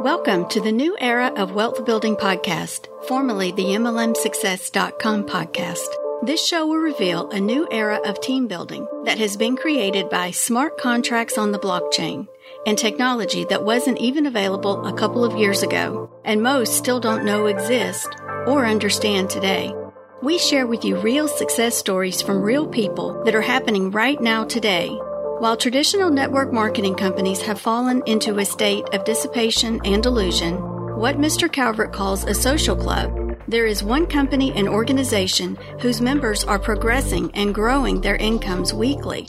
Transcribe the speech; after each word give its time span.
Welcome 0.00 0.48
to 0.50 0.60
the 0.60 0.70
new 0.70 0.96
era 1.00 1.32
of 1.34 1.54
Wealth 1.54 1.84
Building 1.84 2.14
Podcast, 2.14 2.86
formerly 3.08 3.50
the 3.50 3.64
MLMSuccess.com 3.64 5.24
podcast. 5.24 5.88
This 6.22 6.46
show 6.46 6.68
will 6.68 6.76
reveal 6.76 7.28
a 7.30 7.40
new 7.40 7.66
era 7.72 7.98
of 8.04 8.20
team 8.20 8.46
building 8.46 8.86
that 9.06 9.18
has 9.18 9.36
been 9.36 9.56
created 9.56 10.08
by 10.08 10.30
smart 10.30 10.78
contracts 10.78 11.36
on 11.36 11.50
the 11.50 11.58
blockchain 11.58 12.28
and 12.64 12.78
technology 12.78 13.44
that 13.46 13.64
wasn't 13.64 13.98
even 13.98 14.26
available 14.26 14.86
a 14.86 14.92
couple 14.92 15.24
of 15.24 15.36
years 15.36 15.64
ago, 15.64 16.08
and 16.24 16.44
most 16.44 16.76
still 16.76 17.00
don't 17.00 17.24
know 17.24 17.46
exist 17.46 18.08
or 18.46 18.66
understand 18.66 19.28
today. 19.28 19.74
We 20.22 20.38
share 20.38 20.68
with 20.68 20.84
you 20.84 20.96
real 21.00 21.26
success 21.26 21.76
stories 21.76 22.22
from 22.22 22.40
real 22.40 22.68
people 22.68 23.24
that 23.24 23.34
are 23.34 23.42
happening 23.42 23.90
right 23.90 24.20
now 24.20 24.44
today 24.44 24.96
while 25.38 25.56
traditional 25.56 26.10
network 26.10 26.52
marketing 26.52 26.96
companies 26.96 27.40
have 27.40 27.60
fallen 27.60 28.02
into 28.06 28.38
a 28.38 28.44
state 28.44 28.84
of 28.92 29.04
dissipation 29.04 29.80
and 29.84 30.02
delusion, 30.02 30.56
what 30.98 31.16
Mr. 31.16 31.50
Calvert 31.50 31.92
calls 31.92 32.24
a 32.24 32.34
social 32.34 32.74
club, 32.74 33.36
there 33.46 33.64
is 33.64 33.84
one 33.84 34.04
company 34.04 34.52
and 34.56 34.68
organization 34.68 35.56
whose 35.80 36.00
members 36.00 36.42
are 36.42 36.58
progressing 36.58 37.30
and 37.34 37.54
growing 37.54 38.00
their 38.00 38.16
incomes 38.16 38.74
weekly. 38.74 39.28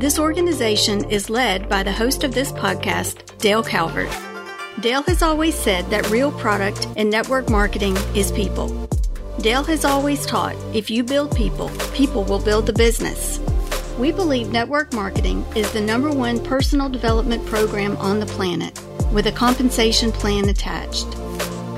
This 0.00 0.18
organization 0.18 1.08
is 1.08 1.30
led 1.30 1.68
by 1.68 1.84
the 1.84 1.92
host 1.92 2.24
of 2.24 2.34
this 2.34 2.50
podcast, 2.50 3.38
Dale 3.38 3.62
Calvert. 3.62 4.10
Dale 4.80 5.02
has 5.04 5.22
always 5.22 5.54
said 5.54 5.88
that 5.90 6.10
real 6.10 6.32
product 6.32 6.88
in 6.96 7.10
network 7.10 7.48
marketing 7.48 7.96
is 8.16 8.32
people. 8.32 8.88
Dale 9.40 9.62
has 9.62 9.84
always 9.84 10.26
taught 10.26 10.56
if 10.74 10.90
you 10.90 11.04
build 11.04 11.36
people, 11.36 11.68
people 11.94 12.24
will 12.24 12.40
build 12.40 12.66
the 12.66 12.72
business. 12.72 13.38
We 13.98 14.10
believe 14.10 14.50
network 14.50 14.92
marketing 14.92 15.46
is 15.54 15.70
the 15.72 15.80
number 15.80 16.10
one 16.10 16.42
personal 16.42 16.88
development 16.88 17.46
program 17.46 17.96
on 17.98 18.18
the 18.18 18.26
planet 18.26 18.76
with 19.12 19.28
a 19.28 19.32
compensation 19.32 20.10
plan 20.10 20.48
attached. 20.48 21.06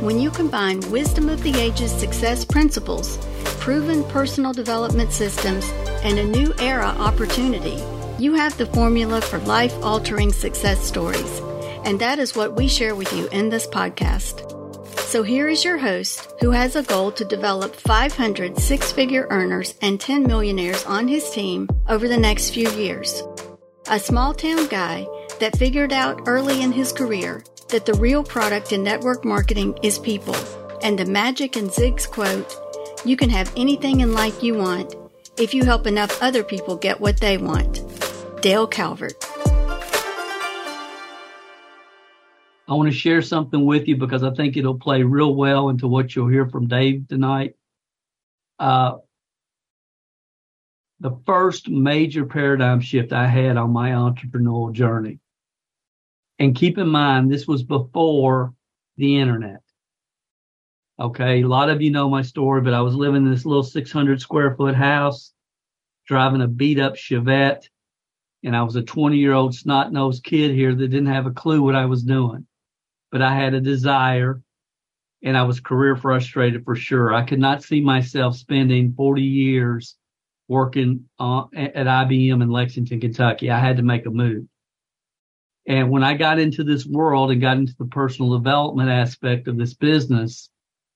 When 0.01 0.19
you 0.19 0.31
combine 0.31 0.81
wisdom 0.91 1.29
of 1.29 1.43
the 1.43 1.55
ages 1.59 1.93
success 1.93 2.43
principles, 2.43 3.19
proven 3.61 4.03
personal 4.05 4.55
development 4.55 5.13
systems, 5.13 5.69
and 6.03 6.19
a 6.19 6.25
new 6.25 6.55
era 6.59 6.95
opportunity, 6.99 7.83
you 8.19 8.33
have 8.33 8.57
the 8.57 8.67
formula 8.67 9.21
for 9.21 9.39
life 9.41 9.75
altering 9.83 10.33
success 10.33 10.83
stories. 10.83 11.41
And 11.85 12.01
that 12.01 12.19
is 12.19 12.35
what 12.35 12.55
we 12.55 12.67
share 12.67 12.95
with 12.95 13.13
you 13.13 13.29
in 13.29 13.51
this 13.51 13.67
podcast. 13.67 14.56
So 15.07 15.23
here 15.23 15.49
is 15.49 15.65
your 15.65 15.79
host 15.79 16.33
who 16.41 16.51
has 16.51 16.75
a 16.75 16.83
goal 16.83 17.13
to 17.13 17.25
develop 17.25 17.77
500 17.77 18.59
six 18.59 18.91
figure 18.91 19.29
earners 19.31 19.77
and 19.81 20.01
10 20.01 20.25
millionaires 20.25 20.85
on 20.85 21.07
his 21.07 21.31
team 21.31 21.69
over 21.89 22.09
the 22.09 22.17
next 22.17 22.51
few 22.51 22.69
years. 22.71 23.23
A 23.89 24.01
small 24.01 24.35
town 24.35 24.67
guy 24.67 25.07
that 25.39 25.57
figured 25.57 25.93
out 25.93 26.23
early 26.27 26.61
in 26.61 26.73
his 26.73 26.93
career 26.93 27.45
that 27.69 27.87
the 27.87 27.95
real 27.95 28.25
product 28.25 28.73
in 28.73 28.83
network 28.83 29.25
marketing 29.25 29.79
is 29.81 29.97
people. 29.97 30.35
And 30.83 30.99
the 30.99 31.07
magic 31.07 31.57
in 31.57 31.71
Zig's 31.71 32.05
quote, 32.05 32.53
you 33.05 33.17
can 33.17 33.31
have 33.31 33.53
anything 33.57 34.01
in 34.01 34.13
life 34.13 34.43
you 34.43 34.55
want 34.55 34.97
if 35.39 35.55
you 35.55 35.63
help 35.63 35.87
enough 35.87 36.21
other 36.21 36.43
people 36.43 36.75
get 36.75 37.01
what 37.01 37.21
they 37.21 37.39
want. 37.39 37.81
Dale 38.43 38.67
Calvert. 38.67 39.36
I 42.69 42.75
want 42.75 42.91
to 42.91 42.97
share 42.97 43.23
something 43.23 43.65
with 43.65 43.87
you 43.87 43.97
because 43.97 44.25
I 44.25 44.33
think 44.33 44.57
it'll 44.57 44.79
play 44.79 45.03
real 45.03 45.35
well 45.35 45.69
into 45.69 45.87
what 45.87 46.15
you'll 46.15 46.29
hear 46.29 46.49
from 46.49 46.67
Dave 46.67 47.07
tonight. 47.09 47.55
Uh, 48.59 48.97
the 50.99 51.17
first 51.27 51.69
major 51.69 52.27
paradigm 52.27 52.81
shift 52.81 53.13
I 53.13 53.29
had 53.29 53.57
on 53.57 53.71
my 53.71 53.91
entrepreneurial 53.91 54.73
journey. 54.73 55.21
And 56.41 56.57
keep 56.57 56.77
in 56.77 56.89
mind, 56.89 57.31
this 57.31 57.47
was 57.47 57.63
before 57.63 58.53
the 58.97 59.19
internet. 59.19 59.61
Okay. 60.99 61.43
A 61.43 61.49
lot 61.49 61.71
of 61.71 61.83
you 61.83 61.91
know 61.91 62.09
my 62.09 62.23
story, 62.23 62.63
but 62.63 62.75
I 62.75 62.81
was 62.81 62.95
living 62.95 63.27
in 63.27 63.31
this 63.31 63.47
little 63.47 63.63
600 63.63 64.21
square 64.21 64.57
foot 64.57 64.75
house, 64.75 65.33
driving 66.07 66.43
a 66.43 66.49
beat 66.49 66.81
up 66.81 66.97
Chevette. 66.97 67.69
And 68.43 68.57
I 68.57 68.63
was 68.63 68.77
a 68.77 68.83
20 68.83 69.19
year 69.19 69.35
old 69.35 69.55
snot 69.55 69.93
nosed 69.93 70.25
kid 70.25 70.53
here 70.53 70.75
that 70.75 70.89
didn't 70.89 71.07
have 71.07 71.27
a 71.27 71.31
clue 71.31 71.63
what 71.63 71.77
I 71.77 71.87
was 71.87 72.03
doing 72.03 72.46
but 73.17 73.23
I 73.23 73.35
had 73.35 73.55
a 73.55 73.63
desire 73.63 74.43
and 75.23 75.39
I 75.39 75.45
was 75.45 75.59
career 75.59 75.97
frustrated 75.97 76.67
for 76.67 76.77
sure. 76.77 77.15
I 77.15 77.25
could 77.25 77.39
not 77.39 77.63
see 77.63 77.81
myself 77.81 78.37
spending 78.37 78.93
40 78.93 79.23
years 79.23 79.97
working 80.49 81.07
uh, 81.19 81.45
at 81.57 81.87
IBM 81.87 82.43
in 82.43 82.51
Lexington, 82.51 83.01
Kentucky. 83.01 83.51
I 83.51 83.59
had 83.59 83.79
to 83.79 83.83
make 83.83 84.05
a 84.05 84.11
move. 84.11 84.45
And 85.67 85.91
when 85.91 86.05
I 86.05 86.13
got 86.13 86.39
into 86.39 86.63
this 86.63 86.85
world 86.85 87.31
and 87.31 87.41
got 87.41 87.57
into 87.57 87.75
the 87.79 87.87
personal 87.87 88.37
development 88.37 88.91
aspect 88.91 89.49
of 89.49 89.57
this 89.57 89.73
business, 89.73 90.51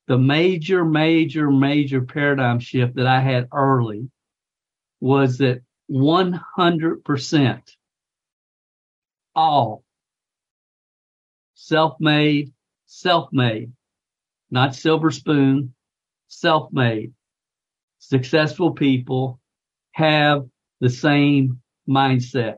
the 0.07 0.19
major, 0.19 0.85
major, 0.85 1.51
major 1.51 2.03
paradigm 2.03 2.61
shift 2.61 2.97
that 2.97 3.07
I 3.07 3.21
had 3.21 3.49
early 3.51 4.11
was 5.01 5.39
that 5.39 5.63
100% 5.91 7.63
all 9.35 9.85
self-made, 11.61 12.51
self-made, 12.87 13.71
not 14.51 14.75
silver 14.75 15.11
spoon, 15.11 15.75
self-made. 16.29 17.13
Successful 17.99 18.73
people 18.73 19.39
have 19.93 20.47
the 20.81 20.89
same 20.89 21.61
mindset. 21.87 22.57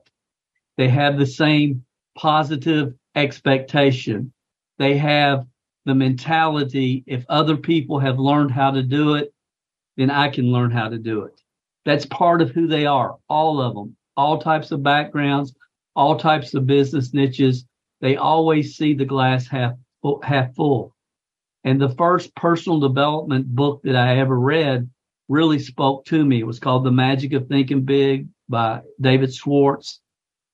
They 0.77 0.89
have 0.89 1.19
the 1.19 1.27
same 1.27 1.85
positive 2.17 2.95
expectation. 3.17 4.33
They 4.79 4.97
have 4.99 5.47
the 5.85 5.97
mentality 5.97 7.03
if 7.09 7.27
other 7.29 7.57
people 7.57 7.99
have 7.99 8.21
learned 8.21 8.53
how 8.53 8.71
to 8.71 8.85
do 8.85 9.15
it, 9.17 9.35
then 9.97 10.11
I 10.11 10.29
can 10.29 10.53
learn 10.53 10.71
how 10.71 10.89
to 10.89 10.99
do 10.99 11.23
it. 11.25 11.41
That's 11.85 12.07
part 12.07 12.41
of 12.41 12.53
who 12.53 12.69
they 12.69 12.87
are, 12.87 13.17
all 13.29 13.61
of 13.61 13.75
them, 13.75 13.97
all 14.17 14.39
types 14.39 14.71
of 14.71 14.85
backgrounds, 14.85 15.53
all 15.97 16.17
types 16.17 16.55
of 16.55 16.69
business 16.69 17.13
niches, 17.13 17.67
they 18.03 18.17
always 18.17 18.77
see 18.77 18.93
the 18.93 19.07
glass 19.07 19.47
half 19.47 19.75
half 20.23 20.55
full. 20.55 20.95
And 21.65 21.81
the 21.81 21.95
first 21.95 22.35
personal 22.35 22.81
development 22.81 23.47
book 23.47 23.81
that 23.85 23.95
I 23.95 24.19
ever 24.19 24.39
read 24.39 24.91
really 25.29 25.61
spoke 25.61 26.05
to 26.07 26.25
me. 26.25 26.41
It 26.41 26.47
was 26.47 26.59
called 26.59 26.85
The 26.85 26.91
Magic 26.91 27.33
of 27.33 27.47
Thinking 27.47 27.83
Big 27.83 28.27
by 28.49 28.83
David 29.01 29.33
Schwartz. 29.33 30.01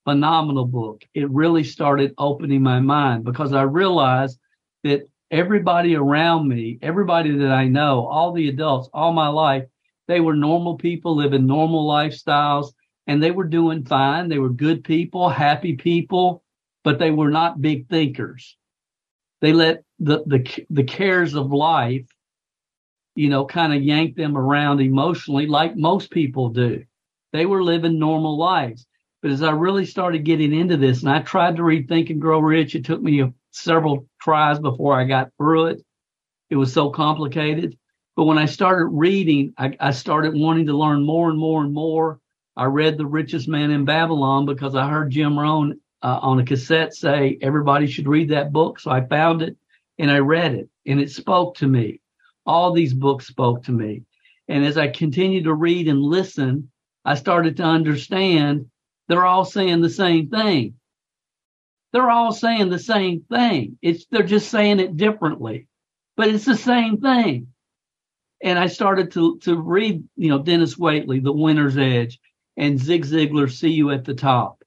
Phenomenal 0.04 0.66
book. 0.66 1.02
It 1.14 1.30
really 1.30 1.64
started 1.64 2.14
opening 2.18 2.62
my 2.62 2.80
mind 2.80 3.24
because 3.24 3.54
I 3.54 3.62
realized 3.62 4.38
that 4.84 5.08
everybody 5.30 5.96
around 5.96 6.48
me, 6.48 6.78
everybody 6.82 7.36
that 7.38 7.50
I 7.50 7.66
know, 7.66 8.06
all 8.06 8.32
the 8.32 8.48
adults, 8.48 8.90
all 8.92 9.12
my 9.12 9.28
life, 9.28 9.64
they 10.06 10.20
were 10.20 10.36
normal 10.36 10.76
people 10.76 11.16
living 11.16 11.46
normal 11.46 11.88
lifestyles 11.88 12.72
and 13.06 13.22
they 13.22 13.30
were 13.30 13.44
doing 13.44 13.84
fine. 13.84 14.28
They 14.28 14.38
were 14.38 14.50
good 14.50 14.84
people, 14.84 15.30
happy 15.30 15.76
people 15.76 16.42
but 16.88 16.98
they 16.98 17.10
were 17.10 17.28
not 17.28 17.60
big 17.60 17.86
thinkers. 17.90 18.56
They 19.42 19.52
let 19.52 19.82
the, 19.98 20.22
the, 20.24 20.64
the 20.70 20.84
cares 20.84 21.34
of 21.34 21.52
life, 21.52 22.06
you 23.14 23.28
know, 23.28 23.44
kind 23.44 23.74
of 23.74 23.82
yank 23.82 24.16
them 24.16 24.38
around 24.38 24.80
emotionally 24.80 25.46
like 25.46 25.76
most 25.76 26.10
people 26.10 26.48
do. 26.48 26.82
They 27.34 27.44
were 27.44 27.62
living 27.62 27.98
normal 27.98 28.38
lives. 28.38 28.86
But 29.20 29.32
as 29.32 29.42
I 29.42 29.50
really 29.50 29.84
started 29.84 30.24
getting 30.24 30.54
into 30.54 30.78
this 30.78 31.02
and 31.02 31.10
I 31.10 31.20
tried 31.20 31.56
to 31.56 31.62
read 31.62 31.88
Think 31.88 32.08
and 32.08 32.22
Grow 32.22 32.38
Rich, 32.38 32.74
it 32.74 32.86
took 32.86 33.02
me 33.02 33.22
several 33.50 34.06
tries 34.22 34.58
before 34.58 34.98
I 34.98 35.04
got 35.04 35.30
through 35.36 35.66
it. 35.66 35.82
It 36.48 36.56
was 36.56 36.72
so 36.72 36.88
complicated. 36.88 37.76
But 38.16 38.24
when 38.24 38.38
I 38.38 38.46
started 38.46 38.86
reading, 38.86 39.52
I, 39.58 39.76
I 39.78 39.90
started 39.90 40.32
wanting 40.34 40.64
to 40.68 40.74
learn 40.74 41.04
more 41.04 41.28
and 41.28 41.38
more 41.38 41.62
and 41.62 41.74
more. 41.74 42.18
I 42.56 42.64
read 42.64 42.96
The 42.96 43.04
Richest 43.04 43.46
Man 43.46 43.72
in 43.72 43.84
Babylon 43.84 44.46
because 44.46 44.74
I 44.74 44.88
heard 44.88 45.10
Jim 45.10 45.38
Rohn 45.38 45.78
uh, 46.02 46.18
on 46.22 46.38
a 46.38 46.44
cassette 46.44 46.94
say 46.94 47.38
everybody 47.42 47.86
should 47.86 48.08
read 48.08 48.30
that 48.30 48.52
book. 48.52 48.78
So 48.80 48.90
I 48.90 49.04
found 49.06 49.42
it 49.42 49.56
and 49.98 50.10
I 50.10 50.18
read 50.18 50.54
it 50.54 50.68
and 50.86 51.00
it 51.00 51.10
spoke 51.10 51.56
to 51.56 51.66
me. 51.66 52.00
All 52.46 52.72
these 52.72 52.94
books 52.94 53.26
spoke 53.26 53.64
to 53.64 53.72
me. 53.72 54.04
And 54.48 54.64
as 54.64 54.78
I 54.78 54.88
continued 54.88 55.44
to 55.44 55.54
read 55.54 55.88
and 55.88 56.00
listen, 56.00 56.70
I 57.04 57.14
started 57.14 57.56
to 57.58 57.64
understand 57.64 58.66
they're 59.08 59.26
all 59.26 59.44
saying 59.44 59.80
the 59.80 59.90
same 59.90 60.28
thing. 60.28 60.74
They're 61.92 62.10
all 62.10 62.32
saying 62.32 62.68
the 62.68 62.78
same 62.78 63.24
thing. 63.30 63.78
It's, 63.82 64.06
they're 64.10 64.22
just 64.22 64.50
saying 64.50 64.80
it 64.80 64.96
differently, 64.96 65.68
but 66.16 66.28
it's 66.28 66.44
the 66.44 66.56
same 66.56 66.98
thing. 66.98 67.48
And 68.42 68.58
I 68.58 68.66
started 68.66 69.10
to, 69.12 69.38
to 69.40 69.56
read, 69.56 70.04
you 70.16 70.28
know, 70.28 70.38
Dennis 70.38 70.76
Waitley, 70.76 71.22
The 71.22 71.32
Winner's 71.32 71.76
Edge 71.76 72.20
and 72.56 72.78
Zig 72.78 73.04
Ziglar, 73.04 73.50
See 73.50 73.70
You 73.70 73.90
at 73.90 74.04
the 74.04 74.14
Top 74.14 74.57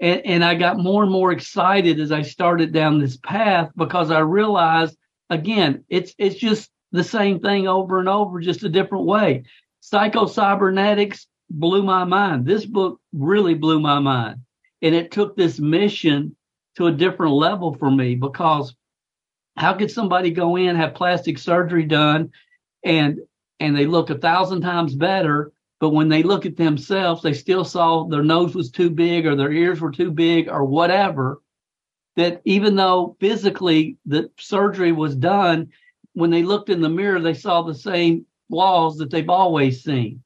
and, 0.00 0.20
and 0.26 0.44
I 0.44 0.54
got 0.54 0.78
more 0.78 1.02
and 1.02 1.12
more 1.12 1.32
excited 1.32 2.00
as 2.00 2.12
I 2.12 2.22
started 2.22 2.72
down 2.72 2.98
this 3.00 3.16
path 3.16 3.70
because 3.76 4.10
I 4.10 4.20
realized 4.20 4.96
again, 5.30 5.84
it's, 5.88 6.14
it's 6.18 6.36
just 6.36 6.70
the 6.92 7.04
same 7.04 7.40
thing 7.40 7.66
over 7.66 7.98
and 7.98 8.08
over, 8.08 8.40
just 8.40 8.62
a 8.62 8.68
different 8.68 9.04
way. 9.06 9.44
Psycho 9.80 10.26
cybernetics 10.26 11.26
blew 11.50 11.82
my 11.82 12.04
mind. 12.04 12.46
This 12.46 12.64
book 12.64 13.00
really 13.12 13.54
blew 13.54 13.80
my 13.80 13.98
mind. 13.98 14.40
And 14.82 14.94
it 14.94 15.10
took 15.10 15.36
this 15.36 15.58
mission 15.58 16.36
to 16.76 16.86
a 16.86 16.92
different 16.92 17.32
level 17.32 17.74
for 17.74 17.90
me 17.90 18.14
because 18.14 18.74
How 19.56 19.72
could 19.74 19.90
somebody 19.90 20.30
go 20.30 20.56
in, 20.56 20.76
have 20.76 20.94
plastic 20.94 21.38
surgery 21.38 21.84
done 21.84 22.30
and, 22.84 23.20
and 23.58 23.76
they 23.76 23.86
look 23.86 24.10
a 24.10 24.18
thousand 24.18 24.60
times 24.60 24.94
better, 24.94 25.52
but 25.78 25.90
when 25.90 26.08
they 26.08 26.22
look 26.22 26.46
at 26.46 26.56
themselves, 26.56 27.22
they 27.22 27.34
still 27.34 27.64
saw 27.64 28.04
their 28.04 28.22
nose 28.22 28.54
was 28.54 28.70
too 28.70 28.90
big 28.90 29.26
or 29.26 29.36
their 29.36 29.52
ears 29.52 29.80
were 29.80 29.90
too 29.90 30.10
big 30.10 30.48
or 30.48 30.64
whatever. 30.64 31.42
That 32.16 32.40
even 32.46 32.76
though 32.76 33.16
physically 33.20 33.98
the 34.06 34.30
surgery 34.38 34.92
was 34.92 35.14
done, 35.14 35.68
when 36.14 36.30
they 36.30 36.42
looked 36.42 36.70
in 36.70 36.80
the 36.80 36.88
mirror, 36.88 37.20
they 37.20 37.34
saw 37.34 37.60
the 37.60 37.74
same 37.74 38.24
flaws 38.48 38.96
that 38.98 39.10
they've 39.10 39.28
always 39.28 39.84
seen. 39.84 40.22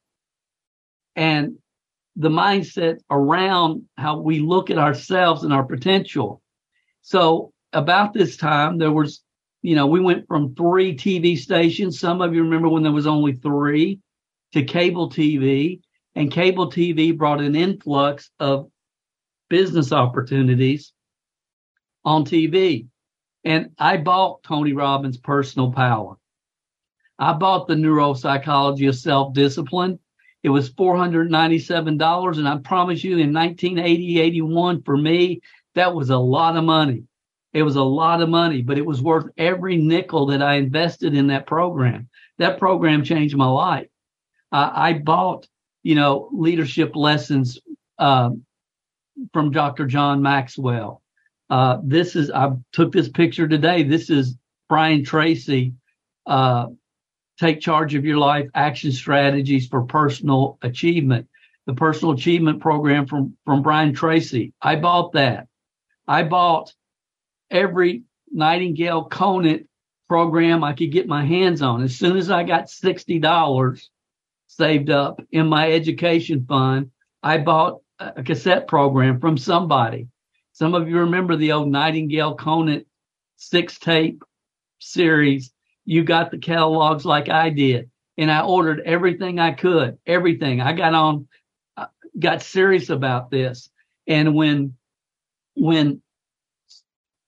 And 1.16 1.58
the 2.14 2.28
mindset 2.28 3.00
around 3.10 3.82
how 3.96 4.20
we 4.20 4.38
look 4.38 4.70
at 4.70 4.78
ourselves 4.78 5.42
and 5.42 5.52
our 5.52 5.64
potential. 5.64 6.42
So 7.02 7.52
about 7.72 8.12
this 8.12 8.36
time, 8.36 8.78
there 8.78 8.92
was, 8.92 9.22
you 9.62 9.74
know, 9.74 9.86
we 9.86 10.00
went 10.00 10.28
from 10.28 10.54
three 10.54 10.94
TV 10.94 11.36
stations. 11.36 11.98
Some 11.98 12.20
of 12.20 12.34
you 12.34 12.42
remember 12.42 12.68
when 12.68 12.84
there 12.84 12.92
was 12.92 13.06
only 13.08 13.32
three 13.32 13.98
to 14.52 14.64
cable 14.64 15.10
TV 15.10 15.80
and 16.14 16.30
cable 16.30 16.70
TV 16.70 17.16
brought 17.16 17.40
an 17.40 17.54
influx 17.54 18.30
of 18.40 18.70
business 19.48 19.92
opportunities 19.92 20.92
on 22.04 22.24
TV. 22.24 22.86
And 23.44 23.70
I 23.78 23.96
bought 23.96 24.42
Tony 24.42 24.72
Robbins' 24.72 25.16
personal 25.16 25.72
power. 25.72 26.16
I 27.18 27.34
bought 27.34 27.68
the 27.68 27.74
neuropsychology 27.74 28.88
of 28.88 28.96
self 28.96 29.34
discipline. 29.34 29.98
It 30.42 30.48
was 30.48 30.70
$497. 30.72 32.38
And 32.38 32.48
I 32.48 32.56
promise 32.58 33.04
you 33.04 33.18
in 33.18 33.32
1980, 33.32 34.20
81 34.20 34.82
for 34.82 34.96
me, 34.96 35.40
that 35.74 35.94
was 35.94 36.10
a 36.10 36.18
lot 36.18 36.56
of 36.56 36.64
money. 36.64 37.04
It 37.52 37.62
was 37.62 37.76
a 37.76 37.82
lot 37.82 38.22
of 38.22 38.28
money, 38.28 38.62
but 38.62 38.78
it 38.78 38.86
was 38.86 39.02
worth 39.02 39.26
every 39.36 39.76
nickel 39.76 40.26
that 40.26 40.42
I 40.42 40.54
invested 40.54 41.14
in 41.14 41.26
that 41.28 41.46
program. 41.46 42.08
That 42.38 42.58
program 42.58 43.04
changed 43.04 43.36
my 43.36 43.48
life. 43.48 43.88
Uh, 44.52 44.70
I 44.72 44.92
bought, 44.94 45.46
you 45.82 45.94
know, 45.94 46.28
leadership 46.32 46.96
lessons 46.96 47.58
uh, 47.98 48.30
from 49.32 49.50
Dr. 49.50 49.86
John 49.86 50.22
Maxwell. 50.22 51.02
Uh, 51.48 51.78
this 51.82 52.16
is, 52.16 52.30
I 52.30 52.52
took 52.72 52.92
this 52.92 53.08
picture 53.08 53.48
today. 53.48 53.82
This 53.82 54.10
is 54.10 54.36
Brian 54.68 55.04
Tracy, 55.04 55.74
uh, 56.26 56.66
take 57.38 57.60
charge 57.60 57.94
of 57.94 58.04
your 58.04 58.18
life 58.18 58.48
action 58.54 58.92
strategies 58.92 59.66
for 59.66 59.82
personal 59.82 60.58
achievement. 60.62 61.28
The 61.66 61.74
personal 61.74 62.14
achievement 62.14 62.60
program 62.60 63.06
from, 63.06 63.36
from 63.44 63.62
Brian 63.62 63.94
Tracy. 63.94 64.52
I 64.62 64.76
bought 64.76 65.12
that. 65.12 65.46
I 66.06 66.22
bought 66.24 66.72
every 67.50 68.02
Nightingale 68.30 69.04
Conant 69.04 69.68
program 70.08 70.64
I 70.64 70.72
could 70.72 70.90
get 70.90 71.06
my 71.06 71.24
hands 71.24 71.62
on. 71.62 71.82
As 71.82 71.96
soon 71.96 72.16
as 72.16 72.30
I 72.30 72.44
got 72.44 72.66
$60 72.66 73.88
saved 74.50 74.90
up 74.90 75.22
in 75.30 75.46
my 75.46 75.70
education 75.72 76.44
fund, 76.48 76.90
I 77.22 77.38
bought 77.38 77.80
a 77.98 78.22
cassette 78.22 78.66
program 78.66 79.20
from 79.20 79.38
somebody. 79.38 80.08
Some 80.52 80.74
of 80.74 80.88
you 80.88 80.98
remember 80.98 81.36
the 81.36 81.52
old 81.52 81.68
Nightingale 81.68 82.34
Conant 82.34 82.86
six 83.36 83.78
tape 83.78 84.22
series 84.78 85.52
you 85.84 86.04
got 86.04 86.30
the 86.30 86.38
catalogs 86.38 87.04
like 87.04 87.28
I 87.28 87.50
did. 87.50 87.90
And 88.16 88.30
I 88.30 88.42
ordered 88.42 88.80
everything 88.84 89.38
I 89.38 89.52
could, 89.52 89.98
everything. 90.06 90.60
I 90.60 90.72
got 90.72 90.94
on, 90.94 91.26
uh, 91.76 91.86
got 92.18 92.42
serious 92.42 92.90
about 92.90 93.30
this. 93.30 93.70
And 94.06 94.34
when, 94.34 94.76
when 95.54 96.02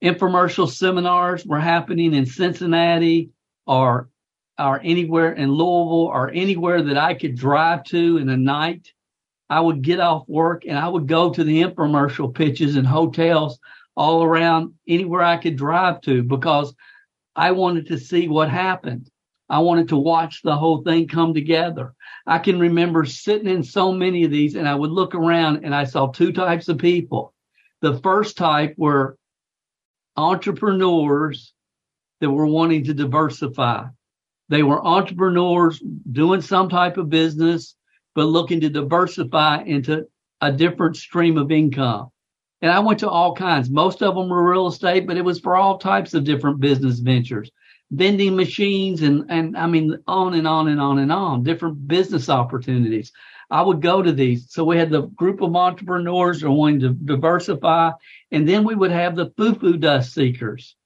infomercial 0.04 0.68
seminars 0.68 1.46
were 1.46 1.60
happening 1.60 2.14
in 2.14 2.26
Cincinnati 2.26 3.30
or, 3.66 4.10
or 4.58 4.80
anywhere 4.82 5.32
in 5.32 5.50
Louisville 5.50 6.10
or 6.12 6.30
anywhere 6.30 6.82
that 6.82 6.98
I 6.98 7.14
could 7.14 7.36
drive 7.36 7.84
to 7.84 8.18
in 8.18 8.26
the 8.26 8.36
night, 8.36 8.92
I 9.48 9.60
would 9.60 9.82
get 9.82 10.00
off 10.00 10.28
work 10.28 10.64
and 10.66 10.78
I 10.78 10.88
would 10.88 11.06
go 11.06 11.30
to 11.30 11.44
the 11.44 11.62
infomercial 11.62 12.34
pitches 12.34 12.76
and 12.76 12.86
hotels 12.86 13.58
all 13.96 14.22
around 14.22 14.74
anywhere 14.88 15.22
I 15.22 15.36
could 15.36 15.56
drive 15.56 16.00
to 16.02 16.22
because 16.22 16.74
I 17.36 17.52
wanted 17.52 17.86
to 17.88 17.98
see 17.98 18.28
what 18.28 18.50
happened. 18.50 19.10
I 19.48 19.58
wanted 19.58 19.88
to 19.88 19.96
watch 19.96 20.40
the 20.42 20.56
whole 20.56 20.82
thing 20.82 21.08
come 21.08 21.34
together. 21.34 21.94
I 22.26 22.38
can 22.38 22.58
remember 22.58 23.04
sitting 23.04 23.48
in 23.48 23.62
so 23.62 23.92
many 23.92 24.24
of 24.24 24.30
these 24.30 24.54
and 24.54 24.66
I 24.66 24.74
would 24.74 24.90
look 24.90 25.14
around 25.14 25.64
and 25.64 25.74
I 25.74 25.84
saw 25.84 26.06
two 26.06 26.32
types 26.32 26.68
of 26.68 26.78
people. 26.78 27.34
The 27.82 27.98
first 27.98 28.38
type 28.38 28.74
were 28.78 29.18
entrepreneurs 30.16 31.52
that 32.20 32.30
were 32.30 32.46
wanting 32.46 32.84
to 32.84 32.94
diversify. 32.94 33.86
They 34.52 34.62
were 34.62 34.86
entrepreneurs 34.86 35.82
doing 36.12 36.42
some 36.42 36.68
type 36.68 36.98
of 36.98 37.08
business, 37.08 37.74
but 38.14 38.26
looking 38.26 38.60
to 38.60 38.68
diversify 38.68 39.62
into 39.62 40.06
a 40.42 40.52
different 40.52 40.96
stream 40.96 41.38
of 41.38 41.50
income. 41.50 42.10
And 42.60 42.70
I 42.70 42.80
went 42.80 42.98
to 42.98 43.08
all 43.08 43.34
kinds. 43.34 43.70
Most 43.70 44.02
of 44.02 44.14
them 44.14 44.28
were 44.28 44.50
real 44.50 44.66
estate, 44.66 45.06
but 45.06 45.16
it 45.16 45.24
was 45.24 45.40
for 45.40 45.56
all 45.56 45.78
types 45.78 46.12
of 46.12 46.24
different 46.24 46.60
business 46.60 46.98
ventures, 46.98 47.50
vending 47.90 48.36
machines 48.36 49.00
and, 49.00 49.24
and 49.30 49.56
I 49.56 49.66
mean, 49.66 49.96
on 50.06 50.34
and 50.34 50.46
on 50.46 50.68
and 50.68 50.78
on 50.78 50.98
and 50.98 51.10
on, 51.10 51.44
different 51.44 51.88
business 51.88 52.28
opportunities. 52.28 53.10
I 53.50 53.62
would 53.62 53.80
go 53.80 54.02
to 54.02 54.12
these. 54.12 54.52
So 54.52 54.64
we 54.64 54.76
had 54.76 54.90
the 54.90 55.06
group 55.16 55.40
of 55.40 55.56
entrepreneurs 55.56 56.42
who 56.42 56.48
are 56.48 56.52
wanting 56.52 56.80
to 56.80 56.90
diversify. 56.90 57.92
And 58.30 58.46
then 58.46 58.64
we 58.64 58.74
would 58.74 58.90
have 58.90 59.16
the 59.16 59.32
foo-foo 59.34 59.78
dust 59.78 60.12
seekers. 60.12 60.76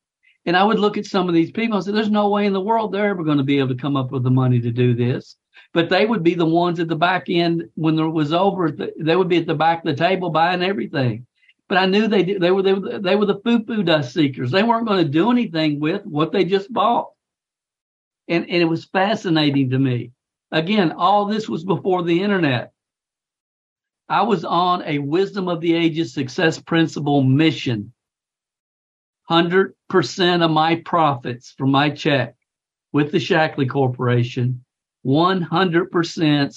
And 0.47 0.57
I 0.57 0.65
would 0.65 0.79
look 0.79 0.97
at 0.97 1.07
some 1.07 1.29
of 1.29 1.35
these 1.35 1.51
people 1.51 1.77
and 1.77 1.85
say, 1.85 1.93
there's 1.93 2.11
no 2.11 2.29
way 2.29 2.47
in 2.47 2.53
the 2.53 2.61
world 2.61 2.93
they're 2.93 3.09
ever 3.09 3.25
going 3.25 3.39
to 3.39 3.45
be 3.45 3.59
able 3.59 3.69
to 3.69 3.75
come 3.75 3.97
up 3.97 4.13
with 4.13 4.23
the 4.23 4.31
money 4.31 4.61
to 4.61 4.71
do 4.71 4.95
this. 4.95 5.37
But 5.73 5.91
they 5.91 6.07
would 6.07 6.23
be 6.23 6.35
the 6.35 6.47
ones 6.47 6.79
at 6.81 6.89
the 6.89 6.97
back 6.97 7.25
end 7.29 7.65
when 7.75 7.99
it 7.99 8.07
was 8.07 8.33
over. 8.33 8.71
They 8.71 9.17
would 9.17 9.29
be 9.29 9.39
at 9.39 9.47
the 9.47 9.55
back 9.55 9.79
of 9.79 9.85
the 9.85 9.95
table 9.95 10.31
buying 10.31 10.63
everything 10.63 11.27
but 11.69 11.79
I 11.79 11.87
knew 11.87 12.07
they 12.07 12.23
they 12.35 12.51
were 12.51 12.63
they 12.63 12.73
were 12.73 12.99
they 12.99 13.17
were 13.17 13.27
the 13.27 13.41
foo 13.45 13.65
foo 13.65 13.83
dust 13.83 14.15
seekers. 14.15 14.51
They 14.51 14.63
weren't 14.63 14.87
going 14.87 15.05
to 15.05 15.11
do 15.11 15.31
anything 15.31 15.81
with 15.81 16.05
what 16.05 16.33
they 16.33 16.45
just 16.45 16.73
bought, 16.73 17.11
and 18.29 18.45
and 18.45 18.63
it 18.63 18.67
was 18.67 18.85
fascinating 18.85 19.71
to 19.71 19.79
me. 19.79 20.13
Again, 20.53 20.93
all 20.93 21.27
this 21.27 21.49
was 21.49 21.65
before 21.65 22.05
the 22.05 22.23
internet. 22.23 22.73
I 24.09 24.23
was 24.23 24.45
on 24.45 24.85
a 24.85 25.01
wisdom 25.01 25.49
of 25.49 25.61
the 25.61 25.75
ages 25.75 26.15
success 26.15 26.61
principle 26.61 27.25
mission. 27.25 27.93
Hundred 29.29 29.75
percent 29.89 30.45
of 30.45 30.53
my 30.53 30.77
profits 30.77 31.53
from 31.59 31.73
my 31.73 31.91
check 31.91 32.37
with 32.93 33.11
the 33.11 33.19
Shaklee 33.19 33.69
Corporation, 33.69 34.65
one 35.03 35.43
hundred 35.43 35.91
percent, 35.91 36.57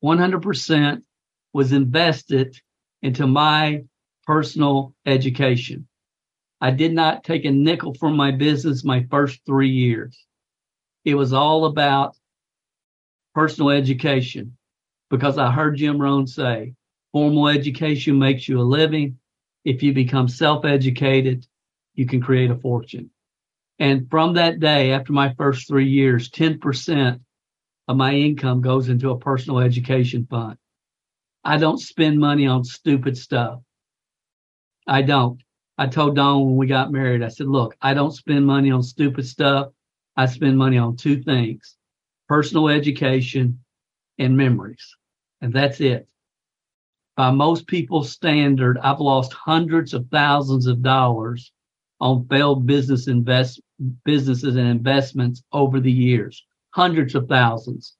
one 0.00 0.18
hundred 0.18 0.42
percent 0.42 1.04
was 1.52 1.72
invested 1.72 2.56
into 3.02 3.28
my 3.28 3.84
personal 4.26 4.94
education. 5.06 5.86
I 6.60 6.72
did 6.72 6.92
not 6.92 7.22
take 7.22 7.44
a 7.44 7.50
nickel 7.50 7.94
from 7.94 8.16
my 8.16 8.32
business 8.32 8.84
my 8.84 9.06
first 9.08 9.40
three 9.46 9.70
years. 9.70 10.26
It 11.04 11.14
was 11.14 11.32
all 11.32 11.64
about 11.64 12.16
personal 13.34 13.70
education 13.70 14.56
because 15.10 15.38
I 15.38 15.52
heard 15.52 15.76
Jim 15.76 16.02
Rohn 16.02 16.26
say 16.26 16.74
formal 17.12 17.48
education 17.48 18.18
makes 18.18 18.48
you 18.48 18.60
a 18.60 18.62
living. 18.62 19.18
If 19.64 19.82
you 19.82 19.92
become 19.92 20.26
self-educated, 20.28 21.46
you 22.00 22.06
can 22.06 22.22
create 22.22 22.50
a 22.50 22.56
fortune. 22.56 23.10
And 23.78 24.08
from 24.08 24.32
that 24.32 24.58
day, 24.58 24.92
after 24.92 25.12
my 25.12 25.34
first 25.34 25.68
three 25.68 25.86
years, 25.86 26.30
10% 26.30 27.20
of 27.88 27.96
my 27.98 28.14
income 28.14 28.62
goes 28.62 28.88
into 28.88 29.10
a 29.10 29.18
personal 29.18 29.58
education 29.58 30.26
fund. 30.30 30.56
I 31.44 31.58
don't 31.58 31.76
spend 31.76 32.18
money 32.18 32.46
on 32.46 32.64
stupid 32.64 33.18
stuff. 33.18 33.60
I 34.86 35.02
don't. 35.02 35.42
I 35.76 35.88
told 35.88 36.16
Don 36.16 36.46
when 36.46 36.56
we 36.56 36.66
got 36.66 36.90
married, 36.90 37.22
I 37.22 37.28
said, 37.28 37.48
look, 37.48 37.76
I 37.82 37.92
don't 37.92 38.12
spend 38.12 38.46
money 38.46 38.70
on 38.70 38.82
stupid 38.82 39.26
stuff. 39.26 39.68
I 40.16 40.24
spend 40.24 40.56
money 40.56 40.78
on 40.78 40.96
two 40.96 41.22
things, 41.22 41.76
personal 42.28 42.70
education 42.70 43.62
and 44.18 44.38
memories. 44.38 44.96
And 45.42 45.52
that's 45.52 45.82
it. 45.82 46.08
By 47.14 47.30
most 47.30 47.66
people's 47.66 48.10
standard, 48.10 48.78
I've 48.78 49.00
lost 49.00 49.34
hundreds 49.34 49.92
of 49.92 50.06
thousands 50.10 50.66
of 50.66 50.80
dollars 50.80 51.52
on 52.00 52.26
failed 52.28 52.66
business 52.66 53.08
invest 53.08 53.60
businesses 54.04 54.56
and 54.56 54.68
investments 54.68 55.42
over 55.52 55.80
the 55.80 55.92
years. 55.92 56.44
Hundreds 56.70 57.14
of 57.14 57.28
thousands. 57.28 57.96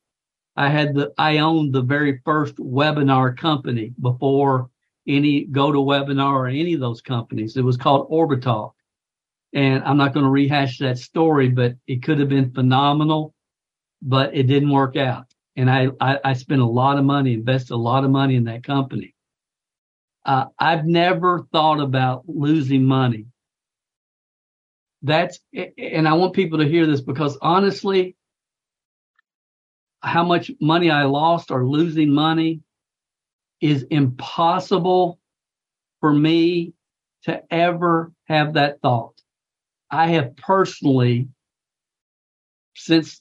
I 0.57 0.69
had 0.69 0.95
the, 0.95 1.13
I 1.17 1.39
owned 1.39 1.73
the 1.73 1.83
very 1.83 2.21
first 2.25 2.57
webinar 2.57 3.37
company 3.37 3.95
before 4.01 4.69
any 5.07 5.47
GoToWebinar 5.47 6.33
or 6.33 6.47
any 6.49 6.75
of 6.75 6.81
those 6.81 7.01
companies. 7.01 7.57
It 7.57 7.65
was 7.65 7.77
called 7.77 8.11
Orbitalk. 8.11 8.73
And 9.53 9.83
I'm 9.85 9.97
not 9.97 10.15
going 10.15 10.25
to 10.25 10.31
rehash 10.31 10.79
that 10.79 10.99
story, 10.99 11.49
but 11.49 11.75
it 11.87 12.03
could 12.03 12.21
have 12.21 12.29
been 12.29 12.53
phenomenal, 12.53 13.35
but 14.03 14.35
it 14.35 14.45
didn't 14.45 14.71
work 14.71 14.97
out. 14.97 15.27
And 15.57 15.69
I, 15.69 15.89
I, 16.01 16.19
I 16.25 16.33
spent 16.35 16.61
a 16.61 16.67
lot 16.67 16.99
of 16.99 17.05
money, 17.05 17.35
invested 17.35 17.75
a 17.75 17.77
lot 17.77 18.05
of 18.05 18.11
money 18.11 18.37
in 18.37 18.45
that 18.45 18.63
company. 18.63 19.15
Uh, 20.25 20.47
I've 20.59 20.87
never 20.87 21.47
thought 21.53 21.81
about 21.81 22.25
losing 22.29 22.85
money. 22.85 23.27
That's, 25.03 25.41
and 25.53 26.07
I 26.07 26.15
want 26.15 26.35
people 26.35 26.59
to 26.59 26.69
hear 26.69 26.87
this 26.87 27.01
because 27.01 27.39
honestly, 27.41 28.17
how 30.03 30.25
much 30.25 30.51
money 30.61 30.91
I 30.91 31.05
lost 31.05 31.51
or 31.51 31.67
losing 31.67 32.13
money 32.13 32.61
is 33.61 33.85
impossible 33.91 35.19
for 36.01 36.13
me 36.13 36.73
to 37.25 37.43
ever 37.53 38.13
have 38.25 38.55
that 38.55 38.81
thought. 38.81 39.21
I 39.91 40.09
have 40.09 40.37
personally, 40.37 41.29
since 42.75 43.21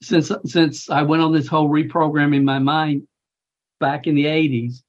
since 0.00 0.32
since 0.46 0.88
I 0.88 1.02
went 1.02 1.22
on 1.22 1.32
this 1.32 1.48
whole 1.48 1.68
reprogramming 1.68 2.44
my 2.44 2.58
mind 2.58 3.06
back 3.80 4.06
in 4.06 4.14
the 4.14 4.24
80s, 4.24 4.82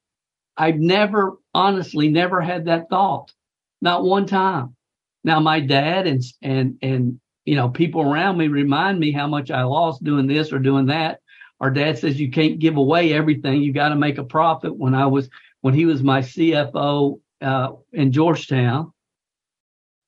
I've 0.55 0.77
never 0.79 1.37
honestly 1.53 2.09
never 2.09 2.39
had 2.39 2.65
that 2.65 2.89
thought. 2.89 3.33
Not 3.81 4.03
one 4.03 4.25
time. 4.25 4.75
Now 5.23 5.39
my 5.39 5.59
dad 5.59 6.07
and 6.07 6.23
and 6.41 6.77
and 6.81 7.19
you 7.45 7.55
know 7.55 7.69
people 7.69 8.01
around 8.01 8.37
me 8.37 8.47
remind 8.47 8.99
me 8.99 9.11
how 9.11 9.27
much 9.27 9.51
I 9.51 9.63
lost 9.63 10.03
doing 10.03 10.27
this 10.27 10.51
or 10.53 10.59
doing 10.59 10.87
that. 10.87 11.19
Our 11.59 11.71
dad 11.71 11.97
says 11.97 12.19
you 12.19 12.31
can't 12.31 12.59
give 12.59 12.77
away 12.77 13.13
everything. 13.13 13.61
You 13.61 13.73
got 13.73 13.89
to 13.89 13.95
make 13.95 14.17
a 14.17 14.23
profit. 14.23 14.75
When 14.75 14.95
I 14.95 15.05
was 15.05 15.29
when 15.61 15.73
he 15.73 15.85
was 15.85 16.01
my 16.01 16.21
CFO 16.21 17.19
uh, 17.41 17.71
in 17.91 18.11
Georgetown, 18.11 18.93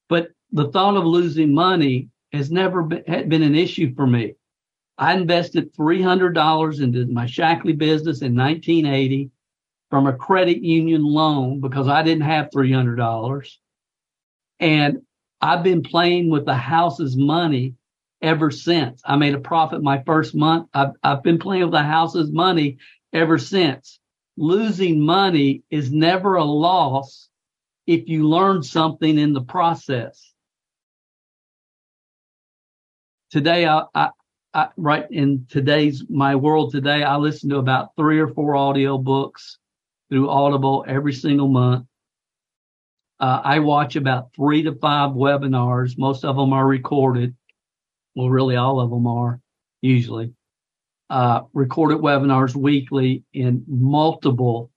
but 0.08 0.32
the 0.52 0.70
thought 0.70 0.96
of 0.96 1.06
losing 1.06 1.54
money 1.54 2.10
has 2.32 2.52
never 2.52 2.84
been, 2.84 3.30
been 3.30 3.44
an 3.44 3.56
issue 3.56 3.94
for 3.96 4.08
me. 4.08 4.36
I 4.98 5.14
invested 5.14 5.74
$300 5.74 6.82
into 6.82 7.06
my 7.08 7.26
Shaklee 7.26 7.78
business 7.78 8.22
in 8.22 8.36
1980 8.36 9.32
from 9.90 10.08
a 10.08 10.14
credit 10.14 10.62
union 10.62 11.04
loan 11.04 11.60
because 11.60 11.88
I 11.88 12.04
didn't 12.04 12.24
have 12.24 12.50
$300. 12.52 13.58
And 14.62 15.02
I've 15.42 15.64
been 15.64 15.82
playing 15.82 16.30
with 16.30 16.46
the 16.46 16.56
house's 16.56 17.18
money 17.18 17.74
ever 18.22 18.52
since. 18.52 19.02
I 19.04 19.16
made 19.16 19.34
a 19.34 19.40
profit 19.40 19.82
my 19.82 20.04
first 20.04 20.36
month. 20.36 20.70
I've, 20.74 20.92
I've 21.04 21.24
been 21.24 21.40
playing 21.40 21.64
with 21.64 21.72
the 21.72 21.84
house's 21.84 22.32
money 22.32 22.78
ever 23.12 23.40
since. 23.40 24.00
Losing 24.38 25.02
money 25.02 25.64
is 25.72 25.92
never 25.92 26.36
a 26.36 26.44
loss 26.44 27.30
if 27.88 28.08
you 28.08 28.30
learn 28.30 28.62
something 28.62 29.18
in 29.18 29.34
the 29.34 29.42
process. 29.42 30.32
Today, 33.32 33.66
I, 33.66 33.84
I, 33.96 34.10
I, 34.54 34.68
right 34.78 35.10
in 35.10 35.48
today's 35.50 36.04
my 36.10 36.36
world 36.36 36.72
today, 36.72 37.02
I 37.04 37.18
listen 37.18 37.50
to 37.50 37.58
about 37.58 37.96
three 37.96 38.20
or 38.20 38.28
four 38.28 38.56
audio 38.56 38.98
books 38.98 39.58
through 40.10 40.30
Audible 40.30 40.86
every 40.88 41.14
single 41.14 41.48
month. 41.48 41.88
Uh, 43.22 43.40
I 43.44 43.60
watch 43.60 43.96
about 43.96 44.34
three 44.36 44.64
to 44.64 44.74
five 44.74 45.12
webinars. 45.12 45.96
Most 45.96 46.26
of 46.26 46.36
them 46.36 46.54
are 46.54 46.66
recorded. 46.66 47.36
Well, 48.16 48.32
really, 48.32 48.56
all 48.56 48.80
of 48.80 48.90
them 48.90 49.06
are 49.06 49.40
usually 49.82 50.34
uh, 51.12 51.42
recorded 51.54 52.00
webinars 52.00 52.56
weekly 52.56 53.24
in 53.32 53.64
multiple 53.68 54.72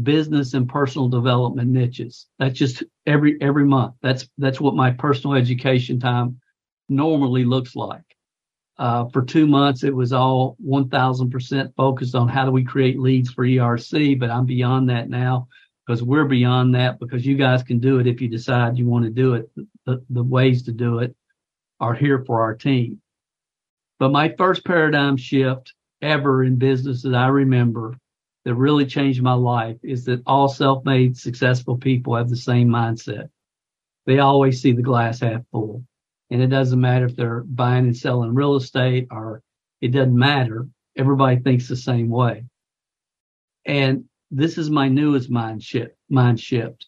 business 0.00 0.54
and 0.54 0.68
personal 0.68 1.08
development 1.08 1.70
niches. 1.70 2.28
That's 2.38 2.56
just 2.56 2.84
every 3.04 3.36
every 3.40 3.64
month. 3.64 3.94
That's 4.00 4.28
that's 4.38 4.60
what 4.60 4.76
my 4.76 4.92
personal 4.92 5.34
education 5.34 5.98
time 5.98 6.38
normally 6.88 7.44
looks 7.44 7.74
like. 7.74 8.04
Uh, 8.78 9.06
for 9.08 9.22
two 9.22 9.46
months, 9.46 9.82
it 9.82 9.94
was 9.94 10.12
all 10.12 10.56
1000% 10.64 11.74
focused 11.76 12.14
on 12.14 12.28
how 12.28 12.44
do 12.44 12.52
we 12.52 12.64
create 12.64 12.98
leads 12.98 13.30
for 13.30 13.44
ERC, 13.44 14.18
but 14.18 14.30
I'm 14.30 14.46
beyond 14.46 14.88
that 14.88 15.10
now 15.10 15.48
because 15.86 16.02
we're 16.02 16.24
beyond 16.24 16.74
that 16.74 16.98
because 17.00 17.26
you 17.26 17.36
guys 17.36 17.62
can 17.62 17.78
do 17.78 17.98
it 17.98 18.06
if 18.06 18.20
you 18.20 18.28
decide 18.28 18.78
you 18.78 18.86
want 18.86 19.04
to 19.04 19.10
do 19.10 19.34
it. 19.34 19.50
The, 19.86 20.04
the 20.10 20.22
ways 20.22 20.62
to 20.64 20.72
do 20.72 21.00
it 21.00 21.14
are 21.80 21.94
here 21.94 22.24
for 22.24 22.42
our 22.42 22.54
team. 22.54 23.00
But 23.98 24.12
my 24.12 24.34
first 24.38 24.64
paradigm 24.64 25.16
shift 25.16 25.74
ever 26.00 26.44
in 26.44 26.56
business 26.56 27.02
that 27.02 27.14
I 27.14 27.28
remember 27.28 27.96
that 28.44 28.54
really 28.54 28.86
changed 28.86 29.22
my 29.22 29.34
life 29.34 29.78
is 29.82 30.04
that 30.06 30.22
all 30.26 30.48
self-made 30.48 31.16
successful 31.16 31.76
people 31.76 32.16
have 32.16 32.28
the 32.28 32.36
same 32.36 32.68
mindset. 32.68 33.28
They 34.06 34.18
always 34.18 34.60
see 34.60 34.72
the 34.72 34.82
glass 34.82 35.20
half 35.20 35.42
full. 35.52 35.84
And 36.30 36.42
it 36.42 36.48
doesn't 36.48 36.80
matter 36.80 37.06
if 37.06 37.14
they're 37.14 37.42
buying 37.42 37.84
and 37.84 37.96
selling 37.96 38.34
real 38.34 38.56
estate 38.56 39.08
or 39.10 39.42
it 39.80 39.88
doesn't 39.88 40.16
matter. 40.16 40.66
Everybody 40.96 41.40
thinks 41.40 41.68
the 41.68 41.76
same 41.76 42.08
way. 42.08 42.44
And 43.64 44.04
this 44.32 44.56
is 44.56 44.70
my 44.70 44.88
newest 44.88 45.30
mind 45.30 45.62
shift, 45.62 45.94
mind 46.08 46.40
shift 46.40 46.86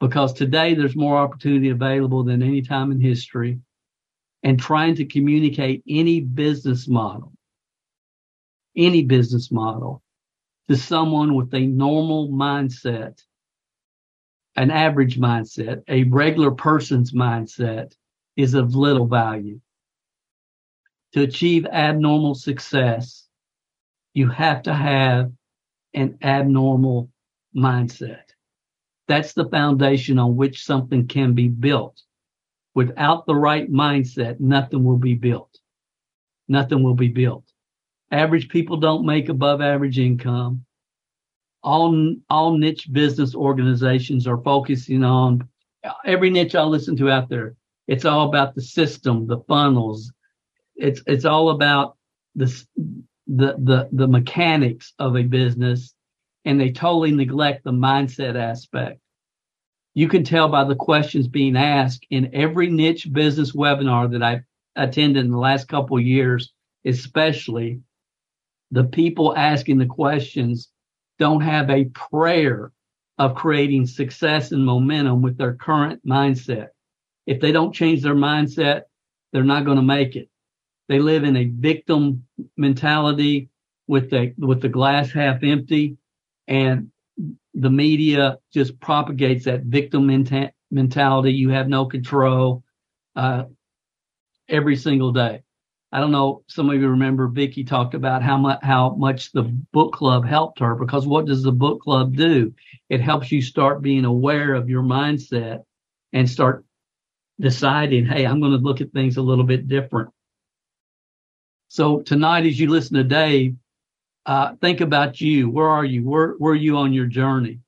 because 0.00 0.32
today 0.32 0.74
there's 0.74 0.96
more 0.96 1.18
opportunity 1.18 1.68
available 1.68 2.24
than 2.24 2.42
any 2.42 2.62
time 2.62 2.90
in 2.90 3.00
history 3.00 3.60
and 4.42 4.58
trying 4.58 4.94
to 4.94 5.04
communicate 5.04 5.82
any 5.86 6.20
business 6.20 6.88
model, 6.88 7.32
any 8.74 9.04
business 9.04 9.52
model 9.52 10.02
to 10.68 10.76
someone 10.76 11.34
with 11.34 11.52
a 11.54 11.66
normal 11.66 12.28
mindset, 12.30 13.22
an 14.56 14.70
average 14.70 15.18
mindset, 15.18 15.82
a 15.88 16.04
regular 16.04 16.52
person's 16.52 17.12
mindset 17.12 17.92
is 18.36 18.54
of 18.54 18.74
little 18.74 19.06
value. 19.06 19.60
To 21.14 21.22
achieve 21.22 21.66
abnormal 21.66 22.34
success, 22.34 23.26
you 24.14 24.28
have 24.28 24.62
to 24.62 24.74
have 24.74 25.32
an 25.94 26.18
abnormal 26.22 27.10
mindset. 27.56 28.22
That's 29.06 29.32
the 29.32 29.48
foundation 29.48 30.18
on 30.18 30.36
which 30.36 30.64
something 30.64 31.06
can 31.08 31.34
be 31.34 31.48
built. 31.48 32.00
Without 32.74 33.26
the 33.26 33.34
right 33.34 33.70
mindset, 33.70 34.38
nothing 34.38 34.84
will 34.84 34.98
be 34.98 35.14
built. 35.14 35.58
Nothing 36.46 36.82
will 36.82 36.94
be 36.94 37.08
built. 37.08 37.44
Average 38.10 38.48
people 38.48 38.76
don't 38.76 39.06
make 39.06 39.28
above 39.28 39.60
average 39.60 39.98
income. 39.98 40.64
All, 41.62 42.14
all 42.30 42.56
niche 42.56 42.92
business 42.92 43.34
organizations 43.34 44.26
are 44.26 44.42
focusing 44.42 45.02
on 45.02 45.48
every 46.04 46.30
niche 46.30 46.54
I 46.54 46.62
listen 46.62 46.96
to 46.96 47.10
out 47.10 47.28
there 47.28 47.56
it's 47.88 48.04
all 48.04 48.28
about 48.28 48.54
the 48.54 48.60
system, 48.60 49.26
the 49.26 49.40
funnels. 49.48 50.12
It's 50.76 51.02
it's 51.06 51.24
all 51.24 51.48
about 51.50 51.96
the 52.36 52.46
the 53.28 53.54
the 53.58 53.88
the 53.92 54.08
mechanics 54.08 54.92
of 54.98 55.16
a 55.16 55.22
business, 55.22 55.94
and 56.44 56.60
they 56.60 56.72
totally 56.72 57.12
neglect 57.12 57.64
the 57.64 57.72
mindset 57.72 58.36
aspect. 58.36 59.00
You 59.94 60.08
can 60.08 60.24
tell 60.24 60.48
by 60.48 60.64
the 60.64 60.76
questions 60.76 61.28
being 61.28 61.56
asked 61.56 62.06
in 62.10 62.30
every 62.34 62.70
niche 62.70 63.12
business 63.12 63.52
webinar 63.52 64.10
that 64.12 64.22
I've 64.22 64.44
attended 64.76 65.24
in 65.24 65.30
the 65.30 65.38
last 65.38 65.68
couple 65.68 65.96
of 65.96 66.04
years, 66.04 66.52
especially 66.84 67.80
the 68.70 68.84
people 68.84 69.36
asking 69.36 69.78
the 69.78 69.86
questions 69.86 70.68
don't 71.18 71.40
have 71.40 71.70
a 71.70 71.86
prayer 71.86 72.72
of 73.18 73.34
creating 73.34 73.86
success 73.86 74.52
and 74.52 74.64
momentum 74.64 75.22
with 75.22 75.36
their 75.36 75.54
current 75.54 76.04
mindset 76.06 76.68
if 77.28 77.40
they 77.40 77.52
don't 77.52 77.74
change 77.74 78.02
their 78.02 78.14
mindset, 78.14 78.84
they're 79.32 79.44
not 79.44 79.66
going 79.66 79.76
to 79.76 79.82
make 79.82 80.16
it. 80.16 80.30
They 80.88 81.00
live 81.00 81.24
in 81.24 81.36
a 81.36 81.44
victim 81.46 82.24
mentality 82.56 83.50
with 83.86 84.10
the 84.10 84.34
with 84.38 84.62
the 84.62 84.68
glass 84.68 85.10
half 85.12 85.42
empty, 85.42 85.96
and 86.46 86.90
the 87.54 87.70
media 87.70 88.38
just 88.52 88.78
propagates 88.80 89.44
that 89.44 89.64
victim 89.64 90.06
menta- 90.08 90.52
mentality. 90.70 91.32
You 91.32 91.50
have 91.50 91.68
no 91.68 91.86
control 91.86 92.62
uh, 93.16 93.44
every 94.48 94.76
single 94.76 95.12
day. 95.12 95.42
I 95.90 96.00
don't 96.00 96.12
know. 96.12 96.44
Some 96.48 96.68
of 96.68 96.76
you 96.80 96.88
remember 96.88 97.28
Vicki 97.28 97.64
talked 97.64 97.94
about 97.94 98.22
how 98.22 98.36
much 98.36 98.60
how 98.62 98.94
much 98.94 99.32
the 99.32 99.42
book 99.72 99.94
club 99.94 100.26
helped 100.26 100.58
her 100.60 100.74
because 100.74 101.06
what 101.06 101.26
does 101.26 101.42
the 101.42 101.52
book 101.52 101.80
club 101.80 102.14
do? 102.14 102.54
It 102.90 103.00
helps 103.00 103.32
you 103.32 103.40
start 103.40 103.82
being 103.82 104.04
aware 104.04 104.54
of 104.54 104.68
your 104.68 104.82
mindset 104.82 105.62
and 106.12 106.28
start 106.28 106.64
deciding, 107.40 108.06
hey, 108.06 108.26
I'm 108.26 108.40
going 108.40 108.52
to 108.52 108.58
look 108.58 108.80
at 108.80 108.92
things 108.92 109.16
a 109.16 109.22
little 109.22 109.44
bit 109.44 109.68
different. 109.68 110.10
So 111.68 112.00
tonight, 112.00 112.46
as 112.46 112.58
you 112.58 112.70
listen 112.70 112.96
to 112.96 113.04
Dave, 113.04 113.56
uh, 114.26 114.54
think 114.60 114.80
about 114.80 115.20
you. 115.20 115.48
Where 115.50 115.68
are 115.68 115.84
you? 115.84 116.04
Where, 116.04 116.30
where 116.38 116.52
are 116.52 116.56
you 116.56 116.76
on 116.76 116.92
your 116.92 117.06
journey? 117.06 117.60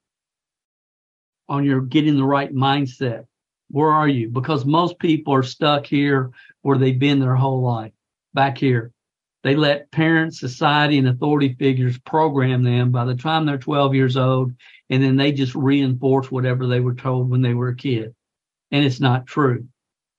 On 1.49 1.64
your 1.64 1.80
getting 1.80 2.16
the 2.16 2.25
right 2.25 2.52
mindset? 2.52 3.26
Where 3.71 3.90
are 3.90 4.09
you? 4.09 4.28
Because 4.28 4.64
most 4.64 4.99
people 4.99 5.35
are 5.35 5.42
stuck 5.42 5.87
here 5.87 6.30
where 6.62 6.78
they've 6.78 6.99
been 6.99 7.21
their 7.21 7.37
whole 7.37 7.62
life, 7.62 7.92
back 8.35 8.59
here. 8.59 8.92
They 9.42 9.57
let 9.57 9.90
parents, 9.90 10.38
society, 10.40 10.99
and 10.99 11.09
authority 11.09 11.54
figures 11.59 11.99
program 12.00 12.62
them 12.62 12.90
by 12.90 13.07
the 13.07 13.14
time 13.14 13.47
they're 13.47 13.57
12 13.57 13.95
years 13.95 14.16
old, 14.16 14.52
and 14.90 15.02
then 15.02 15.16
they 15.16 15.33
just 15.33 15.54
reinforce 15.54 16.30
whatever 16.30 16.66
they 16.66 16.80
were 16.80 16.95
told 16.95 17.30
when 17.30 17.40
they 17.40 17.54
were 17.54 17.69
a 17.69 17.76
kid 17.76 18.14
and 18.71 18.85
it's 18.85 19.00
not 19.00 19.26
true. 19.26 19.66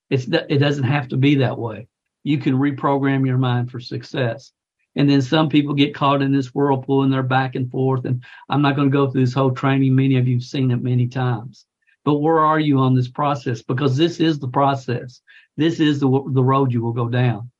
It's 0.10 0.26
it 0.28 0.58
doesn't 0.58 0.84
have 0.84 1.10
to 1.10 1.18
be 1.18 1.36
that 1.36 1.58
way. 1.58 1.88
You 2.24 2.38
can 2.38 2.56
reprogram 2.56 3.26
your 3.26 3.38
mind 3.38 3.72
for 3.72 3.80
success. 3.80 4.52
And 4.96 5.10
then 5.10 5.22
some 5.22 5.48
people 5.50 5.74
get 5.74 5.96
caught 5.96 6.22
in 6.22 6.34
this 6.34 6.54
whirlpool 6.54 7.04
and 7.04 7.14
they're 7.14 7.24
back 7.24 7.56
and 7.56 7.72
forth. 7.72 8.06
And 8.06 8.24
I'm 8.50 8.62
not 8.62 8.76
going 8.76 8.90
to 8.90 8.98
go 8.98 9.10
through 9.10 9.26
this 9.26 9.34
whole 9.34 9.52
training. 9.52 9.96
Many 9.96 10.18
of 10.18 10.28
you 10.28 10.36
have 10.36 10.44
seen 10.44 10.72
it 10.72 10.84
many 10.84 11.08
times. 11.08 11.66
but 12.04 12.16
where 12.16 12.40
are 12.40 12.60
you 12.60 12.80
on 12.80 12.96
this 12.96 13.08
process? 13.08 13.62
Because 13.62 13.96
this 13.96 14.20
is 14.20 14.40
the 14.40 14.48
process. 14.48 15.22
This 15.58 15.80
is 15.80 16.00
the, 16.00 16.08
the 16.32 16.44
road 16.44 16.74
you 16.74 16.82
will 16.82 16.94
go 16.94 17.10
down. 17.10 17.52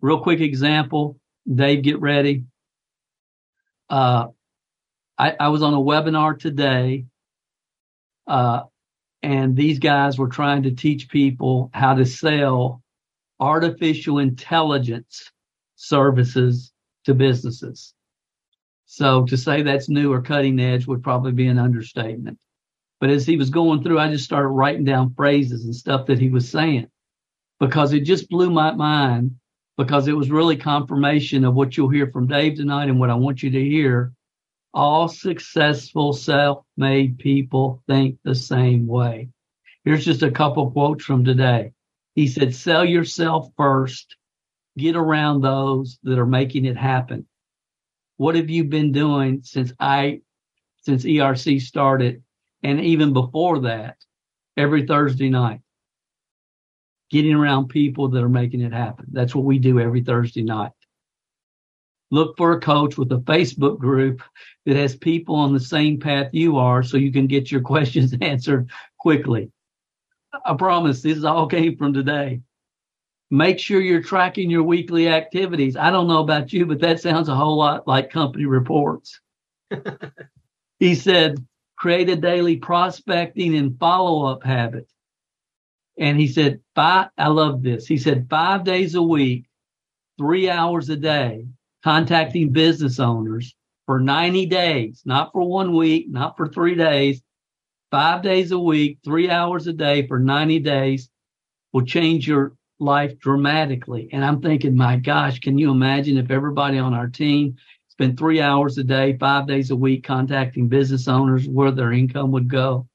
Real 0.00 0.20
quick 0.22 0.40
example. 0.40 1.18
Dave, 1.52 1.82
get 1.82 2.00
ready. 2.00 2.44
Uh, 3.88 4.28
I, 5.18 5.36
I 5.38 5.48
was 5.48 5.62
on 5.62 5.74
a 5.74 5.78
webinar 5.78 6.38
today, 6.38 7.06
uh, 8.26 8.62
and 9.22 9.56
these 9.56 9.78
guys 9.78 10.18
were 10.18 10.28
trying 10.28 10.62
to 10.62 10.70
teach 10.70 11.08
people 11.08 11.70
how 11.74 11.94
to 11.94 12.06
sell 12.06 12.79
artificial 13.40 14.18
intelligence 14.18 15.30
services 15.76 16.72
to 17.04 17.14
businesses. 17.14 17.94
So 18.84 19.24
to 19.26 19.36
say 19.36 19.62
that's 19.62 19.88
new 19.88 20.12
or 20.12 20.20
cutting 20.20 20.60
edge 20.60 20.86
would 20.86 21.02
probably 21.02 21.32
be 21.32 21.46
an 21.46 21.58
understatement. 21.58 22.38
But 23.00 23.10
as 23.10 23.24
he 23.24 23.36
was 23.36 23.48
going 23.48 23.82
through, 23.82 23.98
I 23.98 24.10
just 24.10 24.24
started 24.24 24.48
writing 24.48 24.84
down 24.84 25.14
phrases 25.14 25.64
and 25.64 25.74
stuff 25.74 26.06
that 26.06 26.18
he 26.18 26.28
was 26.28 26.48
saying 26.50 26.88
because 27.58 27.92
it 27.92 28.00
just 28.00 28.28
blew 28.28 28.50
my 28.50 28.72
mind 28.72 29.36
because 29.78 30.08
it 30.08 30.16
was 30.16 30.30
really 30.30 30.56
confirmation 30.56 31.44
of 31.44 31.54
what 31.54 31.76
you'll 31.76 31.88
hear 31.88 32.10
from 32.10 32.26
Dave 32.26 32.56
tonight 32.56 32.90
and 32.90 33.00
what 33.00 33.08
I 33.08 33.14
want 33.14 33.42
you 33.42 33.50
to 33.50 33.64
hear. 33.64 34.12
All 34.74 35.08
successful 35.08 36.12
self-made 36.12 37.18
people 37.18 37.82
think 37.86 38.18
the 38.22 38.34
same 38.34 38.86
way. 38.86 39.30
Here's 39.84 40.04
just 40.04 40.22
a 40.22 40.30
couple 40.30 40.70
quotes 40.70 41.04
from 41.04 41.24
today. 41.24 41.72
He 42.20 42.28
said, 42.28 42.54
sell 42.54 42.84
yourself 42.84 43.48
first. 43.56 44.14
Get 44.76 44.94
around 44.94 45.40
those 45.40 45.98
that 46.02 46.18
are 46.18 46.26
making 46.26 46.66
it 46.66 46.76
happen. 46.76 47.26
What 48.18 48.34
have 48.34 48.50
you 48.50 48.64
been 48.64 48.92
doing 48.92 49.40
since 49.42 49.72
I, 49.80 50.20
since 50.82 51.04
ERC 51.04 51.62
started 51.62 52.22
and 52.62 52.78
even 52.78 53.14
before 53.14 53.60
that, 53.60 53.96
every 54.54 54.86
Thursday 54.86 55.30
night? 55.30 55.62
Getting 57.10 57.32
around 57.32 57.68
people 57.68 58.08
that 58.08 58.22
are 58.22 58.28
making 58.28 58.60
it 58.60 58.74
happen. 58.74 59.06
That's 59.10 59.34
what 59.34 59.46
we 59.46 59.58
do 59.58 59.80
every 59.80 60.02
Thursday 60.02 60.42
night. 60.42 60.72
Look 62.10 62.36
for 62.36 62.52
a 62.52 62.60
coach 62.60 62.98
with 62.98 63.10
a 63.12 63.20
Facebook 63.20 63.78
group 63.78 64.22
that 64.66 64.76
has 64.76 64.94
people 64.94 65.36
on 65.36 65.54
the 65.54 65.58
same 65.58 65.98
path 65.98 66.28
you 66.34 66.58
are 66.58 66.82
so 66.82 66.98
you 66.98 67.12
can 67.12 67.28
get 67.28 67.50
your 67.50 67.62
questions 67.72 68.14
answered 68.20 68.68
quickly. 68.98 69.50
I 70.32 70.54
promise 70.54 71.02
this 71.02 71.24
all 71.24 71.46
came 71.46 71.76
from 71.76 71.92
today. 71.92 72.40
Make 73.30 73.58
sure 73.58 73.80
you're 73.80 74.02
tracking 74.02 74.50
your 74.50 74.62
weekly 74.62 75.08
activities. 75.08 75.76
I 75.76 75.90
don't 75.90 76.08
know 76.08 76.20
about 76.20 76.52
you, 76.52 76.66
but 76.66 76.80
that 76.80 77.00
sounds 77.00 77.28
a 77.28 77.34
whole 77.34 77.56
lot 77.56 77.86
like 77.86 78.10
company 78.10 78.46
reports. 78.46 79.20
he 80.78 80.94
said, 80.94 81.44
create 81.76 82.08
a 82.08 82.16
daily 82.16 82.56
prospecting 82.56 83.56
and 83.56 83.78
follow 83.78 84.26
up 84.26 84.42
habit. 84.42 84.88
And 85.98 86.18
he 86.18 86.26
said, 86.26 86.60
five, 86.74 87.08
I 87.18 87.28
love 87.28 87.62
this. 87.62 87.86
He 87.86 87.98
said, 87.98 88.26
five 88.28 88.64
days 88.64 88.94
a 88.94 89.02
week, 89.02 89.46
three 90.18 90.50
hours 90.50 90.88
a 90.88 90.96
day, 90.96 91.46
contacting 91.84 92.50
business 92.50 92.98
owners 92.98 93.54
for 93.86 94.00
90 94.00 94.46
days, 94.46 95.02
not 95.04 95.32
for 95.32 95.42
one 95.42 95.74
week, 95.74 96.08
not 96.08 96.36
for 96.36 96.48
three 96.48 96.74
days, 96.74 97.22
five 97.90 98.22
days 98.22 98.52
a 98.52 98.58
week, 98.58 98.98
three 99.04 99.28
hours 99.28 99.66
a 99.66 99.72
day 99.72 100.06
for 100.06 100.18
90 100.18 100.60
days 100.60 101.10
will 101.72 101.84
change 101.84 102.26
your 102.26 102.52
life 102.78 103.18
dramatically. 103.18 104.08
And 104.12 104.24
I'm 104.24 104.40
thinking, 104.40 104.76
my 104.76 104.96
gosh, 104.96 105.40
can 105.40 105.58
you 105.58 105.70
imagine 105.70 106.16
if 106.16 106.30
everybody 106.30 106.78
on 106.78 106.94
our 106.94 107.08
team 107.08 107.56
spent 107.88 108.18
three 108.18 108.40
hours 108.40 108.78
a 108.78 108.84
day, 108.84 109.16
five 109.18 109.46
days 109.46 109.70
a 109.70 109.76
week 109.76 110.04
contacting 110.04 110.68
business 110.68 111.08
owners 111.08 111.46
where 111.46 111.70
their 111.70 111.92
income 111.92 112.30
would 112.32 112.48
go? 112.48 112.88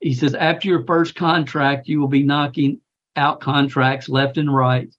He 0.00 0.14
says, 0.14 0.34
after 0.34 0.68
your 0.68 0.84
first 0.84 1.14
contract, 1.14 1.88
you 1.88 2.00
will 2.00 2.08
be 2.08 2.22
knocking 2.22 2.80
out 3.16 3.40
contracts 3.40 4.08
left 4.08 4.38
and 4.38 4.54
right. 4.54 4.94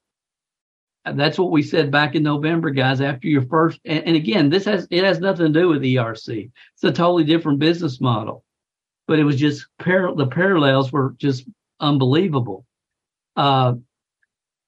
That's 1.06 1.40
what 1.40 1.50
we 1.50 1.64
said 1.64 1.90
back 1.90 2.14
in 2.14 2.22
November, 2.22 2.70
guys. 2.70 3.02
After 3.02 3.28
your 3.28 3.42
first, 3.44 3.80
and, 3.86 4.04
and 4.06 4.16
again, 4.16 4.50
this 4.50 4.66
has, 4.66 4.88
it 4.92 5.04
has 5.04 5.20
nothing 5.20 5.52
to 5.52 5.60
do 5.60 5.70
with 5.70 5.82
ERC. 5.82 6.52
It's 6.76 6.84
a 6.84 6.92
totally 6.92 7.24
different 7.24 7.58
business 7.58 8.00
model 8.00 8.44
but 9.08 9.20
it 9.20 9.24
was 9.24 9.36
just 9.36 9.66
par- 9.80 10.16
the 10.16 10.28
parallels 10.28 10.92
were 10.92 11.16
just 11.18 11.48
unbelievable. 11.80 12.66
Uh, 13.36 13.76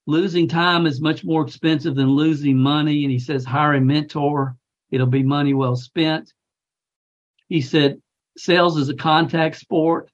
losing 0.06 0.48
time 0.48 0.86
is 0.86 1.00
much 1.00 1.24
more 1.24 1.42
expensive 1.42 1.94
than 1.94 2.10
losing 2.10 2.58
money. 2.58 3.04
And 3.04 3.12
he 3.12 3.18
says, 3.18 3.44
hire 3.44 3.74
a 3.74 3.80
mentor. 3.80 4.56
It'll 4.90 5.06
be 5.06 5.22
money 5.22 5.54
well 5.54 5.76
spent. 5.76 6.32
He 7.48 7.60
said, 7.60 8.00
sales 8.36 8.76
is 8.76 8.88
a 8.88 8.94
contact 8.94 9.56
sport. 9.56 10.10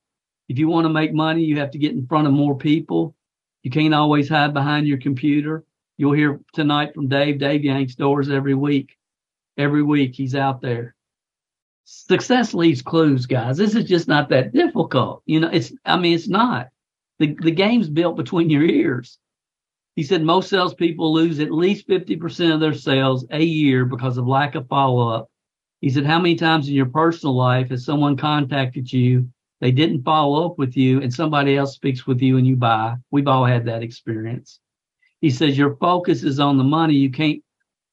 If 0.48 0.58
you 0.58 0.68
want 0.68 0.84
to 0.84 0.92
make 0.92 1.12
money, 1.12 1.42
you 1.42 1.58
have 1.58 1.70
to 1.72 1.78
get 1.78 1.92
in 1.92 2.06
front 2.06 2.26
of 2.26 2.32
more 2.32 2.56
people. 2.56 3.14
You 3.62 3.70
can't 3.70 3.94
always 3.94 4.28
hide 4.28 4.54
behind 4.54 4.86
your 4.86 4.98
computer. 4.98 5.64
You'll 5.96 6.12
hear 6.12 6.40
tonight 6.54 6.94
from 6.94 7.08
Dave. 7.08 7.38
Dave 7.38 7.64
yanks 7.64 7.94
doors 7.94 8.30
every 8.30 8.54
week. 8.54 8.96
Every 9.58 9.82
week 9.82 10.14
he's 10.14 10.34
out 10.34 10.60
there 10.60 10.94
success 11.90 12.54
leaves 12.54 12.82
clues, 12.82 13.26
guys. 13.26 13.56
This 13.56 13.74
is 13.74 13.84
just 13.84 14.06
not 14.06 14.28
that 14.28 14.52
difficult. 14.52 15.22
You 15.26 15.40
know, 15.40 15.50
it's, 15.52 15.72
I 15.84 15.96
mean, 15.96 16.14
it's 16.14 16.28
not. 16.28 16.68
The, 17.18 17.36
the 17.40 17.50
game's 17.50 17.88
built 17.88 18.16
between 18.16 18.48
your 18.48 18.62
ears. 18.62 19.18
He 19.96 20.04
said 20.04 20.22
most 20.22 20.48
salespeople 20.48 21.12
lose 21.12 21.40
at 21.40 21.50
least 21.50 21.88
50% 21.88 22.54
of 22.54 22.60
their 22.60 22.74
sales 22.74 23.26
a 23.30 23.42
year 23.42 23.84
because 23.84 24.18
of 24.18 24.28
lack 24.28 24.54
of 24.54 24.68
follow 24.68 25.08
up. 25.08 25.28
He 25.80 25.90
said, 25.90 26.06
how 26.06 26.20
many 26.20 26.36
times 26.36 26.68
in 26.68 26.74
your 26.74 26.86
personal 26.86 27.34
life 27.34 27.70
has 27.70 27.84
someone 27.84 28.16
contacted 28.16 28.92
you? 28.92 29.28
They 29.60 29.72
didn't 29.72 30.04
follow 30.04 30.46
up 30.46 30.58
with 30.58 30.76
you 30.76 31.02
and 31.02 31.12
somebody 31.12 31.56
else 31.56 31.74
speaks 31.74 32.06
with 32.06 32.22
you 32.22 32.38
and 32.38 32.46
you 32.46 32.54
buy. 32.54 32.98
We've 33.10 33.26
all 33.26 33.44
had 33.44 33.64
that 33.64 33.82
experience. 33.82 34.60
He 35.20 35.30
says 35.30 35.58
your 35.58 35.74
focus 35.76 36.22
is 36.22 36.38
on 36.38 36.56
the 36.56 36.64
money. 36.64 36.94
You 36.94 37.10
can't, 37.10 37.42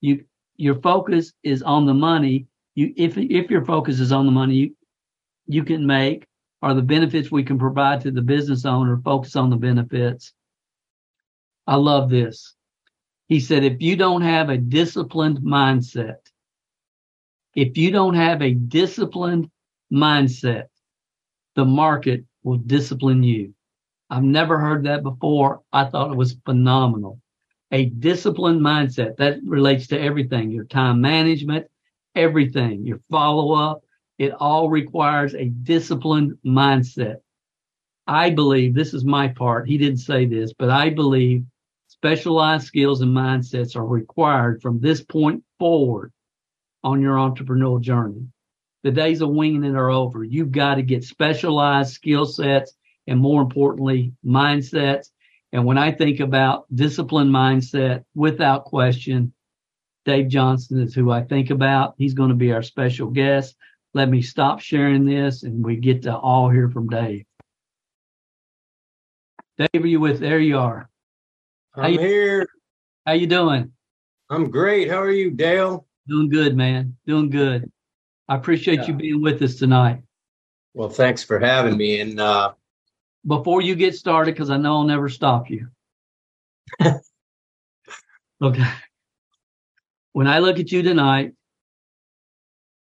you, 0.02 0.24
your 0.56 0.76
focus 0.82 1.34
is 1.42 1.64
on 1.64 1.88
the 1.88 1.96
money 1.96 2.46
you 2.78 2.94
if 2.96 3.18
if 3.18 3.50
your 3.50 3.66
focus 3.66 4.00
is 4.00 4.12
on 4.12 4.28
the 4.28 4.32
money 4.32 4.56
you, 4.56 4.76
you 5.48 5.64
can 5.64 5.86
make 5.86 6.26
or 6.62 6.74
the 6.74 6.82
benefits 6.82 7.32
we 7.32 7.44
can 7.44 7.58
provide 7.58 8.02
to 8.02 8.12
the 8.12 8.22
business 8.22 8.66
owner, 8.66 9.02
focus 9.04 9.36
on 9.36 9.50
the 9.50 9.56
benefits. 9.56 10.34
I 11.66 11.76
love 11.76 12.10
this. 12.10 12.56
He 13.28 13.40
said, 13.40 13.64
if 13.64 13.82
you 13.82 13.96
don't 13.96 14.22
have 14.22 14.50
a 14.50 14.58
disciplined 14.58 15.40
mindset, 15.40 16.18
if 17.56 17.78
you 17.78 17.92
don't 17.92 18.16
have 18.16 18.42
a 18.42 18.54
disciplined 18.54 19.50
mindset, 19.92 20.68
the 21.56 21.66
market 21.66 22.24
will 22.44 22.58
discipline 22.58 23.24
you. 23.24 23.54
I've 24.10 24.24
never 24.24 24.58
heard 24.60 24.86
that 24.86 25.04
before. 25.04 25.62
I 25.74 25.86
thought 25.86 26.12
it 26.12 26.18
was 26.18 26.38
phenomenal. 26.46 27.20
A 27.72 27.86
disciplined 27.86 28.62
mindset 28.62 29.18
that 29.18 29.40
relates 29.44 29.88
to 29.88 30.00
everything, 30.00 30.52
your 30.52 30.66
time 30.66 31.02
management, 31.02 31.68
everything, 32.18 32.86
your 32.86 33.00
follow 33.10 33.54
up. 33.54 33.84
It 34.18 34.34
all 34.34 34.70
requires 34.70 35.36
a 35.36 35.46
disciplined 35.46 36.38
mindset. 36.46 37.18
I 38.08 38.32
believe 38.32 38.74
this 38.74 38.94
is 38.94 39.06
my 39.06 39.28
part. 39.28 39.68
He 39.68 39.78
didn't 39.78 40.00
say 40.00 40.26
this, 40.26 40.54
but 40.58 40.70
I 40.70 40.90
believe 40.90 41.46
specialized 41.88 42.66
skills 42.66 43.02
and 43.02 43.16
mindsets 43.16 43.76
are 43.76 43.86
required 43.86 44.62
from 44.62 44.80
this 44.80 45.02
point 45.02 45.44
forward 45.60 46.12
on 46.84 47.02
your 47.02 47.16
entrepreneurial 47.16 47.82
journey. 47.82 48.28
The 48.84 48.92
days 48.92 49.22
of 49.22 49.30
winging 49.30 49.64
it 49.64 49.76
are 49.76 49.90
over. 49.90 50.24
You've 50.24 50.52
got 50.52 50.76
to 50.76 50.82
get 50.82 51.04
specialized 51.04 51.94
skill 51.94 52.26
sets 52.26 52.74
and 53.08 53.20
more 53.20 53.42
importantly, 53.42 54.14
mindsets. 54.26 55.08
And 55.52 55.66
when 55.66 55.78
I 55.78 55.92
think 55.92 56.20
about 56.20 56.66
disciplined 56.74 57.32
mindset, 57.32 58.04
without 58.16 58.66
question, 58.66 59.34
Dave 60.08 60.30
Johnson 60.30 60.82
is 60.82 60.96
who 60.96 61.12
I 61.12 61.22
think 61.22 61.50
about. 61.50 61.96
He's 61.98 62.14
going 62.14 62.30
to 62.30 62.36
be 62.36 62.54
our 62.54 62.64
special 62.64 63.10
guest. 63.10 63.58
Let 63.94 64.08
me 64.08 64.22
stop 64.22 64.62
sharing 64.62 65.06
this 65.06 65.44
and 65.44 65.64
we 65.64 65.76
get 65.76 66.04
to 66.04 66.16
all 66.16 66.50
hear 66.50 66.70
from 66.70 66.88
Dave. 66.88 67.26
Dave, 69.58 69.84
are 69.84 69.88
you 69.88 70.00
with? 70.00 70.22
There 70.22 70.40
you 70.40 70.60
are. 70.60 70.90
I'm 71.76 71.94
you, 71.94 72.00
here. 72.00 72.48
How 73.06 73.14
you 73.14 73.28
doing? 73.28 73.74
I'm 74.30 74.50
great. 74.50 74.90
How 74.90 75.02
are 75.02 75.12
you, 75.12 75.30
Dale? 75.30 75.86
Doing 76.08 76.30
good, 76.30 76.56
man. 76.56 76.96
Doing 77.06 77.30
good. 77.30 77.70
I 78.30 78.36
appreciate 78.36 78.80
yeah. 78.80 78.88
you 78.88 78.94
being 78.94 79.22
with 79.22 79.42
us 79.42 79.56
tonight. 79.56 80.04
Well, 80.74 80.90
thanks 80.90 81.22
for 81.22 81.38
having 81.38 81.76
me. 81.76 82.00
And 82.00 82.18
uh, 82.18 82.54
before 83.26 83.62
you 83.62 83.76
get 83.76 83.94
started, 83.96 84.36
because 84.36 84.52
I 84.52 84.58
know 84.58 84.78
I'll 84.78 84.84
never 84.86 85.10
stop 85.10 85.50
you. 85.50 85.68
okay 88.42 88.68
when 90.18 90.26
I 90.26 90.40
look 90.40 90.58
at 90.58 90.72
you 90.72 90.82
tonight, 90.82 91.34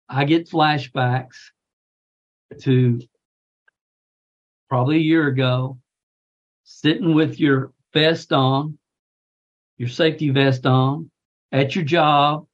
I 0.09 0.25
get 0.25 0.49
flashbacks 0.49 1.51
to 2.61 2.99
probably 4.67 4.95
a 4.95 5.01
year 5.01 5.27
ago, 5.27 5.77
sitting 6.63 7.13
with 7.13 7.39
your 7.39 7.73
vest 7.93 8.33
on, 8.33 8.79
your 9.77 9.87
safety 9.87 10.31
vest 10.31 10.65
on, 10.65 11.11
at 11.51 11.75
your 11.75 11.85
job, 11.85 12.47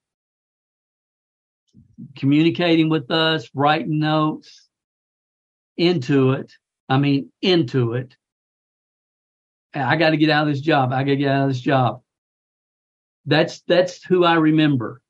communicating 2.17 2.89
with 2.89 3.09
us, 3.09 3.49
writing 3.53 3.99
notes, 3.99 4.67
into 5.77 6.31
it. 6.33 6.51
I 6.89 6.97
mean, 6.97 7.31
into 7.41 7.93
it. 7.93 8.17
I 9.73 9.95
got 9.95 10.09
to 10.09 10.17
get 10.17 10.29
out 10.29 10.45
of 10.45 10.53
this 10.53 10.61
job. 10.61 10.91
I 10.91 11.03
got 11.03 11.11
to 11.11 11.15
get 11.15 11.31
out 11.31 11.43
of 11.43 11.53
this 11.53 11.61
job. 11.61 12.01
That's 13.27 13.61
that's 13.67 14.03
who 14.03 14.23
I 14.23 14.35
remember. 14.35 15.01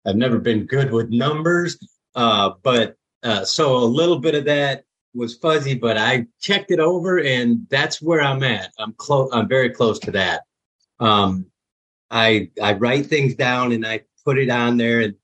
I've 0.06 0.16
never 0.16 0.38
been 0.38 0.66
good 0.66 0.90
with 0.90 1.10
numbers. 1.10 1.78
Uh, 2.14 2.52
but 2.62 2.96
uh, 3.22 3.44
so 3.44 3.76
a 3.76 3.84
little 3.84 4.18
bit 4.18 4.34
of 4.34 4.46
that 4.46 4.84
was 5.14 5.36
fuzzy, 5.36 5.74
but 5.74 5.96
I 5.96 6.26
checked 6.40 6.70
it 6.70 6.80
over 6.80 7.20
and 7.20 7.66
that's 7.70 8.02
where 8.02 8.20
I'm 8.20 8.42
at. 8.42 8.72
I'm 8.78 8.92
close. 8.94 9.30
I'm 9.32 9.48
very 9.48 9.70
close 9.70 9.98
to 10.00 10.10
that. 10.12 10.42
Um, 11.00 11.46
I, 12.10 12.50
I 12.62 12.74
write 12.74 13.06
things 13.06 13.34
down 13.34 13.72
and 13.72 13.86
I 13.86 14.02
put 14.24 14.38
it 14.38 14.50
on 14.50 14.76
there 14.76 15.00
and 15.00 15.14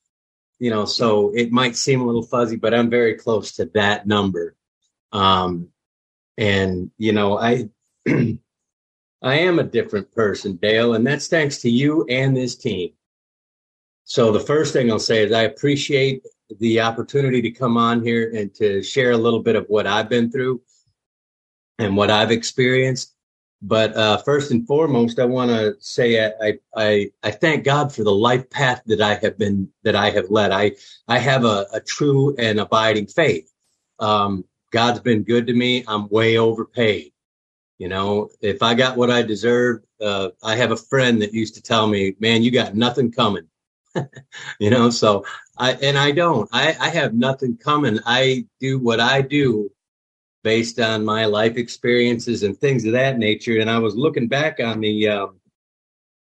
you 0.58 0.70
know, 0.70 0.84
so 0.84 1.32
it 1.34 1.50
might 1.50 1.76
seem 1.76 2.00
a 2.00 2.06
little 2.06 2.22
fuzzy, 2.22 2.56
but 2.56 2.74
I'm 2.74 2.88
very 2.88 3.14
close 3.14 3.52
to 3.56 3.66
that 3.74 4.06
number. 4.06 4.56
Um, 5.12 5.68
and 6.38 6.90
you 6.96 7.12
know, 7.12 7.38
I, 7.38 7.68
I 8.08 8.38
am 9.22 9.58
a 9.58 9.64
different 9.64 10.12
person, 10.12 10.56
Dale, 10.56 10.94
and 10.94 11.06
that's 11.06 11.28
thanks 11.28 11.58
to 11.62 11.70
you 11.70 12.06
and 12.08 12.36
this 12.36 12.56
team. 12.56 12.92
So 14.04 14.32
the 14.32 14.40
first 14.40 14.72
thing 14.72 14.90
I'll 14.90 14.98
say 14.98 15.24
is 15.24 15.32
I 15.32 15.42
appreciate 15.42 16.22
the 16.60 16.80
opportunity 16.80 17.40
to 17.42 17.50
come 17.50 17.76
on 17.76 18.02
here 18.02 18.30
and 18.34 18.54
to 18.56 18.82
share 18.82 19.12
a 19.12 19.16
little 19.16 19.40
bit 19.40 19.56
of 19.56 19.66
what 19.68 19.86
I've 19.86 20.10
been 20.10 20.30
through 20.30 20.60
and 21.78 21.96
what 21.96 22.10
I've 22.10 22.30
experienced. 22.30 23.13
But 23.66 23.96
uh, 23.96 24.18
first 24.18 24.50
and 24.50 24.66
foremost, 24.66 25.18
I 25.18 25.24
want 25.24 25.50
to 25.50 25.74
say 25.80 26.22
I, 26.22 26.58
I 26.76 27.10
I 27.22 27.30
thank 27.30 27.64
God 27.64 27.94
for 27.94 28.04
the 28.04 28.14
life 28.14 28.50
path 28.50 28.82
that 28.84 29.00
I 29.00 29.14
have 29.14 29.38
been 29.38 29.70
that 29.84 29.96
I 29.96 30.10
have 30.10 30.30
led. 30.30 30.52
I 30.52 30.72
I 31.08 31.18
have 31.18 31.46
a, 31.46 31.66
a 31.72 31.80
true 31.80 32.36
and 32.36 32.60
abiding 32.60 33.06
faith. 33.06 33.50
Um, 34.00 34.44
God's 34.70 35.00
been 35.00 35.22
good 35.22 35.46
to 35.46 35.54
me. 35.54 35.82
I'm 35.88 36.10
way 36.10 36.36
overpaid. 36.36 37.12
You 37.78 37.88
know, 37.88 38.28
if 38.42 38.62
I 38.62 38.74
got 38.74 38.98
what 38.98 39.10
I 39.10 39.22
deserved, 39.22 39.86
uh, 39.98 40.28
I 40.42 40.56
have 40.56 40.70
a 40.70 40.76
friend 40.76 41.22
that 41.22 41.32
used 41.32 41.54
to 41.54 41.62
tell 41.62 41.86
me, 41.86 42.16
"Man, 42.20 42.42
you 42.42 42.50
got 42.50 42.76
nothing 42.76 43.10
coming." 43.12 43.48
you 44.58 44.68
know, 44.68 44.90
so 44.90 45.24
I 45.56 45.72
and 45.72 45.96
I 45.96 46.10
don't. 46.10 46.50
I 46.52 46.76
I 46.78 46.90
have 46.90 47.14
nothing 47.14 47.56
coming. 47.56 47.98
I 48.04 48.44
do 48.60 48.78
what 48.78 49.00
I 49.00 49.22
do 49.22 49.70
based 50.44 50.78
on 50.78 51.04
my 51.04 51.24
life 51.24 51.56
experiences 51.56 52.44
and 52.44 52.56
things 52.56 52.84
of 52.84 52.92
that 52.92 53.18
nature. 53.18 53.58
And 53.60 53.70
I 53.70 53.78
was 53.78 53.96
looking 53.96 54.28
back 54.28 54.60
on 54.60 54.80
the, 54.80 55.08
um, 55.08 55.40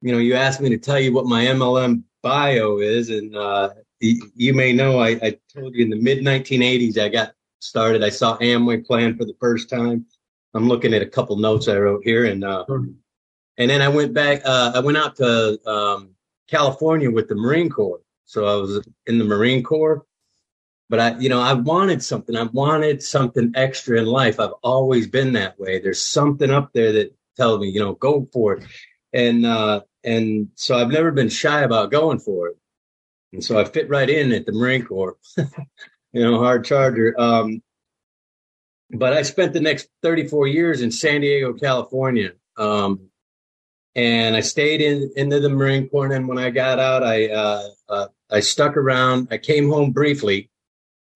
you 0.01 0.11
know, 0.11 0.17
you 0.17 0.33
asked 0.33 0.59
me 0.59 0.69
to 0.69 0.77
tell 0.77 0.99
you 0.99 1.13
what 1.13 1.27
my 1.27 1.45
MLM 1.45 2.03
bio 2.21 2.79
is, 2.79 3.09
and 3.11 3.35
uh, 3.37 3.69
you 3.99 4.53
may 4.53 4.73
know 4.73 4.99
I, 4.99 5.09
I 5.21 5.37
told 5.53 5.75
you 5.75 5.83
in 5.83 5.89
the 5.89 6.01
mid 6.01 6.19
1980s 6.19 6.97
I 6.97 7.09
got 7.09 7.33
started. 7.59 8.03
I 8.03 8.09
saw 8.09 8.37
Amway 8.39 8.85
plan 8.85 9.15
for 9.15 9.25
the 9.25 9.35
first 9.39 9.69
time. 9.69 10.05
I'm 10.53 10.67
looking 10.67 10.93
at 10.93 11.01
a 11.01 11.05
couple 11.05 11.37
notes 11.37 11.67
I 11.67 11.77
wrote 11.77 12.01
here, 12.03 12.25
and 12.25 12.43
uh, 12.43 12.65
and 12.67 13.69
then 13.69 13.81
I 13.81 13.87
went 13.87 14.13
back. 14.13 14.41
Uh, 14.43 14.71
I 14.73 14.79
went 14.79 14.97
out 14.97 15.15
to 15.17 15.59
um, 15.69 16.11
California 16.49 17.11
with 17.11 17.27
the 17.27 17.35
Marine 17.35 17.69
Corps. 17.69 18.01
So 18.25 18.45
I 18.45 18.55
was 18.55 18.85
in 19.07 19.17
the 19.17 19.25
Marine 19.25 19.63
Corps, 19.63 20.05
but 20.89 20.99
I, 20.99 21.17
you 21.19 21.29
know, 21.29 21.39
I 21.39 21.53
wanted 21.53 22.03
something. 22.03 22.35
I 22.35 22.43
wanted 22.43 23.03
something 23.03 23.51
extra 23.55 23.99
in 23.99 24.07
life. 24.07 24.39
I've 24.39 24.53
always 24.63 25.07
been 25.07 25.33
that 25.33 25.59
way. 25.59 25.79
There's 25.79 26.03
something 26.03 26.49
up 26.49 26.71
there 26.73 26.91
that 26.93 27.15
tells 27.37 27.59
me, 27.59 27.69
you 27.69 27.79
know, 27.79 27.93
go 27.93 28.27
for 28.33 28.53
it. 28.53 28.63
And, 29.13 29.45
uh, 29.45 29.81
and 30.03 30.49
so 30.55 30.77
I've 30.77 30.89
never 30.89 31.11
been 31.11 31.29
shy 31.29 31.61
about 31.61 31.91
going 31.91 32.19
for 32.19 32.47
it. 32.47 32.57
And 33.33 33.43
so 33.43 33.59
I 33.59 33.65
fit 33.65 33.89
right 33.89 34.09
in 34.09 34.31
at 34.31 34.47
the 34.47 34.51
Marine 34.51 34.83
Corps, 34.83 35.17
you 35.37 35.47
know, 36.13 36.39
hard 36.39 36.65
charger. 36.65 37.13
Um, 37.19 37.61
but 38.89 39.13
I 39.13 39.21
spent 39.21 39.53
the 39.53 39.59
next 39.59 39.89
34 40.01 40.47
years 40.47 40.81
in 40.81 40.91
San 40.91 41.21
Diego, 41.21 41.53
California. 41.53 42.31
Um, 42.57 43.09
and 43.93 44.35
I 44.35 44.39
stayed 44.39 44.81
in 44.81 45.11
into 45.15 45.39
the 45.39 45.49
Marine 45.49 45.89
Corps. 45.89 46.11
And 46.11 46.27
when 46.27 46.39
I 46.39 46.49
got 46.49 46.79
out, 46.79 47.03
I 47.03 47.27
uh, 47.27 47.69
uh, 47.87 48.07
I 48.31 48.39
stuck 48.39 48.77
around. 48.77 49.27
I 49.29 49.37
came 49.37 49.69
home 49.69 49.91
briefly 49.91 50.48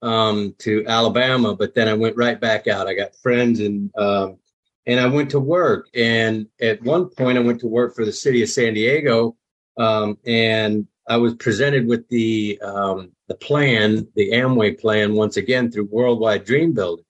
um, 0.04 0.54
to 0.60 0.86
Alabama, 0.86 1.56
but 1.56 1.74
then 1.74 1.88
I 1.88 1.94
went 1.94 2.18
right 2.18 2.40
back 2.40 2.68
out. 2.68 2.88
I 2.88 2.94
got 2.94 3.16
friends 3.16 3.60
and 3.60 3.90
um, 3.98 4.38
and 4.86 5.00
I 5.00 5.08
went 5.08 5.32
to 5.32 5.40
work. 5.40 5.88
And 5.96 6.48
at 6.62 6.82
one 6.84 7.10
point, 7.10 7.38
I 7.38 7.42
went 7.42 7.62
to 7.62 7.68
work 7.68 7.96
for 7.96 8.06
the 8.06 8.12
city 8.12 8.44
of 8.44 8.50
San 8.50 8.74
Diego, 8.74 9.38
um, 9.78 10.18
and 10.26 10.88
I 11.08 11.18
was 11.18 11.34
presented 11.36 11.88
with 11.88 12.08
the 12.10 12.60
um, 12.62 13.12
the 13.28 13.36
plan, 13.36 14.08
the 14.16 14.32
Amway 14.32 14.80
plan, 14.80 15.16
once 15.16 15.38
again 15.38 15.72
through 15.72 15.88
Worldwide 15.90 16.46
Dream 16.46 16.74
Builders. 16.74 17.06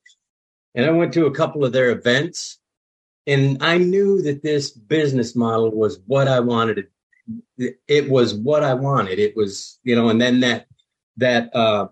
And 0.75 0.85
I 0.85 0.91
went 0.91 1.13
to 1.13 1.25
a 1.25 1.33
couple 1.33 1.65
of 1.65 1.71
their 1.71 1.91
events, 1.91 2.59
and 3.25 3.61
I 3.61 3.79
knew 3.79 4.21
that 4.21 4.43
this 4.43 4.69
business 4.69 5.35
model 5.35 5.71
was 5.71 5.99
what 6.05 6.27
I 6.27 6.39
wanted. 6.39 6.87
It 7.57 8.09
was 8.09 8.35
what 8.35 8.63
I 8.63 8.75
wanted. 8.75 9.17
It 9.17 9.35
was, 9.35 9.79
you 9.83 9.95
know, 9.95 10.09
and 10.09 10.21
then 10.21 10.41
that 10.41 10.67
that 11.17 11.55
uh, 11.55 11.87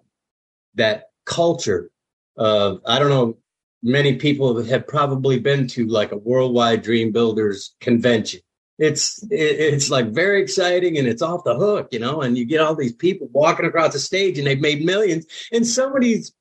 that 0.76 1.06
culture 1.26 1.92
of 2.38 2.82
I 2.86 3.00
don't 3.00 3.10
know 3.10 3.38
many 3.84 4.16
people 4.16 4.62
have 4.64 4.88
probably 4.88 5.40
been 5.40 5.68
to 5.68 5.88
like 5.88 6.12
a 6.12 6.18
Worldwide 6.18 6.84
Dream 6.84 7.12
Builders 7.12 7.76
convention. 7.80 8.42
It's 8.78 9.24
it's 9.30 9.90
like 9.90 10.08
very 10.08 10.42
exciting 10.42 10.98
and 10.98 11.08
it's 11.08 11.22
off 11.22 11.44
the 11.44 11.56
hook 11.56 11.90
you 11.92 12.00
know 12.00 12.22
and 12.22 12.38
you 12.38 12.46
get 12.46 12.62
all 12.62 12.76
these 12.76 12.94
people 12.94 13.28
walking 13.32 13.66
across 13.66 13.94
the 13.94 14.00
stage 14.00 14.38
and 14.38 14.48
they've 14.48 14.60
made 14.60 14.84
millions. 14.84 15.26
And 15.52 15.66
somebody's 15.66 16.34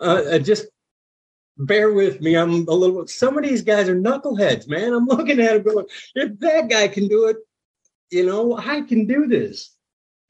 uh, 0.00 0.22
uh 0.32 0.38
just 0.38 0.66
bear 1.56 1.92
with 1.92 2.20
me 2.20 2.36
i'm 2.36 2.66
a 2.66 2.72
little 2.72 3.06
some 3.06 3.38
of 3.38 3.44
these 3.44 3.62
guys 3.62 3.88
are 3.88 3.94
knuckleheads 3.94 4.68
man. 4.68 4.92
I'm 4.92 5.06
looking 5.06 5.38
at 5.38 5.54
it 5.54 5.64
going 5.64 5.86
if 6.16 6.36
that 6.40 6.68
guy 6.68 6.88
can 6.88 7.06
do 7.06 7.28
it 7.28 7.36
you 8.10 8.26
know 8.26 8.56
i 8.56 8.82
can 8.82 9.06
do 9.06 9.26
this. 9.26 9.70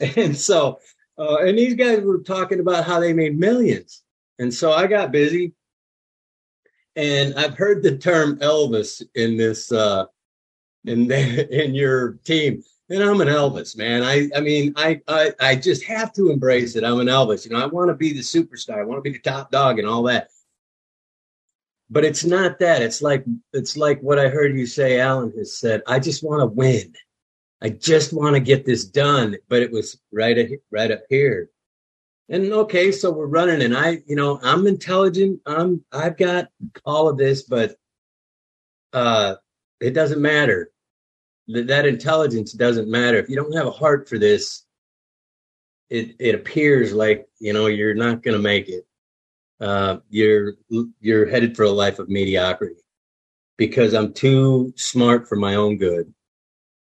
And 0.17 0.37
so 0.37 0.81
uh, 1.19 1.39
and 1.39 1.59
these 1.59 1.75
guys 1.75 2.01
were 2.01 2.19
talking 2.19 2.61
about 2.61 2.85
how 2.85 3.01
they 3.01 3.13
made 3.13 3.39
millions. 3.39 4.03
And 4.39 4.53
so 4.53 4.73
I 4.73 4.87
got 4.87 5.13
busy. 5.13 5.53
And 6.97 7.35
I've 7.35 7.57
heard 7.57 7.83
the 7.83 7.97
term 7.99 8.39
Elvis 8.39 9.03
in 9.15 9.37
this 9.37 9.73
uh, 9.73 10.07
in 10.85 11.09
the, 11.09 11.65
in 11.65 11.75
your 11.75 12.13
team. 12.25 12.63
And 12.91 13.03
I'm 13.03 13.21
an 13.21 13.29
Elvis, 13.29 13.77
man. 13.77 14.03
I 14.03 14.29
I 14.37 14.41
mean, 14.41 14.75
I, 14.77 15.01
I 15.09 15.33
I 15.41 15.57
just 15.57 15.85
have 15.85 16.13
to 16.15 16.31
embrace 16.31 16.77
it. 16.77 16.85
I'm 16.85 17.01
an 17.01 17.07
Elvis. 17.07 17.45
You 17.45 17.53
know, 17.53 17.63
I 17.63 17.67
want 17.67 17.89
to 17.89 17.95
be 17.95 18.13
the 18.13 18.21
superstar. 18.21 18.79
I 18.79 18.85
want 18.85 19.03
to 19.03 19.11
be 19.11 19.17
the 19.17 19.31
top 19.31 19.51
dog 19.51 19.79
and 19.79 19.89
all 19.89 20.03
that. 20.05 20.29
But 21.91 22.05
it's 22.05 22.25
not 22.25 22.59
that. 22.59 22.83
It's 22.83 23.01
like 23.01 23.25
it's 23.53 23.77
like 23.77 24.01
what 24.01 24.19
I 24.19 24.29
heard 24.29 24.57
you 24.57 24.67
say, 24.67 25.01
Alan 25.01 25.33
has 25.37 25.57
said. 25.57 25.83
I 25.87 25.99
just 25.99 26.23
want 26.23 26.41
to 26.41 26.47
win. 26.47 26.95
I 27.65 27.71
just 27.71 28.13
want 28.13 28.35
to 28.35 28.41
get 28.41 28.67
this 28.67 28.85
done. 28.85 29.37
But 29.49 29.63
it 29.63 29.73
was 29.73 29.99
right, 30.13 30.51
right 30.71 30.91
up 30.91 31.03
here. 31.09 31.49
And 32.29 32.53
okay, 32.53 32.93
so 32.93 33.11
we're 33.11 33.27
running, 33.27 33.63
and 33.63 33.77
I, 33.77 34.03
you 34.07 34.17
know, 34.17 34.41
I'm 34.43 34.67
intelligent. 34.67 35.41
I'm, 35.45 35.85
I've 35.93 36.17
got 36.17 36.49
all 36.87 37.09
of 37.09 37.19
this, 37.19 37.43
but 37.43 37.77
uh, 38.95 39.35
it 39.81 39.91
doesn't 39.91 40.23
matter. 40.23 40.71
That 41.49 41.67
that 41.67 41.87
intelligence 41.87 42.53
doesn't 42.53 42.89
matter 42.89 43.19
if 43.19 43.29
you 43.29 43.37
don't 43.37 43.55
have 43.55 43.67
a 43.67 43.71
heart 43.71 44.09
for 44.09 44.19
this. 44.19 44.65
It 45.91 46.17
it 46.19 46.35
appears 46.35 46.95
like 46.95 47.29
you 47.39 47.53
know 47.53 47.67
you're 47.67 47.95
not 47.95 48.23
going 48.23 48.37
to 48.37 48.43
make 48.43 48.71
it. 48.71 48.87
Uh, 49.61 49.99
you're 50.09 50.55
you're 51.01 51.29
headed 51.29 51.55
for 51.55 51.65
a 51.65 51.71
life 51.71 51.99
of 51.99 52.09
mediocrity 52.09 52.81
because 53.59 53.93
I'm 53.93 54.15
too 54.15 54.73
smart 54.77 55.29
for 55.29 55.37
my 55.37 55.57
own 55.57 55.77
good, 55.77 56.13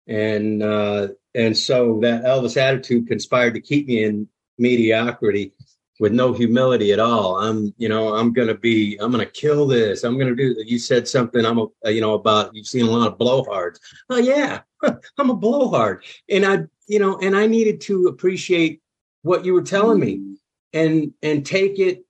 and 0.08 0.62
uh, 0.62 1.08
and 1.34 1.56
so 1.56 2.00
that 2.00 2.24
Elvis 2.24 2.56
attitude 2.56 3.06
conspired 3.06 3.54
to 3.54 3.60
keep 3.60 3.86
me 3.86 4.04
in 4.04 4.28
mediocrity 4.58 5.52
with 6.00 6.12
no 6.12 6.32
humility 6.32 6.92
at 6.92 7.00
all. 7.00 7.38
I'm, 7.38 7.74
you 7.76 7.88
know, 7.88 8.14
I'm 8.14 8.32
to 8.34 8.54
be, 8.54 8.96
I'm 9.00 9.12
to 9.12 9.26
kill 9.26 9.66
this. 9.66 10.04
I'm 10.04 10.18
to 10.18 10.34
do, 10.34 10.54
you 10.64 10.78
said 10.78 11.08
something, 11.08 11.44
I'm, 11.44 11.58
a, 11.58 11.90
you 11.90 12.00
know, 12.00 12.14
about, 12.14 12.54
you've 12.54 12.66
seen 12.66 12.86
a 12.86 12.90
lot 12.90 13.08
of 13.08 13.18
blowhards. 13.18 13.78
Oh 14.08 14.18
yeah, 14.18 14.60
I'm 15.18 15.30
a 15.30 15.36
blowhard. 15.36 16.04
And 16.28 16.46
I, 16.46 16.64
you 16.86 16.98
know, 16.98 17.18
and 17.18 17.36
I 17.36 17.46
needed 17.46 17.80
to 17.82 18.06
appreciate 18.06 18.80
what 19.22 19.44
you 19.44 19.54
were 19.54 19.62
telling 19.62 19.98
me 19.98 20.36
and, 20.72 21.12
and 21.22 21.44
take 21.44 21.78
it 21.78 22.04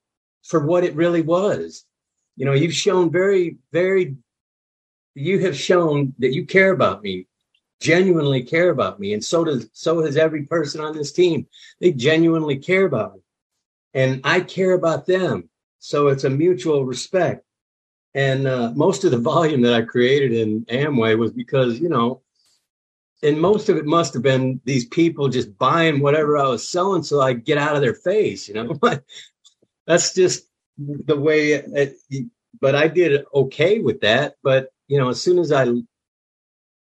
for 0.45 0.65
what 0.65 0.85
it 0.85 0.95
really 0.95 1.23
was. 1.23 1.85
You 2.37 2.45
know, 2.45 2.53
you've 2.53 2.75
shown 2.75 3.11
very, 3.11 3.57
very, 3.73 4.17
you 5.15 5.41
have 5.41 5.57
shown 5.57 6.15
that 6.19 6.35
you 6.35 6.47
care 6.47 6.71
about 6.71 7.03
me 7.03 7.27
genuinely 7.81 8.43
care 8.43 8.71
about 8.71 8.99
me 8.99 9.13
and 9.13 9.25
so 9.25 9.45
does 9.45 9.69
so 9.73 10.03
has 10.05 10.17
every 10.17 10.45
person 10.45 10.81
on 10.81 10.97
this 10.97 11.13
team. 11.13 11.47
They 11.81 11.93
genuinely 11.93 12.57
care 12.57 12.85
about 12.85 13.15
me 13.15 13.21
and 13.95 14.21
i 14.25 14.41
care 14.41 14.73
about 14.73 15.07
them. 15.07 15.49
So 15.81 16.09
it's 16.09 16.25
a 16.25 16.31
mutual 16.31 16.85
respect. 16.85 17.45
And 18.15 18.49
uh, 18.49 18.73
most 18.75 19.05
of 19.05 19.11
the 19.11 19.19
volume 19.19 19.63
that 19.63 19.75
i 19.75 19.83
created 19.83 20.33
in 20.33 20.65
Amway 20.67 21.17
was 21.19 21.33
because 21.33 21.79
you 21.81 21.89
know 21.89 22.23
and 23.23 23.41
most 23.41 23.69
of 23.69 23.77
it 23.77 23.85
must 23.85 24.15
have 24.15 24.23
been 24.23 24.61
these 24.65 24.87
people 24.87 25.29
just 25.29 25.57
buying 25.59 26.01
whatever 26.01 26.39
i 26.39 26.47
was 26.47 26.69
selling 26.69 27.03
so 27.03 27.21
i 27.21 27.33
get 27.33 27.59
out 27.59 27.77
of 27.77 27.83
their 27.83 27.95
face 27.95 28.49
you 28.49 28.55
know? 28.55 28.75
But 28.81 29.05
that's 29.87 30.15
just 30.15 30.47
the 30.79 31.17
way 31.17 31.53
it, 31.53 31.97
but 32.61 32.75
i 32.75 32.89
did 32.89 33.25
okay 33.35 33.79
with 33.81 34.01
that. 34.01 34.37
But 34.43 34.69
you 34.87 34.99
know 34.99 35.09
as 35.11 35.21
soon 35.21 35.39
as 35.39 35.53
i 35.53 35.67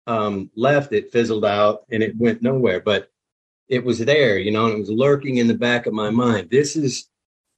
um, 0.06 0.50
left, 0.56 0.92
it 0.92 1.12
fizzled 1.12 1.44
out 1.44 1.84
and 1.90 2.02
it 2.02 2.16
went 2.16 2.42
nowhere. 2.42 2.80
But 2.80 3.10
it 3.68 3.84
was 3.84 3.98
there, 3.98 4.38
you 4.38 4.50
know, 4.50 4.66
and 4.66 4.74
it 4.74 4.80
was 4.80 4.90
lurking 4.90 5.38
in 5.38 5.48
the 5.48 5.54
back 5.54 5.86
of 5.86 5.94
my 5.94 6.10
mind. 6.10 6.50
This 6.50 6.76
is, 6.76 7.08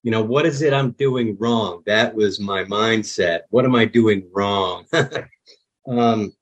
you 0.03 0.11
know, 0.11 0.23
what 0.23 0.47
is 0.47 0.63
it 0.63 0.73
I'm 0.73 0.93
doing 0.93 1.37
wrong? 1.39 1.83
That 1.87 2.15
was 2.15 2.39
my 2.39 2.65
mindset. 2.65 3.41
What 3.51 3.65
am 3.65 3.75
I 3.75 3.87
doing 3.87 4.29
wrong? 4.33 4.87
um, 5.89 6.33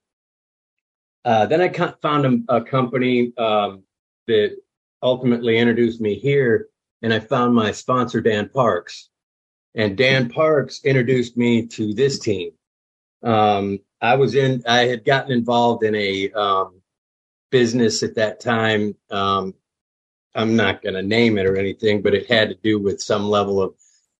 uh, 1.24 1.46
then 1.46 1.62
I 1.62 1.94
found 2.02 2.44
a, 2.48 2.56
a 2.56 2.62
company 2.62 3.32
um, 3.38 3.82
that 4.26 4.56
ultimately 5.02 5.58
introduced 5.58 6.00
me 6.00 6.16
here, 6.16 6.68
and 7.02 7.12
I 7.12 7.20
found 7.20 7.54
my 7.54 7.72
sponsor, 7.72 8.20
Dan 8.20 8.48
Parks. 8.48 9.08
And 9.74 9.96
Dan 9.96 10.28
Parks 10.28 10.84
introduced 10.84 11.36
me 11.36 11.66
to 11.68 11.94
this 11.94 12.18
team. 12.18 12.52
Um, 13.22 13.80
I 14.04 14.16
was 14.16 14.34
in, 14.34 14.62
I 14.68 14.84
had 14.84 15.02
gotten 15.02 15.32
involved 15.32 15.82
in 15.82 15.94
a 15.94 16.30
um, 16.32 16.82
business 17.50 18.02
at 18.02 18.16
that 18.16 18.38
time. 18.38 18.94
Um, 19.10 19.54
I'm 20.34 20.56
not 20.56 20.82
going 20.82 20.94
to 20.94 21.02
name 21.02 21.38
it 21.38 21.46
or 21.46 21.56
anything, 21.56 22.02
but 22.02 22.14
it 22.14 22.30
had 22.30 22.50
to 22.50 22.54
do 22.54 22.78
with 22.78 23.00
some 23.00 23.30
level 23.30 23.62
of 23.62 23.74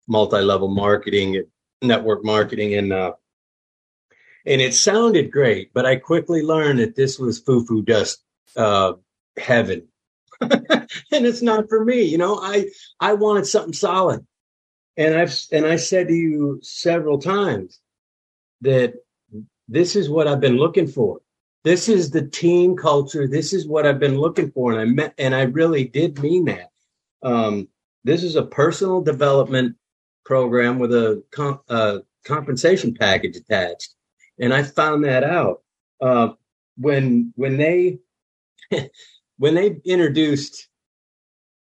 multi-level 0.08 0.68
marketing, 0.68 1.44
network 1.82 2.24
marketing, 2.24 2.74
and 2.74 2.94
uh, 2.94 3.12
and 4.46 4.62
it 4.62 4.72
sounded 4.72 5.30
great. 5.30 5.74
But 5.74 5.84
I 5.84 5.96
quickly 5.96 6.40
learned 6.40 6.78
that 6.78 6.96
this 6.96 7.18
was 7.18 7.40
foo-foo 7.40 7.82
dust 7.82 8.22
uh, 8.56 8.94
heaven, 9.36 9.88
and 10.40 10.88
it's 11.10 11.42
not 11.42 11.68
for 11.68 11.84
me. 11.84 12.04
You 12.04 12.16
know, 12.16 12.38
I 12.40 12.70
I 13.00 13.12
wanted 13.12 13.46
something 13.46 13.74
solid, 13.74 14.26
and 14.96 15.14
I've 15.14 15.38
and 15.52 15.66
I 15.66 15.76
said 15.76 16.08
to 16.08 16.14
you 16.14 16.60
several 16.62 17.18
times 17.18 17.80
that 18.62 18.94
this 19.68 19.96
is 19.96 20.08
what 20.08 20.28
I've 20.28 20.40
been 20.40 20.56
looking 20.56 20.86
for. 20.86 21.20
This 21.64 21.88
is 21.88 22.10
the 22.10 22.26
team 22.26 22.76
culture. 22.76 23.26
This 23.26 23.52
is 23.52 23.66
what 23.66 23.86
I've 23.86 23.98
been 23.98 24.18
looking 24.18 24.50
for. 24.50 24.72
And 24.72 24.80
I 24.80 24.84
met, 24.84 25.14
and 25.18 25.34
I 25.34 25.42
really 25.42 25.84
did 25.84 26.18
mean 26.18 26.44
that. 26.46 26.70
Um, 27.22 27.68
this 28.04 28.22
is 28.22 28.36
a 28.36 28.44
personal 28.44 29.00
development 29.00 29.76
program 30.26 30.78
with 30.78 30.92
a 30.92 31.22
comp, 31.30 31.62
uh, 31.68 32.00
compensation 32.24 32.94
package 32.94 33.36
attached. 33.36 33.94
And 34.38 34.52
I 34.52 34.62
found 34.62 35.04
that 35.04 35.24
out, 35.24 35.62
uh, 36.02 36.30
when, 36.76 37.32
when 37.36 37.56
they, 37.56 38.00
when 39.38 39.54
they 39.54 39.80
introduced 39.84 40.68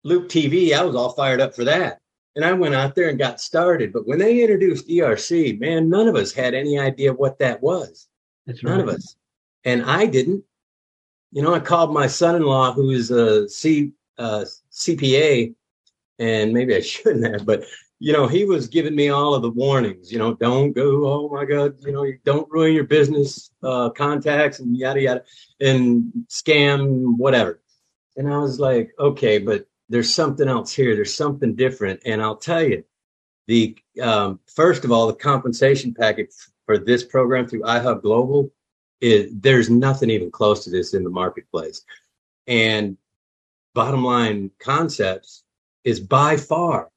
Loop 0.04 0.28
TV, 0.28 0.72
I 0.72 0.84
was 0.84 0.96
all 0.96 1.12
fired 1.12 1.40
up 1.40 1.54
for 1.54 1.64
that 1.64 2.00
and 2.34 2.44
I 2.44 2.52
went 2.52 2.74
out 2.74 2.94
there 2.94 3.08
and 3.08 3.18
got 3.18 3.40
started. 3.40 3.92
But 3.92 4.06
when 4.06 4.18
they 4.18 4.40
introduced 4.40 4.88
ERC, 4.88 5.60
man, 5.60 5.90
none 5.90 6.08
of 6.08 6.16
us 6.16 6.32
had 6.32 6.54
any 6.54 6.78
idea 6.78 7.12
what 7.12 7.38
that 7.38 7.62
was. 7.62 8.08
That's 8.46 8.62
none 8.62 8.78
right. 8.78 8.88
of 8.88 8.94
us. 8.94 9.16
And 9.64 9.84
I 9.84 10.06
didn't. 10.06 10.44
You 11.30 11.42
know, 11.42 11.54
I 11.54 11.60
called 11.60 11.94
my 11.94 12.06
son-in-law, 12.06 12.72
who 12.72 12.90
is 12.90 13.10
a 13.10 13.48
C, 13.48 13.92
uh, 14.18 14.44
CPA, 14.70 15.54
and 16.18 16.52
maybe 16.52 16.74
I 16.74 16.80
shouldn't 16.92 17.32
have, 17.32 17.46
but 17.46 17.64
you 18.02 18.12
know, 18.12 18.26
he 18.26 18.44
was 18.44 18.66
giving 18.66 18.96
me 18.96 19.10
all 19.10 19.32
of 19.32 19.42
the 19.42 19.50
warnings. 19.50 20.10
You 20.10 20.18
know, 20.18 20.34
don't 20.34 20.72
go. 20.72 21.06
Oh 21.06 21.28
my 21.32 21.44
God, 21.44 21.76
you 21.86 21.92
know, 21.92 22.04
don't 22.24 22.50
ruin 22.50 22.74
your 22.74 22.82
business 22.82 23.52
uh, 23.62 23.90
contacts 23.90 24.58
and 24.58 24.76
yada 24.76 25.00
yada, 25.00 25.22
and 25.60 26.12
scam 26.28 27.16
whatever. 27.16 27.62
And 28.16 28.28
I 28.28 28.38
was 28.38 28.58
like, 28.58 28.90
okay, 28.98 29.38
but 29.38 29.66
there's 29.92 30.12
something 30.12 30.48
else 30.48 30.72
here. 30.72 30.94
There's 30.94 31.14
something 31.14 31.54
different. 31.54 32.00
And 32.06 32.22
I'll 32.22 32.36
tell 32.36 32.62
you, 32.62 32.82
the 33.46 33.76
um, 34.00 34.40
first 34.46 34.84
of 34.86 34.90
all, 34.90 35.06
the 35.06 35.12
compensation 35.12 35.92
package 35.92 36.30
for 36.64 36.78
this 36.78 37.04
program 37.04 37.46
through 37.46 37.62
iHub 37.62 38.00
Global 38.00 38.50
is 39.02 39.30
there's 39.34 39.68
nothing 39.68 40.08
even 40.08 40.30
close 40.30 40.64
to 40.64 40.70
this 40.70 40.94
in 40.94 41.04
the 41.04 41.10
marketplace. 41.10 41.82
And 42.46 42.96
Bottom 43.74 44.02
Line 44.02 44.50
Concepts 44.58 45.44
is 45.84 46.00
by 46.00 46.38
far 46.38 46.88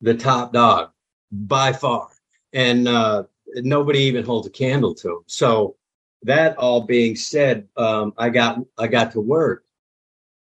the 0.00 0.14
top 0.14 0.52
dog, 0.52 0.90
by 1.30 1.72
far. 1.72 2.08
And 2.52 2.88
uh, 2.88 3.24
nobody 3.54 4.00
even 4.00 4.24
holds 4.24 4.48
a 4.48 4.50
candle 4.50 4.94
to 4.96 5.08
them. 5.08 5.24
So 5.28 5.76
that 6.24 6.56
all 6.56 6.80
being 6.80 7.14
said, 7.14 7.68
um, 7.76 8.12
I 8.18 8.28
got 8.30 8.58
I 8.76 8.88
got 8.88 9.12
to 9.12 9.20
work 9.20 9.64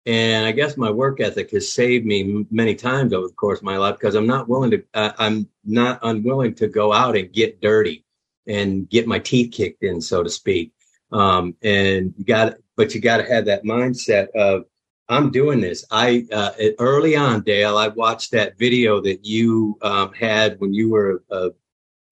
and 0.07 0.47
I 0.47 0.53
guess 0.53 0.77
my 0.77 0.91
work 0.91 1.21
ethic 1.21 1.51
has 1.51 1.73
saved 1.73 2.07
me 2.07 2.47
many 2.51 2.75
times 2.75 3.13
over 3.13 3.29
the 3.29 3.35
course 3.35 3.59
of 3.59 3.65
my 3.65 3.77
life 3.77 3.97
because 3.99 4.15
I'm 4.15 4.27
not 4.27 4.49
willing 4.49 4.71
to, 4.71 4.83
uh, 4.95 5.13
I'm 5.19 5.49
not 5.65 6.01
unwilling 6.03 6.55
to 6.57 6.69
go 6.69 6.93
out 6.93 7.17
and 7.17 7.33
get 7.33 7.61
dirty 7.61 8.05
and 8.47 8.89
get 8.89 9.07
my 9.07 9.19
teeth 9.19 9.53
kicked 9.53 9.83
in, 9.83 10.01
so 10.01 10.23
to 10.23 10.31
speak. 10.31 10.73
Um, 11.13 11.55
and 11.63 12.15
you 12.17 12.25
got, 12.25 12.55
but 12.77 12.95
you 12.95 13.01
got 13.01 13.19
to 13.19 13.25
have 13.25 13.45
that 13.47 13.65
mindset 13.65 14.31
of, 14.31 14.65
I'm 15.09 15.31
doing 15.31 15.61
this. 15.61 15.85
I, 15.91 16.27
uh, 16.33 16.53
early 16.79 17.17
on, 17.17 17.43
Dale, 17.43 17.77
I 17.77 17.89
watched 17.89 18.31
that 18.31 18.59
video 18.59 19.01
that 19.03 19.27
you, 19.27 19.77
um, 19.83 20.13
had 20.13 20.61
when 20.61 20.73
you 20.73 20.91
were, 20.91 21.23
uh, 21.31 21.51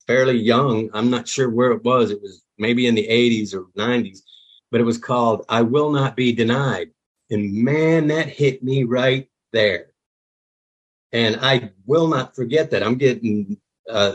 fairly 0.07 0.37
young. 0.37 0.91
I'm 0.93 1.09
not 1.09 1.29
sure 1.29 1.49
where 1.49 1.73
it 1.73 1.85
was. 1.85 2.11
It 2.11 2.21
was 2.21 2.43
maybe 2.59 2.87
in 2.87 2.95
the 2.95 3.07
80s 3.07 3.55
or 3.55 3.67
90s, 3.79 4.21
but 4.71 4.81
it 4.81 4.85
was 4.85 4.99
called 4.99 5.47
I 5.49 5.63
Will 5.63 5.91
Not 5.91 6.17
Be 6.17 6.33
Denied 6.33 6.91
and 7.31 7.53
man, 7.53 8.09
that 8.09 8.29
hit 8.29 8.63
me 8.63 8.85
right 8.85 9.29
there. 9.53 9.87
And 11.13 11.39
I 11.41 11.73
will 11.87 12.09
not 12.09 12.37
forget 12.37 12.71
that. 12.71 12.83
I'm 12.83 12.97
getting 12.97 13.59
uh, 13.89 14.15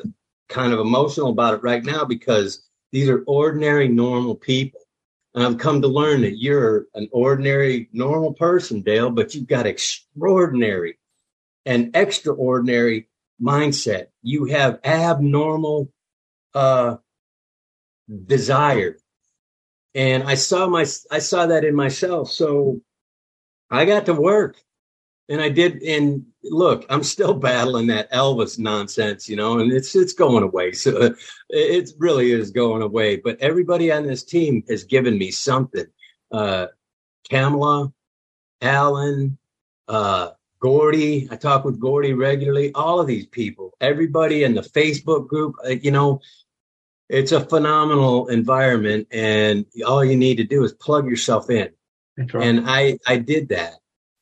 kind 0.49 0.73
of 0.73 0.79
emotional 0.79 1.29
about 1.29 1.55
it 1.55 1.63
right 1.63 1.83
now 1.83 2.05
because 2.05 2.63
these 2.91 3.09
are 3.09 3.23
ordinary, 3.25 3.87
normal 3.87 4.35
people. 4.35 4.81
And 5.33 5.43
I've 5.43 5.57
come 5.57 5.81
to 5.81 5.87
learn 5.87 6.21
that 6.21 6.37
you're 6.37 6.85
an 6.93 7.09
ordinary, 7.11 7.89
normal 7.91 8.33
person, 8.33 8.81
Dale, 8.81 9.09
but 9.09 9.33
you've 9.33 9.47
got 9.47 9.65
extraordinary 9.65 10.99
and 11.65 11.95
extraordinary 11.95 13.07
mindset. 13.41 14.07
You 14.21 14.45
have 14.45 14.79
abnormal 14.83 15.91
uh, 16.53 16.97
desire. 18.25 18.97
And 19.95 20.23
I 20.23 20.35
saw 20.35 20.67
my 20.67 20.85
I 21.11 21.19
saw 21.19 21.47
that 21.47 21.65
in 21.65 21.75
myself. 21.75 22.31
So 22.31 22.81
I 23.69 23.85
got 23.85 24.05
to 24.05 24.13
work 24.13 24.57
and 25.29 25.41
I 25.41 25.49
did. 25.49 25.81
And 25.83 26.25
look, 26.43 26.85
I'm 26.89 27.03
still 27.03 27.33
battling 27.33 27.87
that 27.87 28.11
Elvis 28.11 28.59
nonsense, 28.59 29.27
you 29.29 29.35
know, 29.35 29.59
and 29.59 29.71
it's, 29.71 29.95
it's 29.95 30.13
going 30.13 30.43
away. 30.43 30.71
So 30.73 31.15
it 31.49 31.89
really 31.97 32.31
is 32.31 32.51
going 32.51 32.81
away. 32.81 33.17
But 33.17 33.39
everybody 33.39 33.91
on 33.91 34.05
this 34.05 34.23
team 34.23 34.63
has 34.69 34.83
given 34.83 35.17
me 35.17 35.31
something. 35.31 35.85
Uh, 36.31 36.67
Kamala, 37.29 37.93
Alan, 38.61 39.37
uh, 39.87 40.31
Gordy, 40.59 41.27
I 41.29 41.35
talk 41.35 41.65
with 41.65 41.79
Gordy 41.79 42.13
regularly. 42.13 42.71
All 42.73 42.99
of 42.99 43.07
these 43.07 43.27
people, 43.27 43.73
everybody 43.81 44.43
in 44.43 44.55
the 44.55 44.61
Facebook 44.61 45.27
group, 45.27 45.55
uh, 45.65 45.69
you 45.69 45.91
know, 45.91 46.21
it's 47.09 47.33
a 47.33 47.41
phenomenal 47.41 48.27
environment, 48.29 49.07
and 49.11 49.65
all 49.85 50.03
you 50.05 50.15
need 50.15 50.37
to 50.37 50.45
do 50.45 50.63
is 50.63 50.71
plug 50.73 51.07
yourself 51.07 51.49
in. 51.49 51.69
And 52.41 52.63
I 52.69 52.99
I 53.07 53.17
did 53.17 53.49
that. 53.49 53.73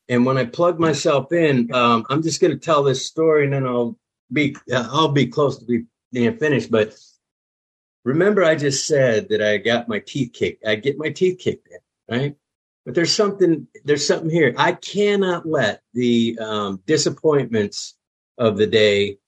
And 0.08 0.26
when 0.26 0.36
I 0.36 0.44
plugged 0.44 0.80
myself 0.80 1.32
in, 1.32 1.72
um, 1.72 2.04
I'm 2.10 2.22
just 2.22 2.40
going 2.40 2.52
to 2.52 2.58
tell 2.58 2.82
this 2.82 3.06
story, 3.06 3.44
and 3.44 3.52
then 3.52 3.66
I'll 3.66 3.96
be 4.32 4.56
uh, 4.72 4.88
I'll 4.90 5.12
be 5.12 5.26
close 5.26 5.58
to 5.58 5.64
be, 5.64 5.84
being 6.12 6.36
finished. 6.36 6.70
But 6.70 6.94
remember, 8.04 8.44
I 8.44 8.54
just 8.54 8.86
said 8.86 9.28
that 9.28 9.42
I 9.42 9.58
got 9.58 9.88
my 9.88 10.00
teeth 10.00 10.32
kicked. 10.32 10.66
I 10.66 10.74
get 10.74 10.98
my 10.98 11.10
teeth 11.10 11.38
kicked 11.38 11.68
in, 11.68 12.16
right? 12.16 12.36
But 12.84 12.94
there's 12.94 13.14
something 13.14 13.66
there's 13.84 14.06
something 14.06 14.30
here. 14.30 14.54
I 14.56 14.72
cannot 14.72 15.46
let 15.46 15.82
the 15.94 16.38
um, 16.40 16.82
disappointments 16.86 17.96
of 18.38 18.56
the 18.56 18.66
day 18.66 19.18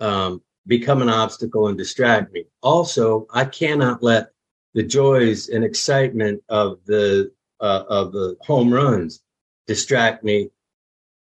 um, 0.00 0.42
become 0.66 1.02
an 1.02 1.08
obstacle 1.08 1.68
and 1.68 1.78
distract 1.78 2.32
me. 2.32 2.44
Also, 2.62 3.26
I 3.32 3.44
cannot 3.44 4.02
let 4.02 4.30
the 4.74 4.82
joys 4.82 5.48
and 5.48 5.64
excitement 5.64 6.42
of 6.48 6.78
the 6.86 7.32
uh, 7.60 7.84
of 7.88 8.12
the 8.12 8.36
home 8.40 8.72
runs 8.72 9.22
distract 9.66 10.24
me 10.24 10.50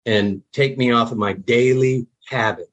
and 0.07 0.43
take 0.53 0.77
me 0.77 0.91
off 0.91 1.13
of 1.13 1.19
my 1.19 1.33
daily 1.33 2.07
habit. 2.29 2.71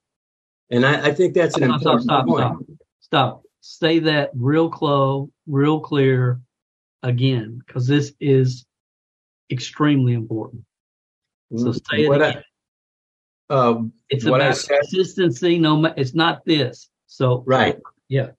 And 0.70 0.86
I, 0.86 1.08
I 1.08 1.14
think 1.14 1.34
that's 1.34 1.58
an 1.58 1.64
stop, 1.64 1.80
important 1.80 2.04
stop, 2.04 2.26
point. 2.26 2.56
Stop, 2.56 2.78
stop. 3.00 3.44
Say 3.62 4.00
that 4.00 4.32
real 4.34 4.70
close, 4.70 5.30
real 5.48 5.80
clear 5.80 6.42
again, 7.04 7.62
because 7.66 7.88
this 7.88 8.14
is 8.20 8.66
extremely 9.52 10.14
important. 10.14 10.64
So 11.56 11.66
mm, 11.66 11.74
say 11.74 12.06
it 12.06 12.12
again. 12.12 12.44
I, 13.50 13.54
um, 13.54 13.94
it's 14.10 14.26
about 14.26 14.58
consistency. 14.68 15.60
No, 15.60 15.86
it's 15.98 16.16
not 16.16 16.44
this. 16.46 16.90
So 17.08 17.44
right, 17.46 17.78
yeah. 18.08 18.30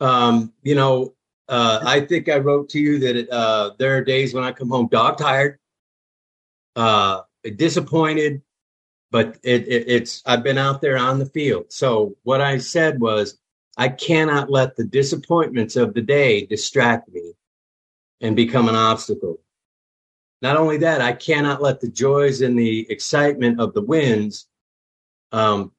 Um, 0.00 0.52
you 0.62 0.74
know, 0.74 1.14
uh, 1.48 1.80
I 1.82 2.00
think 2.00 2.28
I 2.28 2.38
wrote 2.38 2.68
to 2.70 2.78
you 2.78 2.98
that 2.98 3.30
uh, 3.30 3.70
there 3.78 3.96
are 3.96 4.04
days 4.04 4.34
when 4.34 4.44
I 4.44 4.52
come 4.52 4.68
home 4.68 4.88
dog 4.88 5.18
tired, 5.18 5.58
uh, 6.76 7.22
disappointed, 7.56 8.42
but 9.10 9.38
it, 9.42 9.66
it, 9.66 9.88
it's 9.88 10.22
I've 10.26 10.42
been 10.42 10.58
out 10.58 10.80
there 10.82 10.98
on 10.98 11.18
the 11.18 11.26
field. 11.26 11.66
So 11.72 12.16
what 12.22 12.40
I 12.40 12.58
said 12.58 13.00
was 13.00 13.38
I 13.76 13.88
cannot 13.88 14.50
let 14.50 14.76
the 14.76 14.84
disappointments 14.84 15.76
of 15.76 15.94
the 15.94 16.02
day 16.02 16.44
distract 16.44 17.08
me 17.08 17.32
and 18.20 18.36
become 18.36 18.68
an 18.68 18.74
obstacle. 18.76 19.40
Not 20.42 20.56
only 20.56 20.78
that, 20.78 21.00
I 21.00 21.12
cannot 21.12 21.62
let 21.62 21.80
the 21.80 21.88
joys 21.88 22.42
and 22.42 22.58
the 22.58 22.90
excitement 22.90 23.60
of 23.60 23.74
the 23.74 23.82
wins 23.82 24.46
um, 25.32 25.72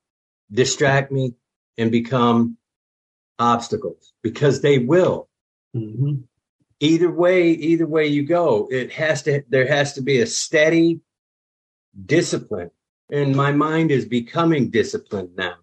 distract 0.51 1.11
me 1.11 1.35
and 1.77 1.91
become 1.91 2.57
obstacles 3.37 4.13
because 4.21 4.61
they 4.61 4.79
will. 4.79 5.28
Mm-hmm. 5.75 6.21
Either 6.79 7.11
way, 7.11 7.49
either 7.51 7.85
way 7.85 8.07
you 8.07 8.23
go, 8.23 8.67
it 8.71 8.91
has 8.93 9.23
to. 9.23 9.43
There 9.49 9.67
has 9.67 9.93
to 9.93 10.01
be 10.01 10.21
a 10.21 10.27
steady 10.27 11.01
discipline, 12.05 12.71
and 13.11 13.35
my 13.35 13.51
mind 13.51 13.91
is 13.91 14.05
becoming 14.05 14.69
disciplined 14.69 15.35
now. 15.35 15.55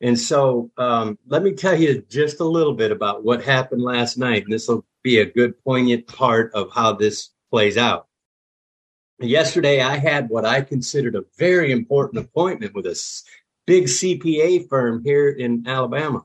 And 0.00 0.18
so, 0.18 0.70
um, 0.76 1.18
let 1.26 1.42
me 1.42 1.52
tell 1.52 1.74
you 1.74 2.02
just 2.08 2.40
a 2.40 2.44
little 2.44 2.74
bit 2.74 2.92
about 2.92 3.24
what 3.24 3.42
happened 3.42 3.82
last 3.82 4.18
night, 4.18 4.44
and 4.44 4.52
this 4.52 4.68
will 4.68 4.84
be 5.02 5.18
a 5.18 5.26
good 5.26 5.58
poignant 5.64 6.06
part 6.06 6.52
of 6.54 6.70
how 6.72 6.92
this 6.92 7.30
plays 7.50 7.76
out. 7.76 8.06
Yesterday, 9.18 9.80
I 9.80 9.96
had 9.96 10.28
what 10.28 10.44
I 10.44 10.60
considered 10.60 11.14
a 11.14 11.24
very 11.38 11.72
important 11.72 12.24
appointment 12.24 12.74
with 12.74 12.86
a 12.86 12.96
big 13.66 13.84
CPA 13.84 14.68
firm 14.68 15.02
here 15.02 15.30
in 15.30 15.66
Alabama. 15.66 16.22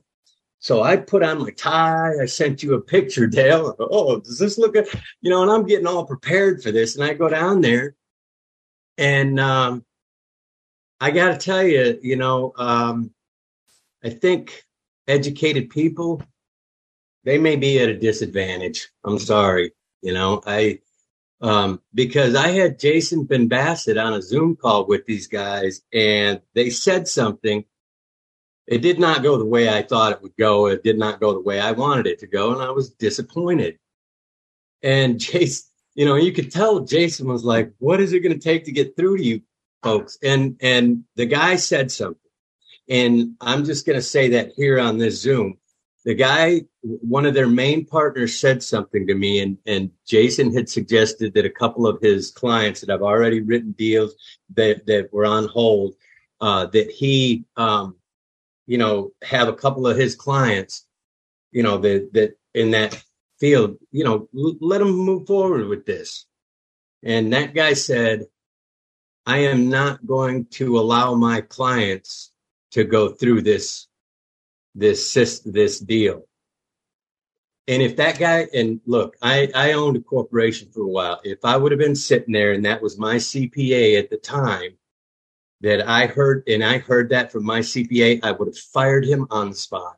So 0.61 0.83
I 0.83 0.95
put 0.95 1.23
on 1.23 1.39
my 1.39 1.49
tie. 1.49 2.13
I 2.21 2.27
sent 2.27 2.61
you 2.61 2.75
a 2.75 2.81
picture, 2.81 3.27
Dale. 3.27 3.75
Oh, 3.79 4.19
does 4.19 4.37
this 4.37 4.59
look 4.59 4.73
good? 4.73 4.87
You 5.21 5.31
know, 5.31 5.41
and 5.41 5.51
I'm 5.51 5.65
getting 5.65 5.87
all 5.87 6.05
prepared 6.05 6.61
for 6.61 6.71
this. 6.71 6.95
And 6.95 7.03
I 7.03 7.13
go 7.15 7.27
down 7.27 7.61
there 7.61 7.95
and 8.97 9.39
um, 9.39 9.83
I 10.99 11.09
got 11.09 11.29
to 11.29 11.37
tell 11.37 11.63
you, 11.63 11.99
you 12.03 12.15
know, 12.15 12.53
um, 12.57 13.11
I 14.03 14.11
think 14.11 14.63
educated 15.07 15.71
people, 15.71 16.21
they 17.23 17.39
may 17.39 17.55
be 17.55 17.79
at 17.79 17.89
a 17.89 17.97
disadvantage. 17.97 18.87
I'm 19.03 19.17
sorry. 19.17 19.73
You 20.03 20.13
know, 20.13 20.43
I, 20.45 20.79
um, 21.41 21.81
because 21.95 22.35
I 22.35 22.49
had 22.49 22.79
Jason 22.79 23.23
Ben 23.23 23.47
Bassett 23.47 23.97
on 23.97 24.13
a 24.13 24.21
Zoom 24.21 24.55
call 24.55 24.85
with 24.85 25.07
these 25.07 25.25
guys 25.25 25.81
and 25.91 26.39
they 26.53 26.69
said 26.69 27.07
something 27.07 27.65
it 28.71 28.81
did 28.81 28.99
not 28.99 29.21
go 29.21 29.37
the 29.37 29.45
way 29.45 29.67
I 29.67 29.81
thought 29.81 30.13
it 30.13 30.21
would 30.21 30.37
go. 30.37 30.67
It 30.67 30.81
did 30.81 30.97
not 30.97 31.19
go 31.19 31.33
the 31.33 31.41
way 31.41 31.59
I 31.59 31.73
wanted 31.73 32.07
it 32.07 32.19
to 32.19 32.27
go, 32.27 32.53
and 32.53 32.61
I 32.61 32.71
was 32.71 32.89
disappointed. 32.89 33.77
And 34.81 35.19
Jason, 35.19 35.69
you 35.93 36.05
know, 36.05 36.15
you 36.15 36.31
could 36.31 36.53
tell 36.53 36.79
Jason 36.79 37.27
was 37.27 37.43
like, 37.43 37.73
"What 37.79 37.99
is 37.99 38.13
it 38.13 38.21
going 38.21 38.31
to 38.33 38.39
take 38.39 38.63
to 38.65 38.71
get 38.71 38.95
through 38.95 39.17
to 39.17 39.23
you 39.23 39.41
folks?" 39.83 40.17
And 40.23 40.55
and 40.61 41.03
the 41.17 41.25
guy 41.25 41.57
said 41.57 41.91
something, 41.91 42.31
and 42.89 43.35
I'm 43.41 43.65
just 43.65 43.85
going 43.85 43.97
to 43.97 44.01
say 44.01 44.29
that 44.29 44.53
here 44.55 44.79
on 44.79 44.97
this 44.97 45.21
Zoom. 45.21 45.57
The 46.05 46.15
guy, 46.15 46.61
one 46.81 47.25
of 47.25 47.33
their 47.33 47.49
main 47.49 47.85
partners, 47.85 48.39
said 48.39 48.63
something 48.63 49.05
to 49.05 49.13
me, 49.13 49.41
and 49.41 49.57
and 49.65 49.91
Jason 50.07 50.53
had 50.53 50.69
suggested 50.69 51.33
that 51.33 51.45
a 51.45 51.49
couple 51.49 51.87
of 51.87 52.01
his 52.01 52.31
clients 52.31 52.79
that 52.79 52.89
I've 52.89 53.01
already 53.01 53.41
written 53.41 53.73
deals 53.73 54.15
that 54.55 54.85
that 54.85 55.11
were 55.11 55.25
on 55.25 55.49
hold, 55.49 55.95
uh, 56.39 56.67
that 56.67 56.89
he 56.89 57.43
um, 57.57 57.97
you 58.67 58.77
know, 58.77 59.11
have 59.23 59.47
a 59.47 59.53
couple 59.53 59.87
of 59.87 59.97
his 59.97 60.15
clients, 60.15 60.85
you 61.51 61.63
know, 61.63 61.77
that 61.79 62.13
that 62.13 62.37
in 62.53 62.71
that 62.71 63.03
field, 63.39 63.77
you 63.91 64.03
know, 64.03 64.29
l- 64.35 64.57
let 64.61 64.79
them 64.79 64.91
move 64.91 65.27
forward 65.27 65.67
with 65.67 65.85
this. 65.85 66.25
And 67.03 67.33
that 67.33 67.53
guy 67.53 67.73
said, 67.73 68.25
I 69.25 69.39
am 69.39 69.69
not 69.69 70.05
going 70.05 70.45
to 70.51 70.79
allow 70.79 71.15
my 71.15 71.41
clients 71.41 72.31
to 72.71 72.83
go 72.83 73.09
through 73.09 73.41
this 73.41 73.87
this 74.75 75.13
this 75.45 75.79
deal. 75.79 76.27
And 77.67 77.81
if 77.81 77.95
that 77.97 78.17
guy 78.17 78.47
and 78.53 78.81
look, 78.85 79.15
I 79.21 79.49
I 79.53 79.73
owned 79.73 79.97
a 79.97 80.01
corporation 80.01 80.69
for 80.71 80.81
a 80.81 80.87
while. 80.87 81.21
If 81.23 81.39
I 81.43 81.57
would 81.57 81.71
have 81.71 81.79
been 81.79 81.95
sitting 81.95 82.33
there 82.33 82.53
and 82.53 82.65
that 82.65 82.81
was 82.81 82.97
my 82.97 83.15
CPA 83.15 83.99
at 83.99 84.09
the 84.09 84.17
time, 84.17 84.77
that 85.61 85.87
I 85.87 86.07
heard, 86.07 86.43
and 86.47 86.63
I 86.63 86.79
heard 86.79 87.09
that 87.09 87.31
from 87.31 87.45
my 87.45 87.59
CPA, 87.59 88.19
I 88.23 88.31
would 88.31 88.47
have 88.47 88.57
fired 88.57 89.05
him 89.05 89.27
on 89.29 89.49
the 89.49 89.55
spot 89.55 89.97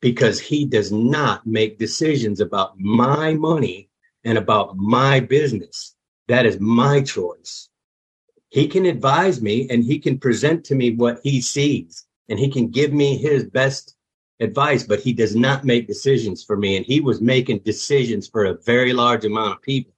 because 0.00 0.40
he 0.40 0.64
does 0.64 0.92
not 0.92 1.46
make 1.46 1.78
decisions 1.78 2.40
about 2.40 2.78
my 2.78 3.34
money 3.34 3.88
and 4.24 4.36
about 4.36 4.76
my 4.76 5.20
business. 5.20 5.94
That 6.28 6.46
is 6.46 6.60
my 6.60 7.02
choice. 7.02 7.68
He 8.50 8.66
can 8.66 8.86
advise 8.86 9.40
me 9.40 9.68
and 9.70 9.84
he 9.84 9.98
can 9.98 10.18
present 10.18 10.64
to 10.66 10.74
me 10.74 10.94
what 10.94 11.20
he 11.22 11.40
sees 11.40 12.06
and 12.28 12.38
he 12.38 12.50
can 12.50 12.68
give 12.68 12.92
me 12.92 13.16
his 13.16 13.44
best 13.44 13.94
advice, 14.40 14.84
but 14.84 15.00
he 15.00 15.12
does 15.12 15.34
not 15.34 15.64
make 15.64 15.86
decisions 15.86 16.44
for 16.44 16.56
me. 16.56 16.76
And 16.76 16.84
he 16.84 17.00
was 17.00 17.20
making 17.20 17.60
decisions 17.60 18.28
for 18.28 18.44
a 18.44 18.58
very 18.64 18.92
large 18.92 19.24
amount 19.24 19.52
of 19.52 19.62
people. 19.62 19.92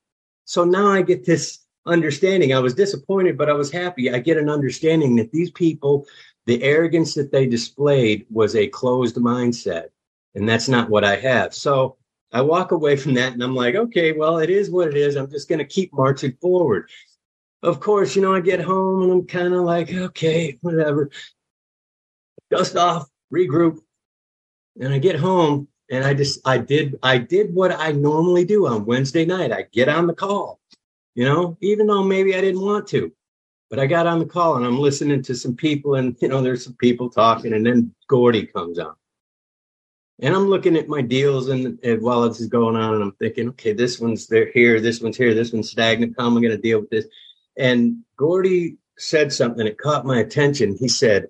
So 0.45 0.65
now 0.65 0.89
I 0.89 1.03
get 1.03 1.25
this 1.25 1.60
understanding. 1.87 2.55
I 2.55 2.59
was 2.59 2.75
disappointed, 2.75 3.37
but 3.39 3.49
I 3.49 3.53
was 3.53 3.71
happy. 3.71 4.11
I 4.11 4.19
get 4.19 4.37
an 4.37 4.49
understanding 4.49 5.17
that 5.17 5.33
these 5.33 5.51
people, 5.51 6.07
the 6.47 6.63
arrogance 6.63 7.15
that 7.15 7.33
they 7.33 7.47
displayed 7.47 8.27
was 8.31 8.55
a 8.55 8.69
closed 8.69 9.17
mindset. 9.17 9.87
And 10.35 10.49
that's 10.49 10.69
not 10.69 10.91
what 10.91 11.05
I 11.05 11.17
have. 11.17 11.55
So 11.55 11.97
I 12.33 12.43
walk 12.43 12.71
away 12.71 12.97
from 12.97 13.15
that 13.15 13.33
and 13.33 13.43
I'm 13.43 13.55
like, 13.55 13.75
okay, 13.75 14.13
well, 14.13 14.39
it 14.39 14.51
is 14.51 14.71
what 14.71 14.89
it 14.89 14.97
is. 14.97 15.17
I'm 15.17 15.31
just 15.31 15.49
going 15.49 15.59
to 15.59 15.65
keep 15.65 15.93
marching 15.93 16.37
forward. 16.41 16.89
Of 17.63 17.81
course, 17.81 18.15
you 18.15 18.23
know, 18.23 18.35
I 18.35 18.41
get 18.41 18.61
home 18.61 19.03
and 19.03 19.13
I'm 19.13 19.27
kind 19.27 19.53
of 19.53 19.63
like, 19.63 19.93
okay, 19.93 20.59
whatever. 20.61 21.11
Dust 22.51 22.77
off, 22.77 23.09
regroup. 23.33 23.79
And 24.81 24.95
I 24.95 24.99
get 24.99 25.17
home 25.17 25.69
and 25.91 26.05
I 26.05 26.15
just, 26.15 26.41
I 26.47 26.59
did, 26.59 26.99
I 27.03 27.19
did 27.19 27.53
what 27.53 27.73
I 27.73 27.93
normally 27.93 28.45
do 28.45 28.67
on 28.67 28.87
Wednesday 28.87 29.25
night. 29.25 29.53
I 29.53 29.67
get 29.73 29.89
on 29.89 30.07
the 30.07 30.15
call 30.15 30.60
you 31.15 31.25
know, 31.25 31.57
even 31.61 31.87
though 31.87 32.03
maybe 32.03 32.35
I 32.35 32.41
didn't 32.41 32.63
want 32.63 32.87
to. 32.89 33.13
But 33.69 33.79
I 33.79 33.87
got 33.87 34.07
on 34.07 34.19
the 34.19 34.27
call 34.27 34.57
and 34.57 34.67
I'm 34.67 34.81
listening 34.81 35.23
to 35.23 35.35
some 35.35 35.55
people, 35.55 35.95
and 35.95 36.17
you 36.21 36.29
know, 36.29 36.43
there's 36.43 36.65
some 36.65 36.75
people 36.75 37.09
talking, 37.09 37.53
and 37.53 37.65
then 37.65 37.95
Gordy 38.09 38.47
comes 38.47 38.79
on. 38.79 38.95
And 40.23 40.35
I'm 40.35 40.49
looking 40.49 40.77
at 40.77 40.89
my 40.89 41.01
deals 41.01 41.49
and, 41.49 41.79
and 41.83 42.03
while 42.03 42.29
this 42.29 42.41
is 42.41 42.49
going 42.49 42.77
on, 42.77 42.95
and 42.95 43.03
I'm 43.03 43.13
thinking, 43.13 43.49
okay, 43.51 43.73
this 43.73 43.99
one's 43.99 44.27
there 44.27 44.51
here, 44.53 44.81
this 44.81 45.01
one's 45.01 45.17
here, 45.17 45.33
this 45.33 45.53
one's 45.53 45.71
stagnant. 45.71 46.17
How 46.19 46.27
am 46.27 46.37
I 46.37 46.41
going 46.41 46.51
to 46.51 46.59
deal 46.59 46.81
with 46.81 46.91
this? 46.91 47.07
And 47.57 48.03
Gordy 48.17 48.77
said 48.99 49.33
something 49.33 49.65
that 49.65 49.79
caught 49.79 50.05
my 50.05 50.19
attention. 50.19 50.77
He 50.79 50.89
said, 50.89 51.29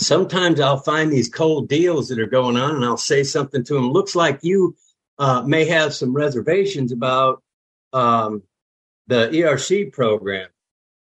Sometimes 0.00 0.60
I'll 0.60 0.78
find 0.78 1.12
these 1.12 1.28
cold 1.28 1.68
deals 1.68 2.08
that 2.08 2.18
are 2.18 2.26
going 2.26 2.56
on, 2.56 2.74
and 2.74 2.84
I'll 2.84 2.96
say 2.96 3.22
something 3.22 3.62
to 3.64 3.76
him. 3.76 3.90
Looks 3.90 4.16
like 4.16 4.38
you 4.42 4.74
uh, 5.18 5.42
may 5.42 5.66
have 5.66 5.92
some 5.94 6.14
reservations 6.14 6.90
about 6.90 7.42
um, 7.92 8.42
the 9.10 9.28
ERC 9.28 9.92
program. 9.92 10.48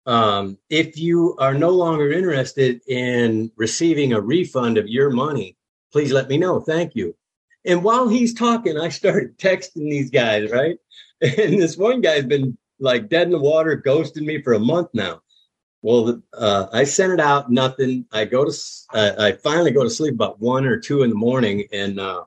Um, 0.05 0.57
if 0.69 0.99
you 0.99 1.35
are 1.39 1.53
no 1.53 1.69
longer 1.69 2.11
interested 2.11 2.81
in 2.87 3.51
receiving 3.55 4.11
a 4.11 4.21
refund 4.21 4.77
of 4.77 4.89
your 4.89 5.09
money, 5.09 5.57
please 5.93 6.11
let 6.11 6.27
me 6.27 6.37
know. 6.37 6.59
Thank 6.59 6.93
you. 6.93 7.15
And 7.65 7.83
while 7.83 8.09
he's 8.09 8.33
talking, 8.33 8.77
I 8.77 8.89
started 8.89 9.37
texting 9.39 9.89
these 9.89 10.11
guys, 10.11 10.51
right? 10.51 10.77
And 11.21 11.61
this 11.61 11.77
one 11.77 12.01
guy's 12.01 12.25
been 12.25 12.57
like 12.79 13.07
dead 13.07 13.27
in 13.27 13.31
the 13.31 13.39
water, 13.39 13.81
ghosting 13.83 14.25
me 14.25 14.41
for 14.41 14.53
a 14.53 14.59
month 14.59 14.89
now. 14.93 15.21
Well, 15.81 16.21
uh, 16.37 16.67
I 16.73 16.83
sent 16.83 17.13
it 17.13 17.19
out, 17.21 17.49
nothing. 17.49 18.05
I 18.11 18.25
go 18.25 18.43
to, 18.43 18.51
uh, 18.93 19.11
I 19.17 19.31
finally 19.33 19.71
go 19.71 19.83
to 19.83 19.89
sleep 19.89 20.15
about 20.15 20.41
one 20.41 20.65
or 20.65 20.77
two 20.77 21.03
in 21.03 21.11
the 21.11 21.15
morning, 21.15 21.65
and 21.71 21.99
uh, 21.99 22.23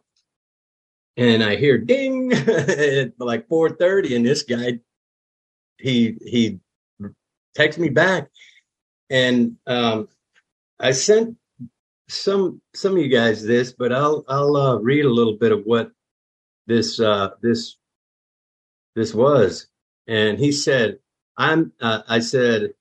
and 1.16 1.42
I 1.42 1.56
hear 1.56 1.76
ding 1.76 2.32
at 2.32 3.12
like 3.18 3.48
four 3.48 3.70
thirty, 3.70 4.14
and 4.14 4.24
this 4.24 4.44
guy, 4.44 4.78
he 5.78 6.16
he 6.24 6.60
texts 7.54 7.80
me 7.80 7.88
back, 7.88 8.28
and 9.10 9.56
um, 9.66 10.08
I 10.78 10.92
sent 10.92 11.36
some 12.08 12.60
some 12.74 12.92
of 12.92 12.98
you 12.98 13.08
guys 13.08 13.44
this, 13.44 13.72
but 13.72 13.92
I'll 13.92 14.24
I'll 14.28 14.56
uh, 14.56 14.76
read 14.76 15.04
a 15.04 15.12
little 15.12 15.36
bit 15.36 15.52
of 15.52 15.64
what 15.64 15.92
this 16.66 17.00
uh, 17.00 17.30
this 17.42 17.76
this 18.94 19.14
was. 19.14 19.68
And 20.06 20.38
he 20.38 20.52
said, 20.52 20.98
"I'm." 21.36 21.72
Uh, 21.80 22.02
I 22.08 22.20
said, 22.20 22.72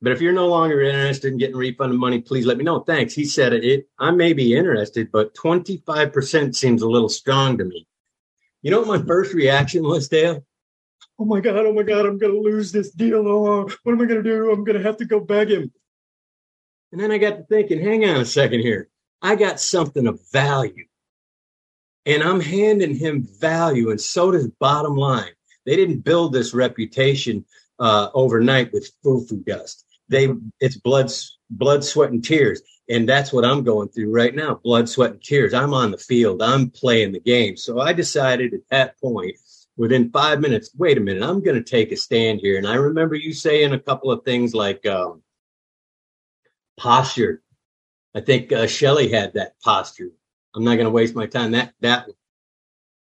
"But 0.00 0.12
if 0.12 0.20
you're 0.20 0.32
no 0.32 0.48
longer 0.48 0.80
interested 0.82 1.32
in 1.32 1.38
getting 1.38 1.56
refunded 1.56 1.98
money, 1.98 2.20
please 2.20 2.46
let 2.46 2.56
me 2.58 2.64
know." 2.64 2.80
Thanks. 2.80 3.14
He 3.14 3.24
said, 3.24 3.52
"It. 3.52 3.88
I 3.98 4.12
may 4.12 4.32
be 4.32 4.54
interested, 4.56 5.10
but 5.12 5.34
25 5.34 6.12
percent 6.12 6.56
seems 6.56 6.82
a 6.82 6.88
little 6.88 7.08
strong 7.08 7.58
to 7.58 7.64
me." 7.64 7.86
You 8.62 8.70
know 8.70 8.80
what 8.80 9.00
my 9.00 9.06
first 9.06 9.34
reaction 9.34 9.82
was, 9.82 10.08
Dale? 10.08 10.44
Oh 11.18 11.24
my 11.24 11.40
god! 11.40 11.66
Oh 11.66 11.72
my 11.72 11.82
god! 11.82 12.06
I'm 12.06 12.18
gonna 12.18 12.34
lose 12.34 12.72
this 12.72 12.90
deal. 12.90 13.26
Oh, 13.26 13.68
what 13.82 13.92
am 13.92 14.00
I 14.00 14.06
gonna 14.06 14.22
do? 14.22 14.50
I'm 14.50 14.64
gonna 14.64 14.82
have 14.82 14.96
to 14.98 15.04
go 15.04 15.20
beg 15.20 15.50
him. 15.50 15.72
And 16.92 17.00
then 17.00 17.10
I 17.10 17.18
got 17.18 17.36
to 17.36 17.42
thinking, 17.44 17.80
hang 17.80 18.04
on 18.04 18.20
a 18.20 18.24
second 18.24 18.60
here. 18.60 18.88
I 19.20 19.34
got 19.36 19.58
something 19.58 20.06
of 20.06 20.20
value. 20.30 20.86
And 22.06 22.22
I'm 22.22 22.40
handing 22.40 22.94
him 22.94 23.26
value, 23.40 23.90
and 23.90 24.00
so 24.00 24.30
does 24.30 24.48
bottom 24.60 24.94
line. 24.94 25.32
They 25.66 25.76
didn't 25.76 26.04
build 26.04 26.32
this 26.32 26.52
reputation 26.52 27.44
uh, 27.78 28.10
overnight 28.12 28.72
with 28.72 28.92
foo-foo 29.02 29.42
dust. 29.46 29.84
They 30.08 30.28
it's 30.60 30.76
blood, 30.76 31.10
blood, 31.50 31.82
sweat, 31.84 32.10
and 32.10 32.22
tears. 32.22 32.60
And 32.88 33.08
that's 33.08 33.32
what 33.32 33.44
I'm 33.44 33.64
going 33.64 33.88
through 33.88 34.12
right 34.12 34.34
now. 34.34 34.60
Blood, 34.62 34.88
sweat, 34.88 35.12
and 35.12 35.22
tears. 35.22 35.54
I'm 35.54 35.72
on 35.72 35.90
the 35.90 35.98
field. 35.98 36.42
I'm 36.42 36.70
playing 36.70 37.12
the 37.12 37.20
game. 37.20 37.56
So 37.56 37.80
I 37.80 37.94
decided 37.94 38.52
at 38.52 38.68
that 38.70 39.00
point, 39.00 39.36
within 39.76 40.10
five 40.10 40.40
minutes, 40.40 40.70
wait 40.76 40.98
a 40.98 41.00
minute, 41.00 41.22
I'm 41.22 41.42
going 41.42 41.56
to 41.56 41.70
take 41.70 41.92
a 41.92 41.96
stand 41.96 42.40
here. 42.40 42.58
And 42.58 42.66
I 42.66 42.74
remember 42.74 43.14
you 43.14 43.32
saying 43.32 43.72
a 43.72 43.78
couple 43.78 44.10
of 44.10 44.24
things 44.24 44.54
like, 44.54 44.84
um, 44.86 45.22
posture. 46.76 47.42
I 48.14 48.20
think 48.20 48.52
uh, 48.52 48.66
Shelley 48.66 49.08
had 49.10 49.34
that 49.34 49.60
posture. 49.60 50.10
I'm 50.54 50.64
not 50.64 50.74
going 50.74 50.86
to 50.86 50.90
waste 50.90 51.14
my 51.14 51.26
time. 51.26 51.52
That 51.52 51.72
that. 51.80 52.06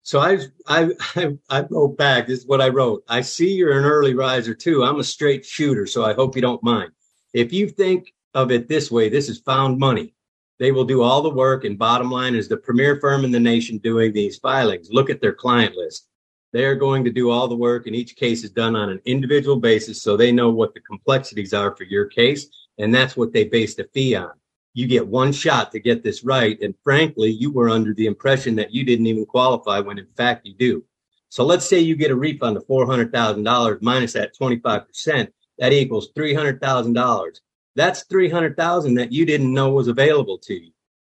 So 0.03 0.19
I 0.19 0.39
I 0.67 0.89
I 1.15 1.37
I 1.49 1.65
back. 1.97 2.27
This 2.27 2.39
is 2.39 2.47
what 2.47 2.61
I 2.61 2.69
wrote. 2.69 3.03
I 3.07 3.21
see 3.21 3.53
you're 3.53 3.77
an 3.77 3.85
early 3.85 4.13
riser 4.13 4.53
too. 4.53 4.83
I'm 4.83 4.99
a 4.99 5.03
straight 5.03 5.45
shooter, 5.45 5.85
so 5.85 6.05
I 6.05 6.13
hope 6.13 6.35
you 6.35 6.41
don't 6.41 6.63
mind. 6.63 6.91
If 7.33 7.53
you 7.53 7.69
think 7.69 8.13
of 8.33 8.51
it 8.51 8.67
this 8.67 8.89
way, 8.89 9.09
this 9.09 9.29
is 9.29 9.39
found 9.39 9.77
money. 9.77 10.13
They 10.59 10.71
will 10.71 10.85
do 10.85 11.01
all 11.01 11.21
the 11.21 11.29
work, 11.29 11.65
and 11.65 11.77
bottom 11.77 12.11
line 12.11 12.35
is 12.35 12.47
the 12.47 12.57
premier 12.57 12.99
firm 12.99 13.25
in 13.25 13.31
the 13.31 13.39
nation 13.39 13.79
doing 13.79 14.13
these 14.13 14.37
filings. 14.37 14.89
Look 14.91 15.09
at 15.09 15.19
their 15.19 15.33
client 15.33 15.75
list. 15.75 16.07
They 16.53 16.65
are 16.65 16.75
going 16.75 17.03
to 17.05 17.11
do 17.11 17.29
all 17.29 17.47
the 17.47 17.55
work, 17.55 17.87
and 17.87 17.95
each 17.95 18.15
case 18.15 18.43
is 18.43 18.51
done 18.51 18.75
on 18.75 18.89
an 18.89 19.01
individual 19.05 19.57
basis, 19.57 20.01
so 20.01 20.17
they 20.17 20.31
know 20.31 20.49
what 20.49 20.73
the 20.73 20.81
complexities 20.81 21.53
are 21.53 21.75
for 21.75 21.83
your 21.83 22.05
case 22.05 22.47
and 22.81 22.93
that's 22.93 23.15
what 23.15 23.31
they 23.31 23.43
base 23.43 23.75
the 23.75 23.87
fee 23.93 24.15
on. 24.15 24.31
You 24.73 24.87
get 24.87 25.07
one 25.07 25.31
shot 25.31 25.71
to 25.71 25.79
get 25.79 26.03
this 26.03 26.23
right. 26.23 26.59
And 26.61 26.73
frankly, 26.83 27.29
you 27.29 27.51
were 27.51 27.69
under 27.69 27.93
the 27.93 28.07
impression 28.07 28.55
that 28.55 28.73
you 28.73 28.83
didn't 28.83 29.07
even 29.07 29.25
qualify 29.25 29.79
when 29.79 29.99
in 29.99 30.07
fact 30.17 30.45
you 30.45 30.55
do. 30.55 30.83
So 31.29 31.45
let's 31.45 31.65
say 31.65 31.79
you 31.79 31.95
get 31.95 32.11
a 32.11 32.15
refund 32.15 32.57
of 32.57 32.67
$400,000 32.67 33.81
minus 33.81 34.13
that 34.13 34.35
25%. 34.35 35.27
That 35.59 35.73
equals 35.73 36.11
$300,000. 36.13 37.39
That's 37.75 38.03
300,000 38.03 38.95
that 38.95 39.11
you 39.11 39.25
didn't 39.25 39.53
know 39.53 39.71
was 39.71 39.87
available 39.87 40.37
to 40.39 40.53
you. 40.53 40.71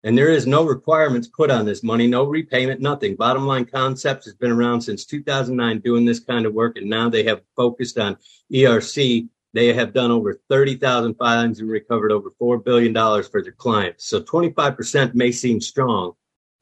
And 0.03 0.17
there 0.17 0.29
is 0.29 0.45
no 0.45 0.65
requirements 0.65 1.27
put 1.27 1.49
on 1.49 1.65
this 1.65 1.81
money, 1.81 2.07
no 2.07 2.25
repayment, 2.25 2.81
nothing. 2.81 3.15
Bottom 3.15 3.47
line 3.47 3.65
concepts 3.65 4.25
has 4.25 4.33
been 4.33 4.51
around 4.51 4.81
since 4.81 5.05
2009 5.05 5.79
doing 5.79 6.03
this 6.03 6.19
kind 6.19 6.45
of 6.45 6.53
work. 6.53 6.75
And 6.75 6.89
now 6.89 7.09
they 7.09 7.23
have 7.23 7.41
focused 7.55 7.97
on 7.97 8.17
ERC 8.51 9.29
they 9.53 9.71
have 9.73 9.93
done 9.93 10.11
over 10.11 10.41
30,000 10.49 11.13
filings 11.13 11.59
and 11.59 11.69
recovered 11.69 12.11
over 12.11 12.31
$4 12.41 12.63
billion 12.63 12.93
for 13.23 13.43
their 13.43 13.51
clients. 13.51 14.05
So 14.05 14.19
25% 14.19 15.13
may 15.13 15.31
seem 15.31 15.61
strong, 15.61 16.13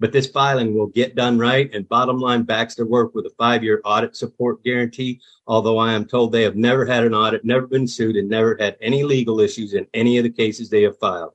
but 0.02 0.12
this 0.12 0.28
filing 0.28 0.78
will 0.78 0.88
get 0.88 1.16
done 1.16 1.40
right. 1.40 1.74
And 1.74 1.88
bottom 1.88 2.20
line 2.20 2.44
backs 2.44 2.76
their 2.76 2.86
work 2.86 3.16
with 3.16 3.26
a 3.26 3.34
five 3.38 3.64
year 3.64 3.82
audit 3.86 4.18
support 4.18 4.62
guarantee. 4.64 5.22
Although 5.48 5.78
I 5.78 5.94
am 5.94 6.06
told 6.06 6.32
they 6.32 6.44
have 6.44 6.58
never 6.58 6.86
had 6.86 7.06
an 7.06 7.14
audit, 7.14 7.46
never 7.46 7.66
been 7.66 7.88
sued, 7.88 8.18
and 8.18 8.30
never 8.30 8.58
had 8.60 8.76
any 8.82 9.04
legal 9.04 9.40
issues 9.40 9.74
in 9.74 9.88
any 9.94 10.18
of 10.18 10.24
the 10.24 10.30
cases 10.30 10.70
they 10.70 10.84
have 10.84 11.00
filed. 11.00 11.32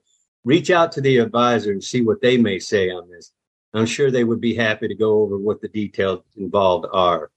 Reach 0.47 0.71
out 0.71 0.93
to 0.93 1.01
the 1.01 1.17
advisor 1.17 1.73
and 1.73 1.83
see 1.83 2.01
what 2.01 2.21
they 2.21 2.37
may 2.37 2.57
say 2.57 2.89
on 2.89 3.09
this. 3.09 3.33
I'm 3.73 3.85
sure 3.85 4.09
they 4.09 4.23
would 4.23 4.39
be 4.39 4.55
happy 4.55 4.87
to 4.87 4.95
go 4.95 5.21
over 5.21 5.37
what 5.37 5.59
the 5.59 5.67
details 5.67 6.23
involved 6.37 6.85
are. 6.93 7.31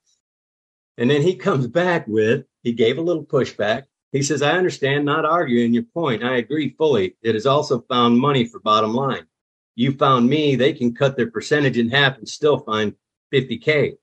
And 0.96 1.10
then 1.10 1.20
he 1.20 1.34
comes 1.34 1.66
back 1.66 2.06
with, 2.06 2.44
he 2.62 2.72
gave 2.72 2.98
a 2.98 3.02
little 3.02 3.24
pushback. 3.24 3.86
He 4.12 4.22
says, 4.22 4.42
I 4.42 4.52
understand, 4.52 5.04
not 5.04 5.24
arguing 5.24 5.74
your 5.74 5.82
point. 5.92 6.22
I 6.22 6.36
agree 6.36 6.76
fully. 6.78 7.16
It 7.20 7.34
has 7.34 7.46
also 7.46 7.80
found 7.88 8.16
money 8.16 8.44
for 8.44 8.60
bottom 8.60 8.94
line. 8.94 9.26
You 9.74 9.90
found 9.90 10.30
me, 10.30 10.54
they 10.54 10.72
can 10.72 10.94
cut 10.94 11.16
their 11.16 11.32
percentage 11.32 11.78
in 11.78 11.90
half 11.90 12.16
and 12.16 12.28
still 12.28 12.58
find 12.58 12.94
50K. 13.34 13.94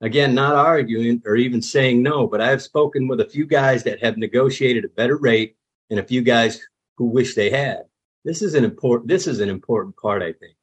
Again, 0.00 0.34
not 0.34 0.54
arguing 0.54 1.20
or 1.26 1.36
even 1.36 1.60
saying 1.60 2.02
no, 2.02 2.26
but 2.26 2.40
I 2.40 2.48
have 2.48 2.62
spoken 2.62 3.08
with 3.08 3.20
a 3.20 3.28
few 3.28 3.44
guys 3.44 3.84
that 3.84 4.02
have 4.02 4.16
negotiated 4.16 4.86
a 4.86 4.96
better 4.96 5.18
rate 5.18 5.58
and 5.90 6.00
a 6.00 6.06
few 6.06 6.22
guys 6.22 6.66
who 6.96 7.04
wish 7.04 7.34
they 7.34 7.50
had. 7.50 7.87
This 8.28 8.42
is 8.42 8.52
an 8.52 8.62
important, 8.62 9.08
this 9.08 9.26
is 9.26 9.40
an 9.40 9.48
important 9.48 9.96
part, 9.96 10.20
I 10.22 10.34
think. 10.34 10.54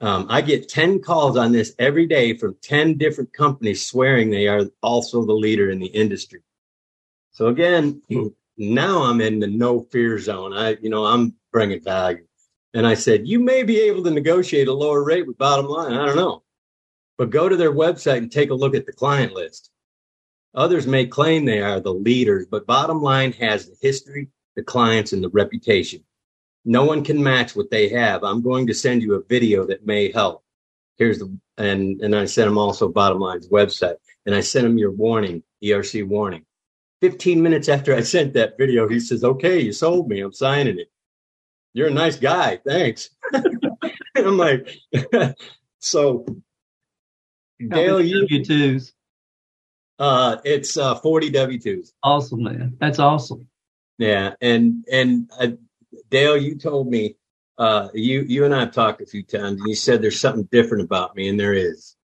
Um, 0.00 0.26
I 0.28 0.40
get 0.40 0.68
10 0.68 1.00
calls 1.00 1.36
on 1.36 1.52
this 1.52 1.72
every 1.78 2.08
day 2.08 2.36
from 2.36 2.56
10 2.60 2.98
different 2.98 3.32
companies 3.32 3.86
swearing 3.86 4.30
they 4.30 4.48
are 4.48 4.64
also 4.82 5.24
the 5.24 5.32
leader 5.32 5.70
in 5.70 5.78
the 5.78 5.86
industry. 5.86 6.40
So 7.30 7.46
again, 7.46 8.02
now 8.56 9.04
I'm 9.04 9.20
in 9.20 9.38
the 9.38 9.46
no 9.46 9.82
fear 9.92 10.18
zone. 10.18 10.52
I, 10.52 10.70
you 10.82 10.90
know, 10.90 11.04
I'm 11.04 11.36
bringing 11.52 11.80
value. 11.80 12.26
And 12.74 12.84
I 12.84 12.94
said, 12.94 13.28
you 13.28 13.38
may 13.38 13.62
be 13.62 13.78
able 13.82 14.02
to 14.02 14.10
negotiate 14.10 14.66
a 14.66 14.74
lower 14.74 15.04
rate 15.04 15.28
with 15.28 15.38
bottom 15.38 15.66
line. 15.66 15.92
I 15.92 16.04
don't 16.04 16.16
know, 16.16 16.42
but 17.16 17.30
go 17.30 17.48
to 17.48 17.56
their 17.56 17.72
website 17.72 18.18
and 18.18 18.32
take 18.32 18.50
a 18.50 18.54
look 18.54 18.74
at 18.74 18.86
the 18.86 18.92
client 18.92 19.34
list. 19.34 19.70
Others 20.56 20.88
may 20.88 21.06
claim 21.06 21.44
they 21.44 21.62
are 21.62 21.78
the 21.78 21.94
leaders, 21.94 22.46
but 22.50 22.66
bottom 22.66 23.00
line 23.00 23.30
has 23.34 23.68
the 23.68 23.76
history, 23.80 24.30
the 24.56 24.64
clients, 24.64 25.12
and 25.12 25.22
the 25.22 25.28
reputation. 25.28 26.02
No 26.68 26.84
one 26.84 27.02
can 27.02 27.22
match 27.22 27.56
what 27.56 27.70
they 27.70 27.88
have. 27.88 28.22
I'm 28.22 28.42
going 28.42 28.66
to 28.66 28.74
send 28.74 29.00
you 29.00 29.14
a 29.14 29.22
video 29.22 29.64
that 29.64 29.86
may 29.86 30.12
help. 30.12 30.44
Here's 30.98 31.18
the, 31.18 31.34
and, 31.56 31.98
and 32.02 32.14
I 32.14 32.26
sent 32.26 32.46
them 32.46 32.58
also 32.58 32.90
bottom 32.90 33.20
line's 33.20 33.48
website 33.48 33.96
and 34.26 34.34
I 34.34 34.40
sent 34.40 34.64
them 34.64 34.76
your 34.76 34.90
warning, 34.90 35.42
ERC 35.64 36.06
warning. 36.06 36.44
15 37.00 37.42
minutes 37.42 37.70
after 37.70 37.94
I 37.94 38.02
sent 38.02 38.34
that 38.34 38.58
video, 38.58 38.86
he 38.86 39.00
says, 39.00 39.24
Okay, 39.24 39.60
you 39.60 39.72
sold 39.72 40.10
me. 40.10 40.20
I'm 40.20 40.34
signing 40.34 40.78
it. 40.78 40.90
You're 41.72 41.88
a 41.88 41.90
nice 41.90 42.18
guy. 42.18 42.60
Thanks. 42.66 43.08
I'm 44.14 44.36
like, 44.36 44.68
so 45.78 46.26
Dale, 47.66 48.02
you 48.02 48.26
W2s. 48.26 48.92
Uh, 49.98 50.36
it's 50.44 50.76
uh, 50.76 50.96
40 50.96 51.30
W2s. 51.30 51.92
Awesome, 52.02 52.42
man. 52.42 52.76
That's 52.78 52.98
awesome. 52.98 53.48
Yeah. 53.96 54.34
And, 54.42 54.84
and 54.92 55.30
uh, 55.40 55.52
Dale, 56.10 56.36
you 56.36 56.56
told 56.56 56.88
me, 56.88 57.16
uh, 57.58 57.88
you, 57.92 58.22
you 58.22 58.44
and 58.44 58.54
I 58.54 58.60
have 58.60 58.72
talked 58.72 59.00
a 59.00 59.06
few 59.06 59.22
times 59.22 59.60
and 59.60 59.68
you 59.68 59.74
said 59.74 60.00
there's 60.00 60.20
something 60.20 60.48
different 60.52 60.84
about 60.84 61.16
me 61.16 61.28
and 61.28 61.38
there 61.38 61.54
is. 61.54 61.96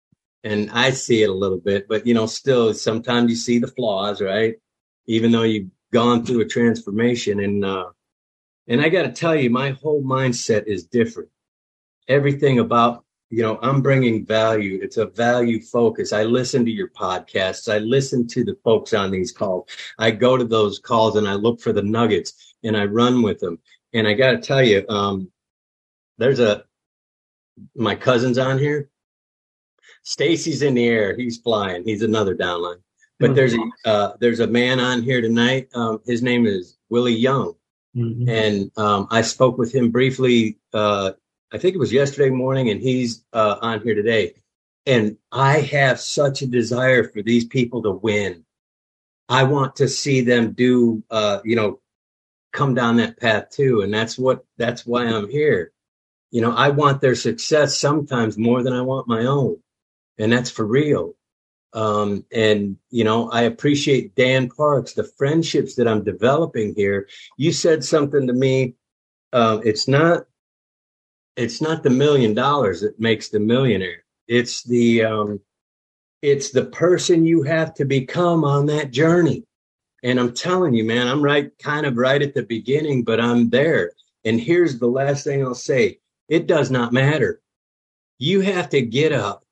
And 0.42 0.70
I 0.72 0.90
see 0.90 1.22
it 1.22 1.30
a 1.30 1.34
little 1.34 1.60
bit, 1.60 1.88
but 1.88 2.06
you 2.06 2.12
know, 2.12 2.26
still 2.26 2.74
sometimes 2.74 3.30
you 3.30 3.36
see 3.36 3.58
the 3.58 3.68
flaws, 3.68 4.20
right? 4.20 4.56
even 5.06 5.32
though 5.32 5.42
you've 5.42 5.70
gone 5.92 6.24
through 6.24 6.40
a 6.40 6.46
transformation. 6.46 7.40
And 7.40 7.64
uh, 7.64 7.86
and 8.66 8.80
I 8.80 8.88
got 8.88 9.02
to 9.02 9.12
tell 9.12 9.34
you, 9.34 9.50
my 9.50 9.70
whole 9.70 10.02
mindset 10.02 10.66
is 10.66 10.84
different. 10.86 11.30
Everything 12.08 12.58
about 12.58 13.04
you 13.30 13.42
know, 13.42 13.58
I'm 13.62 13.82
bringing 13.82 14.24
value. 14.24 14.78
It's 14.80 14.96
a 14.96 15.06
value 15.06 15.60
focus. 15.60 16.12
I 16.12 16.22
listen 16.22 16.64
to 16.66 16.70
your 16.70 16.88
podcasts. 16.88 17.72
I 17.72 17.78
listen 17.78 18.28
to 18.28 18.44
the 18.44 18.56
folks 18.62 18.94
on 18.94 19.10
these 19.10 19.32
calls. 19.32 19.68
I 19.98 20.12
go 20.12 20.36
to 20.36 20.44
those 20.44 20.78
calls 20.78 21.16
and 21.16 21.26
I 21.26 21.34
look 21.34 21.60
for 21.60 21.72
the 21.72 21.82
nuggets 21.82 22.54
and 22.62 22.76
I 22.76 22.84
run 22.84 23.22
with 23.22 23.40
them. 23.40 23.58
And 23.94 24.06
I 24.06 24.14
got 24.14 24.32
to 24.32 24.38
tell 24.38 24.62
you, 24.62 24.84
um, 24.88 25.30
there's 26.18 26.40
a 26.40 26.64
my 27.74 27.94
cousin's 27.94 28.38
on 28.38 28.58
here. 28.58 28.90
Stacy's 30.02 30.62
in 30.62 30.74
the 30.74 30.86
air. 30.86 31.16
He's 31.16 31.38
flying. 31.38 31.84
He's 31.84 32.02
another 32.02 32.34
downline. 32.34 32.80
But 33.20 33.34
there's 33.34 33.54
a 33.54 33.88
uh, 33.88 34.12
there's 34.20 34.40
a 34.40 34.46
man 34.46 34.80
on 34.80 35.02
here 35.02 35.20
tonight. 35.20 35.68
Um, 35.74 36.00
his 36.04 36.22
name 36.22 36.46
is 36.46 36.76
Willie 36.90 37.14
Young, 37.14 37.54
mm-hmm. 37.96 38.28
and 38.28 38.70
um, 38.76 39.06
I 39.10 39.22
spoke 39.22 39.56
with 39.56 39.72
him 39.72 39.90
briefly. 39.90 40.58
Uh, 40.72 41.12
I 41.52 41.58
think 41.58 41.76
it 41.76 41.78
was 41.78 41.92
yesterday 41.92 42.30
morning, 42.30 42.70
and 42.70 42.80
he's 42.80 43.24
uh, 43.32 43.56
on 43.62 43.80
here 43.82 43.94
today. 43.94 44.34
And 44.86 45.16
I 45.32 45.60
have 45.60 46.00
such 46.00 46.42
a 46.42 46.46
desire 46.46 47.04
for 47.04 47.22
these 47.22 47.44
people 47.44 47.82
to 47.84 47.92
win. 47.92 48.44
I 49.28 49.44
want 49.44 49.76
to 49.76 49.88
see 49.88 50.20
them 50.20 50.52
do, 50.52 51.02
uh, 51.10 51.38
you 51.44 51.56
know, 51.56 51.80
come 52.54 52.74
down 52.74 52.96
that 52.96 53.20
path 53.20 53.50
too, 53.50 53.82
and 53.82 53.92
that's 53.92 54.16
what 54.16 54.46
that's 54.56 54.86
why 54.86 55.04
I'm 55.04 55.28
here. 55.28 55.72
You 56.30 56.40
know, 56.40 56.52
I 56.52 56.70
want 56.70 57.02
their 57.02 57.14
success 57.14 57.78
sometimes 57.78 58.38
more 58.38 58.62
than 58.62 58.72
I 58.72 58.80
want 58.80 59.08
my 59.08 59.26
own, 59.26 59.58
and 60.18 60.32
that's 60.32 60.50
for 60.50 60.64
real. 60.64 61.14
Um, 61.74 62.24
and 62.32 62.76
you 62.90 63.04
know, 63.04 63.30
I 63.30 63.42
appreciate 63.42 64.14
Dan 64.14 64.48
Parks, 64.48 64.94
the 64.94 65.04
friendships 65.04 65.74
that 65.74 65.88
I'm 65.88 66.04
developing 66.04 66.74
here. 66.74 67.08
You 67.36 67.52
said 67.52 67.84
something 67.84 68.28
to 68.28 68.32
me. 68.32 68.74
Uh, 69.32 69.60
it's 69.64 69.88
not, 69.88 70.26
it's 71.36 71.60
not 71.60 71.82
the 71.82 71.90
million 71.90 72.32
dollars 72.32 72.82
that 72.82 73.00
makes 73.00 73.28
the 73.28 73.40
millionaire. 73.40 74.04
It's 74.28 74.62
the, 74.62 75.04
um, 75.04 75.40
it's 76.22 76.50
the 76.50 76.66
person 76.66 77.26
you 77.26 77.42
have 77.42 77.74
to 77.74 77.84
become 77.84 78.44
on 78.44 78.66
that 78.66 78.92
journey. 78.92 79.44
And 80.04 80.20
I'm 80.20 80.34
telling 80.34 80.74
you, 80.74 80.84
man, 80.84 81.08
I'm 81.08 81.22
right, 81.22 81.50
kind 81.58 81.86
of 81.86 81.96
right 81.96 82.20
at 82.20 82.34
the 82.34 82.42
beginning, 82.42 83.04
but 83.04 83.18
I'm 83.20 83.48
there. 83.48 83.92
And 84.24 84.38
here's 84.38 84.78
the 84.78 84.86
last 84.86 85.24
thing 85.24 85.44
I'll 85.44 85.54
say: 85.54 85.98
it 86.28 86.46
does 86.46 86.70
not 86.70 86.92
matter. 86.92 87.40
You 88.18 88.42
have 88.42 88.68
to 88.70 88.82
get 88.82 89.12
up 89.12 89.44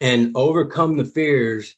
and 0.00 0.32
overcome 0.36 0.96
the 0.96 1.04
fears 1.04 1.76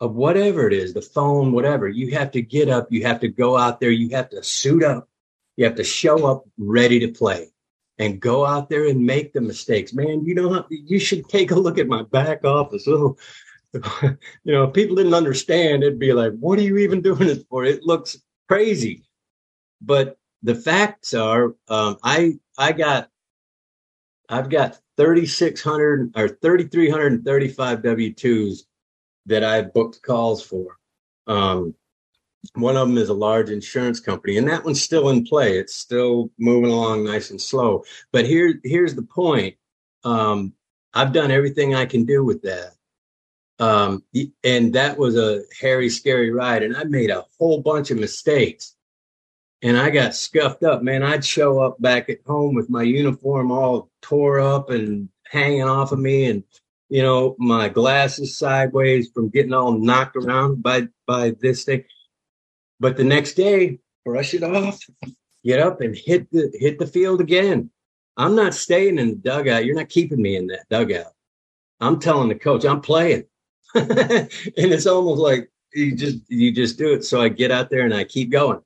of 0.00 0.14
whatever 0.14 0.66
it 0.66 0.72
is, 0.72 0.94
the 0.94 1.02
phone, 1.02 1.52
whatever. 1.52 1.88
You 1.88 2.12
have 2.16 2.32
to 2.32 2.42
get 2.42 2.68
up. 2.68 2.88
You 2.90 3.04
have 3.04 3.20
to 3.20 3.28
go 3.28 3.56
out 3.56 3.78
there. 3.78 3.90
You 3.90 4.16
have 4.16 4.30
to 4.30 4.42
suit 4.42 4.82
up. 4.82 5.08
You 5.56 5.66
have 5.66 5.76
to 5.76 5.84
show 5.84 6.26
up 6.26 6.44
ready 6.58 6.98
to 7.00 7.08
play 7.08 7.52
and 7.98 8.20
go 8.20 8.44
out 8.44 8.68
there 8.68 8.88
and 8.88 9.06
make 9.06 9.32
the 9.32 9.40
mistakes. 9.40 9.92
Man, 9.92 10.24
you 10.24 10.34
know, 10.34 10.64
you 10.70 10.98
should 10.98 11.28
take 11.28 11.50
a 11.50 11.60
look 11.60 11.78
at 11.78 11.86
my 11.86 12.02
back 12.02 12.44
office. 12.44 12.88
Oh, 12.88 13.16
you 14.02 14.18
know, 14.44 14.64
if 14.64 14.74
people 14.74 14.96
didn't 14.96 15.14
understand. 15.14 15.82
It'd 15.82 15.98
be 15.98 16.12
like, 16.12 16.32
what 16.38 16.58
are 16.58 16.62
you 16.62 16.78
even 16.78 17.00
doing 17.00 17.26
this 17.26 17.44
for? 17.48 17.64
It 17.64 17.82
looks 17.82 18.18
crazy. 18.48 19.04
But 19.80 20.18
the 20.42 20.54
facts 20.54 21.14
are, 21.14 21.54
um, 21.68 21.96
I, 22.02 22.38
I 22.58 22.72
got, 22.72 23.08
I've 24.28 24.50
got 24.50 24.78
3,600 24.96 26.12
or 26.16 26.28
3,335 26.28 27.82
W 27.82 28.14
2s 28.14 28.60
that 29.26 29.44
I've 29.44 29.72
booked 29.72 30.02
calls 30.02 30.42
for. 30.42 30.76
Um, 31.26 31.74
one 32.54 32.76
of 32.76 32.88
them 32.88 32.98
is 32.98 33.08
a 33.08 33.14
large 33.14 33.50
insurance 33.50 34.00
company, 34.00 34.36
and 34.36 34.48
that 34.48 34.64
one's 34.64 34.82
still 34.82 35.08
in 35.10 35.24
play. 35.24 35.58
It's 35.58 35.74
still 35.74 36.30
moving 36.38 36.70
along 36.70 37.04
nice 37.04 37.30
and 37.30 37.40
slow. 37.40 37.84
But 38.12 38.26
here, 38.26 38.54
here's 38.64 38.94
the 38.94 39.02
point. 39.02 39.56
Um, 40.04 40.52
I've 40.92 41.12
done 41.12 41.30
everything 41.30 41.74
I 41.74 41.86
can 41.86 42.04
do 42.04 42.24
with 42.24 42.42
that. 42.42 42.72
Um, 43.62 44.02
and 44.42 44.72
that 44.74 44.98
was 44.98 45.16
a 45.16 45.42
hairy, 45.60 45.88
scary 45.88 46.32
ride. 46.32 46.62
And 46.62 46.76
I 46.76 46.84
made 46.84 47.10
a 47.10 47.24
whole 47.38 47.60
bunch 47.60 47.90
of 47.90 47.98
mistakes 47.98 48.74
and 49.62 49.78
I 49.78 49.90
got 49.90 50.14
scuffed 50.14 50.64
up, 50.64 50.82
man. 50.82 51.02
I'd 51.02 51.24
show 51.24 51.60
up 51.60 51.80
back 51.80 52.08
at 52.08 52.18
home 52.26 52.54
with 52.54 52.68
my 52.68 52.82
uniform 52.82 53.52
all 53.52 53.90
tore 54.02 54.40
up 54.40 54.70
and 54.70 55.08
hanging 55.24 55.62
off 55.62 55.92
of 55.92 56.00
me, 56.00 56.24
and 56.26 56.42
you 56.88 57.02
know 57.02 57.36
my 57.38 57.68
glasses 57.68 58.36
sideways 58.36 59.08
from 59.14 59.30
getting 59.30 59.54
all 59.54 59.72
knocked 59.72 60.16
around 60.16 60.62
by 60.62 60.88
by 61.06 61.34
this 61.40 61.64
thing. 61.64 61.84
But 62.80 62.96
the 62.96 63.04
next 63.04 63.34
day, 63.34 63.78
brush 64.04 64.34
it 64.34 64.42
off, 64.42 64.80
get 65.44 65.60
up 65.60 65.80
and 65.80 65.96
hit 65.96 66.30
the 66.32 66.50
hit 66.58 66.78
the 66.80 66.86
field 66.86 67.20
again. 67.20 67.70
I'm 68.16 68.34
not 68.34 68.54
staying 68.54 68.98
in 68.98 69.10
the 69.10 69.16
dugout. 69.16 69.64
You're 69.64 69.76
not 69.76 69.88
keeping 69.88 70.20
me 70.20 70.36
in 70.36 70.48
that 70.48 70.68
dugout. 70.68 71.12
I'm 71.80 72.00
telling 72.00 72.28
the 72.28 72.34
coach 72.34 72.64
I'm 72.64 72.80
playing, 72.80 73.24
and 73.74 74.28
it's 74.56 74.86
almost 74.86 75.20
like 75.20 75.50
you 75.74 75.94
just 75.94 76.18
you 76.28 76.52
just 76.52 76.78
do 76.78 76.92
it. 76.92 77.04
So 77.04 77.20
I 77.20 77.28
get 77.28 77.50
out 77.50 77.70
there 77.70 77.84
and 77.84 77.94
I 77.94 78.04
keep 78.04 78.30
going 78.30 78.60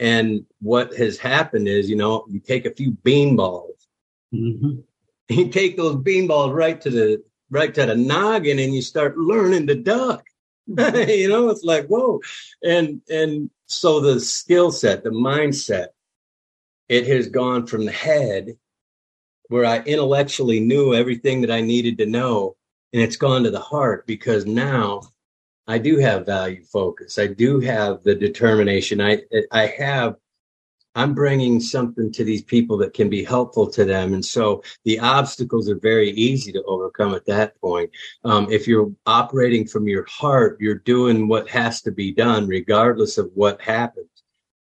and 0.00 0.46
what 0.62 0.96
has 0.96 1.18
happened 1.18 1.68
is, 1.68 1.90
you 1.90 1.94
know, 1.94 2.24
you 2.26 2.40
take 2.40 2.64
a 2.64 2.74
few 2.74 2.92
bean 2.92 3.36
balls, 3.36 3.86
mm-hmm. 4.34 4.80
you 5.28 5.48
take 5.50 5.76
those 5.76 5.96
bean 5.96 6.26
balls 6.26 6.52
right 6.52 6.80
to 6.80 6.90
the 6.90 7.22
right 7.50 7.72
to 7.74 7.84
the 7.84 7.94
noggin, 7.94 8.58
and 8.58 8.74
you 8.74 8.80
start 8.80 9.18
learning 9.18 9.66
to 9.66 9.74
duck. 9.74 10.24
you 10.66 11.28
know, 11.28 11.50
it's 11.50 11.64
like 11.64 11.86
whoa, 11.88 12.20
and 12.64 13.02
and 13.10 13.50
so 13.66 14.00
the 14.00 14.18
skill 14.18 14.72
set, 14.72 15.04
the 15.04 15.10
mindset, 15.10 15.88
it 16.88 17.06
has 17.06 17.28
gone 17.28 17.66
from 17.66 17.84
the 17.84 17.92
head, 17.92 18.56
where 19.48 19.66
I 19.66 19.80
intellectually 19.80 20.60
knew 20.60 20.94
everything 20.94 21.42
that 21.42 21.50
I 21.50 21.60
needed 21.60 21.98
to 21.98 22.06
know, 22.06 22.56
and 22.92 23.02
it's 23.02 23.16
gone 23.16 23.44
to 23.44 23.50
the 23.50 23.60
heart 23.60 24.06
because 24.06 24.46
now 24.46 25.02
I 25.66 25.78
do 25.78 25.98
have 25.98 26.26
value 26.26 26.64
focus. 26.64 27.18
I 27.18 27.28
do 27.28 27.60
have 27.60 28.02
the 28.02 28.14
determination. 28.14 29.00
I 29.00 29.22
I 29.52 29.66
have 29.66 30.16
I'm 30.96 31.14
bringing 31.14 31.60
something 31.60 32.10
to 32.12 32.24
these 32.24 32.42
people 32.42 32.76
that 32.78 32.94
can 32.94 33.08
be 33.08 33.22
helpful 33.22 33.68
to 33.70 33.84
them. 33.84 34.12
And 34.12 34.24
so 34.24 34.62
the 34.84 34.98
obstacles 34.98 35.70
are 35.70 35.78
very 35.78 36.10
easy 36.10 36.50
to 36.52 36.64
overcome 36.64 37.14
at 37.14 37.26
that 37.26 37.58
point. 37.60 37.90
Um, 38.24 38.50
if 38.50 38.66
you're 38.66 38.90
operating 39.06 39.66
from 39.68 39.86
your 39.86 40.04
heart, 40.06 40.58
you're 40.60 40.74
doing 40.74 41.28
what 41.28 41.48
has 41.48 41.80
to 41.82 41.92
be 41.92 42.12
done, 42.12 42.48
regardless 42.48 43.18
of 43.18 43.30
what 43.34 43.60
happens. 43.60 44.08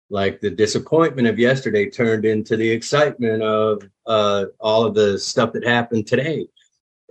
Like 0.09 0.39
the 0.39 0.49
disappointment 0.49 1.27
of 1.27 1.39
yesterday 1.39 1.89
turned 1.89 2.23
into 2.23 2.55
the 2.55 2.69
excitement 2.69 3.43
of 3.43 3.83
uh, 4.05 4.45
all 4.61 4.85
of 4.85 4.95
the 4.95 5.19
stuff 5.19 5.51
that 5.53 5.65
happened 5.65 6.07
today. 6.07 6.47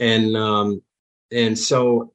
And, 0.01 0.37
um, 0.37 0.83
and 1.33 1.59
so 1.59 2.13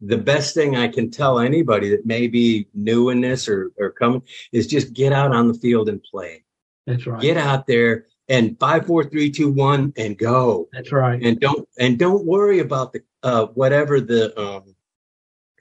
the 0.00 0.18
best 0.18 0.54
thing 0.54 0.76
I 0.76 0.88
can 0.88 1.10
tell 1.10 1.38
anybody 1.38 1.88
that 1.90 2.04
may 2.04 2.26
be 2.26 2.68
new 2.74 3.08
in 3.08 3.20
this 3.20 3.48
or, 3.48 3.72
or 3.78 3.90
coming 3.90 4.22
is 4.52 4.66
just 4.66 4.92
get 4.92 5.12
out 5.12 5.34
on 5.34 5.48
the 5.48 5.54
field 5.54 5.88
and 5.88 6.02
play. 6.02 6.44
That's 6.86 7.06
right. 7.06 7.20
Get 7.20 7.36
out 7.36 7.66
there 7.66 8.06
and 8.28 8.58
five, 8.58 8.86
four, 8.86 9.04
three, 9.04 9.30
two, 9.30 9.50
one, 9.50 9.92
and 9.96 10.16
go. 10.16 10.68
That's 10.72 10.92
right. 10.92 11.22
And 11.22 11.38
don't 11.40 11.68
and 11.78 11.98
don't 11.98 12.24
worry 12.24 12.60
about 12.60 12.92
the 12.92 13.02
uh, 13.22 13.46
whatever 13.46 14.00
the 14.00 14.38
um, 14.40 14.74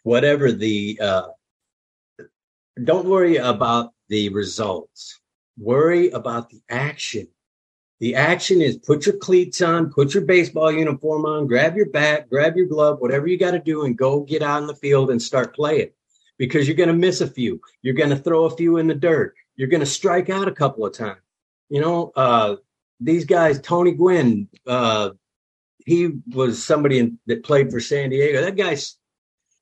whatever 0.03 0.51
the 0.51 0.99
uh, 1.01 1.27
don't 2.83 3.05
worry 3.05 3.37
about 3.37 3.93
the 4.09 4.29
results. 4.29 5.19
Worry 5.57 6.09
about 6.09 6.49
the 6.49 6.61
action. 6.69 7.27
The 8.03 8.15
action 8.15 8.61
is 8.61 8.75
put 8.75 9.05
your 9.05 9.15
cleats 9.15 9.61
on, 9.61 9.89
put 9.89 10.13
your 10.13 10.25
baseball 10.25 10.69
uniform 10.69 11.25
on, 11.25 11.47
grab 11.47 11.77
your 11.77 11.85
bat, 11.85 12.29
grab 12.29 12.57
your 12.57 12.65
glove, 12.65 12.99
whatever 12.99 13.27
you 13.27 13.37
got 13.37 13.51
to 13.51 13.59
do, 13.59 13.85
and 13.85 13.97
go 13.97 14.19
get 14.19 14.41
out 14.41 14.61
in 14.61 14.67
the 14.67 14.75
field 14.75 15.09
and 15.09 15.21
start 15.21 15.55
playing 15.55 15.89
because 16.37 16.67
you're 16.67 16.75
going 16.75 16.89
to 16.89 16.95
miss 16.95 17.21
a 17.21 17.27
few. 17.27 17.61
You're 17.81 17.93
going 17.93 18.09
to 18.09 18.17
throw 18.17 18.43
a 18.43 18.57
few 18.57 18.75
in 18.75 18.87
the 18.87 18.93
dirt. 18.93 19.35
You're 19.55 19.69
going 19.69 19.79
to 19.79 19.85
strike 19.85 20.29
out 20.29 20.49
a 20.49 20.53
couple 20.53 20.85
of 20.85 20.91
times. 20.91 21.21
You 21.69 21.79
know, 21.79 22.11
uh, 22.17 22.57
these 22.99 23.23
guys, 23.23 23.61
Tony 23.61 23.93
Gwynn, 23.93 24.49
uh, 24.67 25.11
he 25.85 26.09
was 26.27 26.61
somebody 26.61 26.99
in, 26.99 27.19
that 27.27 27.45
played 27.45 27.71
for 27.71 27.79
San 27.79 28.09
Diego. 28.09 28.41
That 28.41 28.57
guy, 28.57 28.75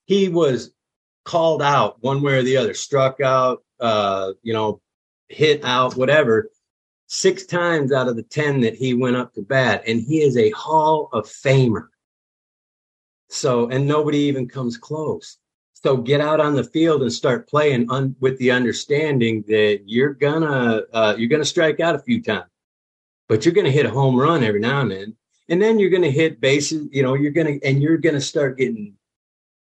he 0.06 0.30
was 0.30 0.72
called 1.26 1.62
out 1.62 2.02
one 2.02 2.24
way 2.24 2.40
or 2.40 2.42
the 2.42 2.58
other, 2.58 2.74
struck 2.74 3.22
out, 3.22 3.64
uh, 3.80 4.32
you 4.42 4.54
know, 4.54 4.82
hit 5.30 5.64
out, 5.64 5.96
whatever 5.96 6.50
six 7.14 7.46
times 7.46 7.92
out 7.92 8.08
of 8.08 8.16
the 8.16 8.24
10 8.24 8.62
that 8.62 8.74
he 8.74 8.94
went 8.94 9.18
up 9.18 9.34
to 9.34 9.42
bat, 9.42 9.84
and 9.86 10.02
he 10.02 10.22
is 10.22 10.38
a 10.38 10.50
Hall 10.52 11.10
of 11.12 11.26
Famer. 11.26 11.88
So, 13.28 13.68
and 13.68 13.86
nobody 13.86 14.20
even 14.20 14.48
comes 14.48 14.78
close. 14.78 15.38
So 15.74 15.98
get 15.98 16.22
out 16.22 16.40
on 16.40 16.56
the 16.56 16.64
field 16.64 17.02
and 17.02 17.12
start 17.12 17.50
playing 17.50 17.92
un- 17.92 18.16
with 18.22 18.38
the 18.38 18.52
understanding 18.52 19.44
that 19.50 19.82
you're 19.86 20.14
gonna 20.14 20.84
uh, 20.94 21.16
you're 21.18 21.28
gonna 21.28 21.44
strike 21.44 21.82
out 21.82 21.96
a 21.96 22.00
few 22.00 22.24
times, 22.24 22.50
but 23.28 23.44
you're 23.44 23.54
gonna 23.54 23.72
hit 23.72 23.86
a 23.86 23.90
home 23.90 24.16
run 24.18 24.42
every 24.42 24.62
now 24.62 24.82
and 24.82 24.92
then, 24.92 25.16
and 25.50 25.62
then 25.62 25.80
you're 25.80 25.90
gonna 25.90 26.10
hit 26.10 26.40
bases. 26.40 26.88
You 26.92 27.04
know, 27.04 27.16
you're 27.16 27.32
gonna 27.32 27.58
and 27.64 27.82
you're 27.82 27.98
gonna 27.98 28.22
start 28.22 28.58
getting 28.58 28.94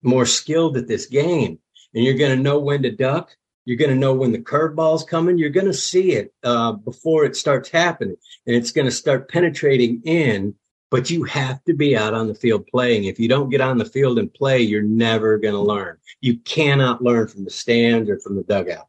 more 0.04 0.28
skilled 0.28 0.78
at 0.78 0.88
this 0.88 1.08
game, 1.08 1.58
and 1.96 2.04
you're 2.04 2.18
gonna 2.18 2.36
know 2.36 2.60
when 2.60 2.84
to 2.84 2.92
duck 2.92 3.36
you're 3.66 3.78
going 3.78 3.91
to 3.91 3.97
know 3.97 4.14
when 4.14 4.32
the 4.32 4.39
curveball's 4.39 5.03
coming. 5.03 5.38
You're 5.38 5.49
going 5.49 5.68
to 5.68 5.74
see 5.74 6.14
it 6.14 6.34
uh, 6.43 6.74
before 6.74 7.26
it 7.26 7.36
starts 7.36 7.70
happening, 7.70 8.18
and 8.47 8.55
it's 8.55 8.72
going 8.72 8.86
to 8.86 8.91
start 8.91 9.30
penetrating 9.30 10.01
in. 10.03 10.55
But 10.89 11.09
you 11.09 11.24
have 11.24 11.64
to 11.66 11.74
be 11.74 11.95
out 11.95 12.14
on 12.14 12.28
the 12.28 12.36
field 12.36 12.68
playing. 12.68 13.05
If 13.05 13.18
you 13.18 13.30
don't 13.30 13.49
get 13.49 13.62
on 13.62 13.78
the 13.78 13.86
field 13.86 14.20
and 14.20 14.34
play, 14.34 14.59
you're 14.62 14.82
never 14.82 15.38
going 15.38 15.53
to 15.53 15.62
learn. 15.62 15.97
You 16.20 16.38
cannot 16.39 17.01
learn 17.01 17.28
from 17.28 17.45
the 17.45 17.49
stands 17.49 18.09
or 18.09 18.20
from 18.20 18.36
the 18.36 18.43
dugout. 18.43 18.88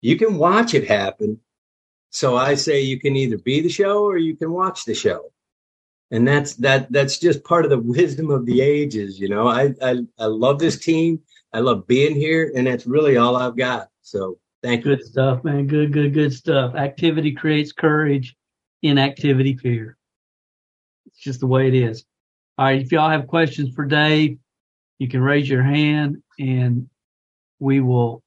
You 0.00 0.16
can 0.16 0.36
watch 0.36 0.74
it 0.74 0.88
happen. 0.88 1.38
So 2.10 2.36
I 2.36 2.54
say 2.54 2.80
you 2.80 2.98
can 2.98 3.14
either 3.14 3.38
be 3.38 3.60
the 3.60 3.68
show 3.68 4.02
or 4.02 4.18
you 4.18 4.34
can 4.34 4.50
watch 4.50 4.84
the 4.84 4.94
show. 4.94 5.30
And 6.10 6.26
that's 6.26 6.54
that 6.56 6.90
that's 6.90 7.18
just 7.18 7.44
part 7.44 7.64
of 7.64 7.70
the 7.70 7.78
wisdom 7.94 8.30
of 8.30 8.46
the 8.46 8.60
ages, 8.60 9.20
you 9.20 9.28
know. 9.28 9.46
I 9.46 9.74
I, 9.80 9.98
I 10.18 10.26
love 10.26 10.58
this 10.58 10.78
team. 10.78 11.20
I 11.52 11.60
love 11.60 11.86
being 11.86 12.16
here, 12.16 12.52
and 12.54 12.66
that's 12.66 12.86
really 12.86 13.16
all 13.16 13.36
I've 13.36 13.56
got. 13.56 13.88
So 14.04 14.38
thank 14.62 14.84
you. 14.84 14.94
Good 14.94 15.04
stuff, 15.04 15.42
man. 15.42 15.66
Good, 15.66 15.92
good, 15.92 16.12
good 16.14 16.32
stuff. 16.32 16.74
Activity 16.74 17.32
creates 17.32 17.72
courage. 17.72 18.36
Inactivity, 18.82 19.56
fear. 19.56 19.96
It's 21.06 21.18
just 21.18 21.40
the 21.40 21.46
way 21.46 21.68
it 21.68 21.74
is. 21.74 22.04
All 22.58 22.66
right. 22.66 22.80
If 22.80 22.92
y'all 22.92 23.10
have 23.10 23.26
questions 23.26 23.74
for 23.74 23.86
Dave, 23.86 24.38
you 24.98 25.08
can 25.08 25.22
raise 25.22 25.48
your 25.48 25.62
hand 25.62 26.22
and 26.38 26.88
we 27.58 27.80
will 27.80 28.22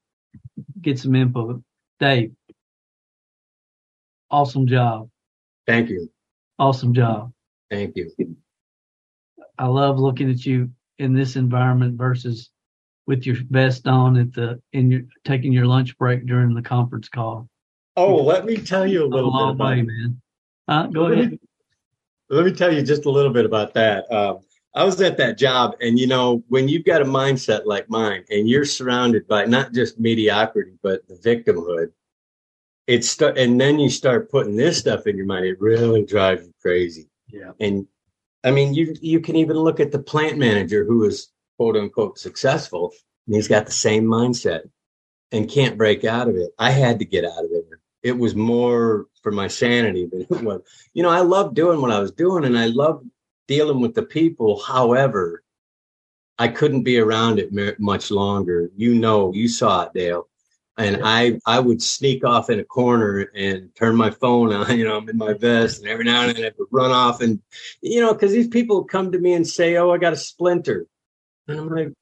get 0.81 0.99
some 0.99 1.15
info. 1.15 1.63
Dave, 1.99 2.31
awesome 4.31 4.65
job. 4.65 5.09
Thank 5.67 5.89
you. 5.89 6.11
Awesome 6.57 6.93
job. 6.93 7.31
Thank 7.69 7.95
you. 7.95 8.11
I 9.59 9.67
love 9.67 9.99
looking 9.99 10.31
at 10.31 10.45
you 10.45 10.71
in 10.97 11.13
this 11.13 11.35
environment 11.35 11.97
versus 11.97 12.49
with 13.07 13.25
your 13.25 13.37
vest 13.49 13.87
on 13.87 14.17
at 14.17 14.33
the 14.33 14.61
in 14.73 14.91
your 14.91 15.01
taking 15.23 15.53
your 15.53 15.65
lunch 15.65 15.97
break 15.97 16.25
during 16.25 16.53
the 16.53 16.61
conference 16.61 17.09
call. 17.09 17.49
Oh, 17.95 18.17
let 18.17 18.45
me 18.45 18.57
tell 18.57 18.85
you 18.85 19.05
a 19.05 19.07
little 19.07 19.33
a 19.33 19.47
bit 19.47 19.55
about 19.55 19.69
way, 19.69 19.81
man. 19.81 20.21
Uh, 20.67 20.87
go 20.87 21.03
let 21.03 21.13
ahead. 21.13 21.31
Me, 21.31 21.39
let 22.29 22.45
me 22.45 22.51
tell 22.51 22.71
you 22.71 22.83
just 22.83 23.05
a 23.05 23.09
little 23.09 23.31
bit 23.31 23.45
about 23.45 23.73
that. 23.73 24.11
Um, 24.11 24.39
I 24.75 24.83
was 24.83 25.01
at 25.01 25.17
that 25.17 25.39
job, 25.39 25.75
and 25.81 25.97
you 25.97 26.05
know, 26.05 26.43
when 26.49 26.67
you've 26.67 26.85
got 26.85 27.01
a 27.01 27.05
mindset 27.05 27.65
like 27.65 27.89
mine, 27.89 28.23
and 28.29 28.47
you're 28.47 28.65
surrounded 28.65 29.27
by 29.27 29.45
not 29.45 29.73
just 29.73 29.99
mediocrity, 29.99 30.73
but 30.83 31.07
the 31.07 31.15
victimhood, 31.15 31.91
it's 32.85 33.09
st- 33.09 33.37
and 33.37 33.59
then 33.59 33.79
you 33.79 33.89
start 33.89 34.29
putting 34.29 34.55
this 34.55 34.77
stuff 34.77 35.07
in 35.07 35.17
your 35.17 35.25
mind. 35.25 35.45
It 35.45 35.59
really 35.59 36.05
drives 36.05 36.45
you 36.45 36.53
crazy. 36.61 37.09
Yeah. 37.29 37.51
And 37.59 37.87
I 38.43 38.51
mean, 38.51 38.73
you 38.73 38.95
you 39.01 39.21
can 39.21 39.37
even 39.37 39.57
look 39.57 39.79
at 39.79 39.91
the 39.91 39.99
plant 39.99 40.37
manager 40.37 40.85
who 40.85 41.05
is 41.05 41.31
quote 41.57 41.75
unquote 41.75 42.17
successful, 42.19 42.93
and 43.25 43.35
he's 43.35 43.47
got 43.47 43.65
the 43.65 43.71
same 43.71 44.05
mindset 44.05 44.69
and 45.31 45.49
can't 45.49 45.77
break 45.77 46.05
out 46.05 46.29
of 46.29 46.35
it. 46.35 46.51
I 46.57 46.71
had 46.71 46.99
to 46.99 47.05
get 47.05 47.25
out 47.25 47.43
of 47.43 47.51
it. 47.51 47.65
It 48.03 48.17
was 48.17 48.35
more 48.35 49.07
for 49.21 49.31
my 49.31 49.47
sanity 49.47 50.05
than 50.05 50.21
it 50.21 50.29
was. 50.29 50.61
You 50.93 51.03
know, 51.03 51.09
I 51.09 51.21
loved 51.21 51.55
doing 51.55 51.81
what 51.81 51.91
I 51.91 51.99
was 51.99 52.11
doing, 52.11 52.45
and 52.45 52.57
I 52.57 52.67
loved 52.67 53.05
dealing 53.47 53.81
with 53.81 53.95
the 53.95 54.03
people. 54.03 54.61
However, 54.61 55.43
I 56.39 56.47
couldn't 56.47 56.83
be 56.83 56.99
around 56.99 57.39
it 57.39 57.79
much 57.79 58.11
longer. 58.11 58.69
You 58.75 58.93
know, 58.93 59.33
you 59.33 59.47
saw 59.47 59.83
it, 59.83 59.93
Dale. 59.93 60.27
And 60.79 61.01
I, 61.03 61.39
I 61.47 61.59
would 61.59 61.81
sneak 61.81 62.23
off 62.23 62.51
in 62.51 62.59
a 62.59 62.63
corner 62.63 63.31
and 63.33 63.73
turn 63.73 63.95
my 63.95 64.11
phone 64.11 64.53
on. 64.53 64.69
You 64.77 64.85
know, 64.85 64.97
I'm 64.97 65.09
in 65.09 65.17
my 65.17 65.33
vest, 65.33 65.79
and 65.81 65.89
every 65.89 66.05
now 66.05 66.27
and 66.27 66.37
then 66.37 66.45
I 66.45 66.51
would 66.55 66.67
run 66.71 66.91
off 66.91 67.21
and, 67.21 67.41
you 67.81 67.99
know, 67.99 68.13
because 68.13 68.31
these 68.31 68.47
people 68.47 68.83
come 68.83 69.11
to 69.11 69.17
me 69.19 69.33
and 69.33 69.47
say, 69.47 69.75
"Oh, 69.77 69.89
I 69.89 69.97
got 69.97 70.13
a 70.13 70.17
splinter," 70.17 70.85
and 71.47 71.59
I'm 71.59 71.69
like, 71.69 71.93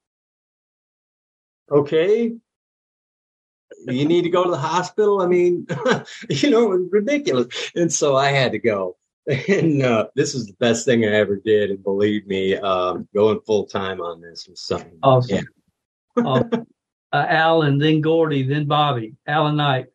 "Okay, 1.72 2.36
you 3.88 4.06
need 4.06 4.24
to 4.24 4.30
go 4.30 4.44
to 4.44 4.52
the 4.52 4.58
hospital." 4.58 5.22
I 5.22 5.28
mean, 5.28 5.68
you 6.30 6.50
know, 6.50 6.72
it 6.72 6.80
was 6.80 6.90
ridiculous, 6.92 7.72
and 7.76 7.92
so 7.92 8.16
I 8.16 8.30
had 8.30 8.52
to 8.54 8.60
go 8.60 8.98
and 9.28 9.82
uh, 9.82 10.08
this 10.16 10.36
is 10.36 10.48
the 10.48 10.54
best 10.54 10.86
thing 10.86 11.04
I 11.04 11.10
ever 11.10 11.36
did. 11.36 11.72
And 11.72 11.84
believe 11.84 12.28
me, 12.28 12.56
um, 12.56 13.08
going 13.14 13.40
full 13.42 13.66
time 13.66 14.02
on 14.02 14.22
this 14.22 14.48
was 14.48 14.62
something. 14.62 15.00
Awesome. 15.02 15.46
Yeah. 16.18 16.24
awesome. 16.24 16.68
Uh, 17.14 17.26
Alan, 17.30 17.78
then 17.78 18.02
Gordy, 18.02 18.44
then 18.44 18.66
Bobby. 18.66 19.16
Alan 19.26 19.56
Knight. 19.56 19.86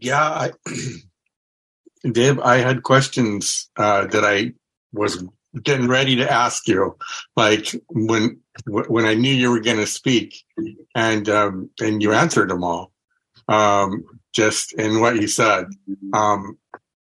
Yeah, 0.00 0.22
I, 0.22 0.50
Dave, 2.10 2.40
I 2.40 2.58
had 2.58 2.82
questions 2.82 3.68
uh, 3.76 4.06
that 4.06 4.24
I 4.24 4.54
was 4.90 5.22
getting 5.62 5.88
ready 5.88 6.16
to 6.16 6.30
ask 6.30 6.68
you, 6.68 6.96
like 7.36 7.68
when 7.88 8.40
when 8.66 9.04
I 9.04 9.14
knew 9.14 9.32
you 9.32 9.50
were 9.50 9.60
going 9.60 9.78
to 9.78 9.86
speak, 9.86 10.44
and 10.94 11.28
um, 11.28 11.70
and 11.80 12.02
you 12.02 12.12
answered 12.12 12.50
them 12.50 12.64
all, 12.64 12.92
um, 13.48 14.04
just 14.32 14.72
in 14.74 15.00
what 15.00 15.20
you 15.20 15.28
said. 15.28 15.66
Um, 16.12 16.58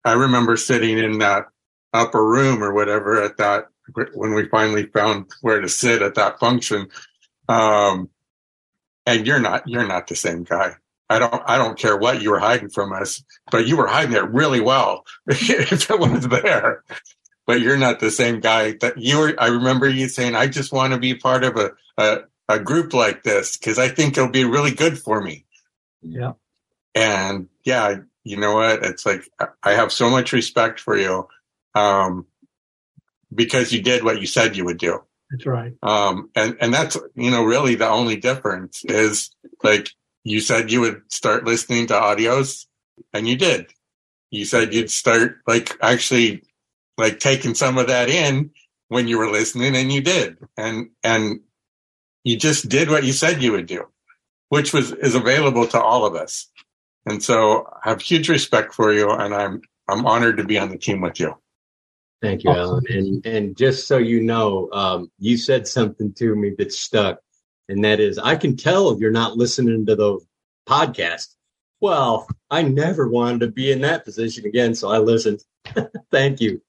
I 0.04 0.12
remember 0.12 0.56
sitting 0.56 0.98
in 0.98 1.18
that 1.18 1.46
upper 1.92 2.24
room 2.24 2.62
or 2.62 2.72
whatever 2.72 3.22
at 3.22 3.38
that 3.38 3.66
when 4.14 4.34
we 4.34 4.48
finally 4.48 4.86
found 4.86 5.26
where 5.40 5.60
to 5.60 5.68
sit 5.68 6.02
at 6.02 6.14
that 6.14 6.38
function. 6.38 6.88
Um, 7.48 8.10
and 9.06 9.26
you're 9.26 9.40
not 9.40 9.66
you're 9.66 9.86
not 9.86 10.06
the 10.06 10.16
same 10.16 10.44
guy. 10.44 10.74
I 11.10 11.18
don't 11.18 11.42
I 11.46 11.56
don't 11.56 11.78
care 11.78 11.96
what 11.96 12.20
you 12.20 12.30
were 12.30 12.38
hiding 12.38 12.68
from 12.68 12.92
us, 12.92 13.22
but 13.50 13.66
you 13.66 13.76
were 13.76 13.86
hiding 13.86 14.14
it 14.14 14.28
really 14.30 14.60
well 14.60 15.04
if 15.26 15.90
it 15.90 15.98
was 15.98 16.28
there. 16.28 16.84
But 17.48 17.62
you're 17.62 17.78
not 17.78 17.98
the 17.98 18.10
same 18.10 18.40
guy 18.40 18.72
that 18.82 18.98
you 18.98 19.18
were. 19.18 19.34
I 19.38 19.46
remember 19.46 19.88
you 19.88 20.08
saying, 20.08 20.34
"I 20.34 20.48
just 20.48 20.70
want 20.70 20.92
to 20.92 20.98
be 20.98 21.14
part 21.14 21.44
of 21.44 21.56
a 21.56 21.72
a, 21.96 22.18
a 22.46 22.58
group 22.58 22.92
like 22.92 23.22
this 23.22 23.56
because 23.56 23.78
I 23.78 23.88
think 23.88 24.18
it'll 24.18 24.28
be 24.28 24.44
really 24.44 24.72
good 24.72 24.98
for 24.98 25.22
me." 25.22 25.46
Yeah. 26.02 26.34
And 26.94 27.48
yeah, 27.64 28.00
you 28.22 28.36
know 28.36 28.56
what? 28.56 28.84
It's 28.84 29.06
like 29.06 29.22
I 29.62 29.72
have 29.72 29.92
so 29.92 30.10
much 30.10 30.34
respect 30.34 30.78
for 30.78 30.94
you 30.94 31.26
um, 31.74 32.26
because 33.34 33.72
you 33.72 33.80
did 33.80 34.04
what 34.04 34.20
you 34.20 34.26
said 34.26 34.54
you 34.54 34.66
would 34.66 34.78
do. 34.78 35.02
That's 35.30 35.46
right. 35.46 35.72
Um, 35.82 36.28
and 36.36 36.54
and 36.60 36.74
that's 36.74 36.98
you 37.14 37.30
know 37.30 37.44
really 37.44 37.76
the 37.76 37.88
only 37.88 38.16
difference 38.16 38.84
is 38.84 39.30
like 39.62 39.88
you 40.22 40.40
said 40.40 40.70
you 40.70 40.82
would 40.82 41.00
start 41.08 41.44
listening 41.44 41.86
to 41.86 41.94
audios, 41.94 42.66
and 43.14 43.26
you 43.26 43.36
did. 43.36 43.72
You 44.30 44.44
said 44.44 44.74
you'd 44.74 44.90
start 44.90 45.38
like 45.46 45.78
actually 45.80 46.42
like 46.98 47.20
taking 47.20 47.54
some 47.54 47.78
of 47.78 47.86
that 47.86 48.10
in 48.10 48.50
when 48.88 49.08
you 49.08 49.18
were 49.18 49.30
listening, 49.30 49.76
and 49.76 49.90
you 49.90 50.02
did. 50.02 50.36
And 50.58 50.90
and 51.02 51.40
you 52.24 52.36
just 52.36 52.68
did 52.68 52.90
what 52.90 53.04
you 53.04 53.12
said 53.12 53.42
you 53.42 53.52
would 53.52 53.66
do, 53.66 53.86
which 54.50 54.74
was 54.74 54.92
is 54.92 55.14
available 55.14 55.66
to 55.68 55.80
all 55.80 56.04
of 56.04 56.14
us. 56.14 56.50
And 57.06 57.22
so 57.22 57.66
I 57.82 57.88
have 57.88 58.02
huge 58.02 58.28
respect 58.28 58.74
for 58.74 58.92
you, 58.92 59.10
and 59.10 59.32
I'm 59.32 59.62
I'm 59.88 60.04
honored 60.04 60.36
to 60.38 60.44
be 60.44 60.58
on 60.58 60.68
the 60.68 60.76
team 60.76 61.00
with 61.00 61.18
you. 61.18 61.34
Thank 62.20 62.42
you, 62.42 62.50
Alan. 62.50 62.84
And 62.88 63.24
and 63.24 63.56
just 63.56 63.86
so 63.86 63.96
you 63.96 64.20
know, 64.20 64.68
um, 64.72 65.10
you 65.18 65.36
said 65.36 65.68
something 65.68 66.12
to 66.14 66.34
me 66.34 66.52
that 66.58 66.72
stuck, 66.72 67.20
and 67.68 67.84
that 67.84 68.00
is, 68.00 68.18
I 68.18 68.34
can 68.34 68.56
tell 68.56 68.90
if 68.90 68.98
you're 68.98 69.12
not 69.12 69.36
listening 69.36 69.86
to 69.86 69.94
those 69.94 70.26
podcasts. 70.68 71.34
Well, 71.80 72.26
I 72.50 72.62
never 72.62 73.08
wanted 73.08 73.40
to 73.40 73.46
be 73.52 73.70
in 73.70 73.82
that 73.82 74.04
position 74.04 74.46
again, 74.46 74.74
so 74.74 74.90
I 74.90 74.98
listened. 74.98 75.44
Thank 76.10 76.40
you. 76.40 76.60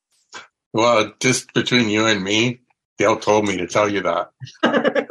Well, 0.73 1.13
just 1.19 1.53
between 1.53 1.89
you 1.89 2.05
and 2.05 2.23
me, 2.23 2.61
Dale 2.97 3.17
told 3.19 3.47
me 3.47 3.57
to 3.57 3.67
tell 3.67 3.89
you 3.89 4.01
that. 4.01 4.31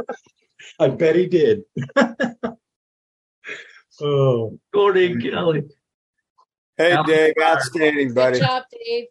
I 0.81 0.89
bet 0.89 1.17
he 1.17 1.27
did. 1.27 1.63
Oh, 4.01 4.59
Gordy 4.73 5.17
Kelly. 5.21 5.65
Hey, 6.77 6.97
Dave, 7.05 7.35
outstanding, 7.43 8.15
buddy. 8.15 8.39
Good 8.39 8.47
job, 8.47 8.63
Dave. 8.71 9.07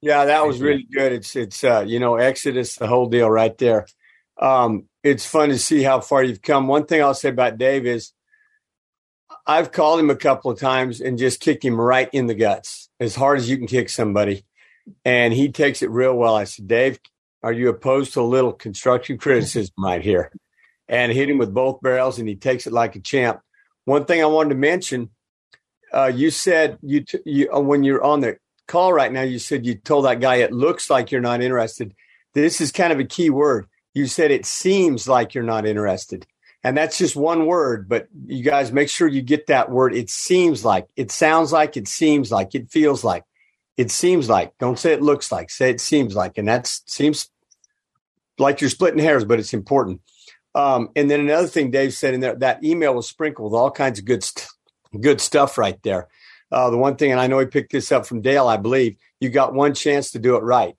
Yeah, 0.00 0.24
that 0.24 0.44
was 0.44 0.60
really 0.60 0.86
good. 0.92 1.12
It's 1.12 1.36
it's 1.36 1.62
uh, 1.62 1.84
you 1.86 2.00
know 2.00 2.16
Exodus, 2.16 2.74
the 2.74 2.88
whole 2.88 3.06
deal 3.06 3.30
right 3.30 3.56
there. 3.58 3.86
Um, 4.40 4.88
it's 5.04 5.24
fun 5.24 5.50
to 5.50 5.58
see 5.58 5.84
how 5.84 6.00
far 6.00 6.24
you've 6.24 6.42
come. 6.42 6.66
One 6.66 6.86
thing 6.86 7.02
I'll 7.02 7.14
say 7.14 7.28
about 7.28 7.58
Dave 7.58 7.86
is 7.86 8.12
I've 9.46 9.70
called 9.70 10.00
him 10.00 10.10
a 10.10 10.16
couple 10.16 10.50
of 10.50 10.58
times 10.58 11.00
and 11.00 11.18
just 11.18 11.40
kicked 11.40 11.64
him 11.64 11.80
right 11.80 12.08
in 12.12 12.26
the 12.26 12.34
guts, 12.34 12.88
as 12.98 13.14
hard 13.14 13.38
as 13.38 13.48
you 13.48 13.56
can 13.56 13.68
kick 13.68 13.88
somebody, 13.88 14.44
and 15.04 15.32
he 15.32 15.50
takes 15.50 15.82
it 15.82 15.90
real 15.90 16.14
well. 16.14 16.34
I 16.34 16.44
said, 16.44 16.68
Dave, 16.68 16.98
are 17.42 17.52
you 17.52 17.68
opposed 17.68 18.14
to 18.14 18.20
a 18.20 18.22
little 18.22 18.52
construction 18.52 19.18
criticism 19.18 19.74
right 19.78 20.02
here? 20.02 20.30
And 20.88 21.12
hit 21.12 21.30
him 21.30 21.38
with 21.38 21.54
both 21.54 21.80
barrels, 21.80 22.18
and 22.18 22.28
he 22.28 22.36
takes 22.36 22.66
it 22.66 22.72
like 22.72 22.96
a 22.96 23.00
champ. 23.00 23.40
One 23.84 24.04
thing 24.04 24.22
I 24.22 24.26
wanted 24.26 24.50
to 24.50 24.54
mention, 24.56 25.10
uh, 25.92 26.12
you 26.14 26.30
said 26.30 26.78
you, 26.82 27.02
t- 27.02 27.20
you 27.24 27.52
uh, 27.52 27.60
when 27.60 27.82
you're 27.82 28.02
on 28.02 28.20
the 28.20 28.36
call 28.66 28.92
right 28.92 29.12
now, 29.12 29.22
you 29.22 29.38
said 29.38 29.66
you 29.66 29.74
told 29.74 30.04
that 30.04 30.20
guy 30.20 30.36
it 30.36 30.52
looks 30.52 30.90
like 30.90 31.10
you're 31.10 31.20
not 31.20 31.42
interested. 31.42 31.94
This 32.34 32.60
is 32.60 32.72
kind 32.72 32.92
of 32.92 32.98
a 32.98 33.04
key 33.04 33.30
word. 33.30 33.66
You 33.94 34.06
said 34.06 34.30
it 34.30 34.46
seems 34.46 35.08
like 35.08 35.34
you're 35.34 35.44
not 35.44 35.66
interested. 35.66 36.26
And 36.64 36.76
that's 36.76 36.96
just 36.96 37.16
one 37.16 37.46
word, 37.46 37.88
but 37.88 38.06
you 38.26 38.44
guys 38.44 38.72
make 38.72 38.88
sure 38.88 39.08
you 39.08 39.22
get 39.22 39.48
that 39.48 39.70
word. 39.70 39.94
It 39.94 40.10
seems 40.10 40.64
like, 40.64 40.86
it 40.96 41.10
sounds 41.10 41.52
like, 41.52 41.76
it 41.76 41.88
seems 41.88 42.30
like, 42.30 42.54
it 42.54 42.70
feels 42.70 43.02
like, 43.02 43.24
it 43.76 43.90
seems 43.90 44.28
like. 44.28 44.56
Don't 44.58 44.78
say 44.78 44.92
it 44.92 45.02
looks 45.02 45.32
like, 45.32 45.50
say 45.50 45.70
it 45.70 45.80
seems 45.80 46.14
like. 46.14 46.38
And 46.38 46.48
that 46.48 46.66
seems 46.66 47.30
like 48.38 48.60
you're 48.60 48.70
splitting 48.70 48.98
hairs, 48.98 49.24
but 49.24 49.38
it's 49.38 49.54
important. 49.54 50.00
Um, 50.54 50.90
and 50.96 51.10
then 51.10 51.20
another 51.20 51.48
thing 51.48 51.70
Dave 51.70 51.94
said 51.94 52.14
in 52.14 52.20
there, 52.20 52.34
that 52.36 52.62
email 52.62 52.94
was 52.94 53.08
sprinkled 53.08 53.52
with 53.52 53.58
all 53.58 53.70
kinds 53.70 53.98
of 53.98 54.04
good, 54.04 54.22
st- 54.22 54.48
good 55.00 55.20
stuff 55.20 55.56
right 55.56 55.82
there. 55.82 56.08
Uh, 56.50 56.68
the 56.68 56.76
one 56.76 56.96
thing, 56.96 57.10
and 57.10 57.20
I 57.20 57.26
know 57.26 57.38
he 57.38 57.46
picked 57.46 57.72
this 57.72 57.90
up 57.90 58.04
from 58.04 58.20
Dale, 58.20 58.46
I 58.46 58.58
believe, 58.58 58.96
you 59.20 59.30
got 59.30 59.54
one 59.54 59.72
chance 59.72 60.10
to 60.10 60.18
do 60.18 60.36
it 60.36 60.42
right. 60.42 60.76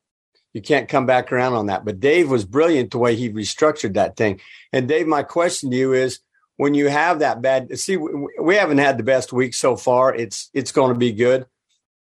You 0.54 0.62
can't 0.62 0.88
come 0.88 1.08
back 1.08 1.32
around 1.32 1.54
on 1.54 1.66
that. 1.66 1.84
But 1.84 2.00
Dave 2.00 2.30
was 2.30 2.46
brilliant 2.46 2.92
the 2.92 3.00
way 3.00 3.16
he 3.16 3.32
restructured 3.32 3.96
that 3.96 4.16
thing. 4.16 4.40
And 4.72 4.88
Dave, 4.88 5.08
my 5.08 5.24
question 5.24 5.72
to 5.72 5.76
you 5.76 5.94
is, 5.94 6.20
when 6.58 6.76
you 6.76 6.88
have 6.88 7.20
that 7.20 7.42
bad, 7.42 7.76
see, 7.80 7.98
we 7.98 8.56
haven't 8.56 8.78
had 8.78 9.00
the 9.00 9.04
best 9.04 9.34
week 9.34 9.56
so 9.56 9.76
far. 9.76 10.14
It's 10.14 10.52
it's 10.54 10.72
going 10.72 10.94
to 10.94 11.00
be 11.00 11.12
good, 11.12 11.48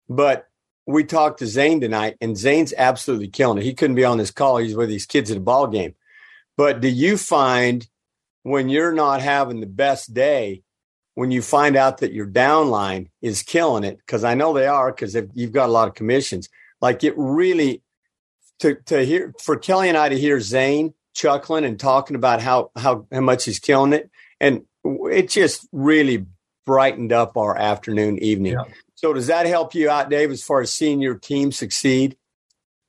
but 0.09 0.49
we 0.93 1.05
talked 1.05 1.39
to 1.41 1.47
Zane 1.47 1.81
tonight, 1.81 2.17
and 2.21 2.37
Zane's 2.37 2.75
absolutely 2.77 3.29
killing 3.29 3.59
it. 3.59 3.65
He 3.65 3.75
couldn't 3.75 3.97
be 3.97 4.05
on 4.05 4.19
this 4.19 4.31
call. 4.31 4.59
He's 4.59 4.77
with 4.77 4.89
these 4.89 5.07
kids 5.07 5.31
at 5.31 5.37
a 5.37 5.41
ball 5.41 5.67
game. 5.67 5.95
But 6.57 6.81
do 6.81 6.89
you 6.89 7.17
find 7.17 7.87
when 8.43 8.69
you're 8.69 8.93
not 8.93 9.21
having 9.21 9.61
the 9.61 9.67
best 9.67 10.15
day, 10.15 10.63
when 11.15 11.31
you 11.31 11.43
find 11.43 11.77
out 11.77 11.99
that 11.99 12.13
your 12.13 12.27
downline 12.27 13.09
is 13.21 13.43
killing 13.43 13.85
it, 13.85 13.99
because 13.99 14.25
I 14.25 14.35
know 14.35 14.53
they 14.53 14.67
are, 14.67 14.93
because 14.93 15.17
you've 15.35 15.53
got 15.53 15.69
a 15.69 15.73
lot 15.73 15.89
of 15.89 15.95
commissions, 15.95 16.49
like 16.81 17.05
it 17.05 17.15
really 17.17 17.83
to 18.61 18.77
to 18.87 19.05
hear 19.05 19.35
for 19.43 19.57
Kelly 19.57 19.89
and 19.89 19.99
I 19.99 20.09
to 20.09 20.19
hear 20.19 20.41
Zane 20.41 20.95
chuckling 21.15 21.65
and 21.65 21.79
talking 21.79 22.17
about 22.17 22.41
how 22.41 22.71
how 22.77 23.07
how 23.13 23.21
much 23.21 23.45
he's 23.45 23.59
killing 23.59 23.93
it, 23.93 24.11
and 24.41 24.63
it 24.85 25.29
just 25.29 25.67
really 25.73 26.27
brightened 26.67 27.13
up 27.13 27.37
our 27.37 27.57
afternoon 27.57 28.19
evening. 28.19 28.53
Yeah. 28.53 28.65
So 29.01 29.15
does 29.15 29.29
that 29.29 29.47
help 29.47 29.75
you 29.75 29.89
out, 29.89 30.11
Dave, 30.11 30.31
as 30.31 30.43
far 30.43 30.61
as 30.61 30.71
seeing 30.71 31.01
your 31.01 31.15
team 31.15 31.53
succeed? 31.53 32.19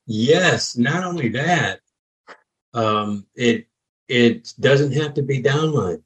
Yes. 0.05 0.75
Not 0.75 1.05
only 1.05 1.29
that, 1.29 1.79
um, 2.73 3.25
it 3.33 3.67
it 4.09 4.53
doesn't 4.59 4.91
have 4.91 5.13
to 5.13 5.21
be 5.21 5.41
downline. 5.41 6.03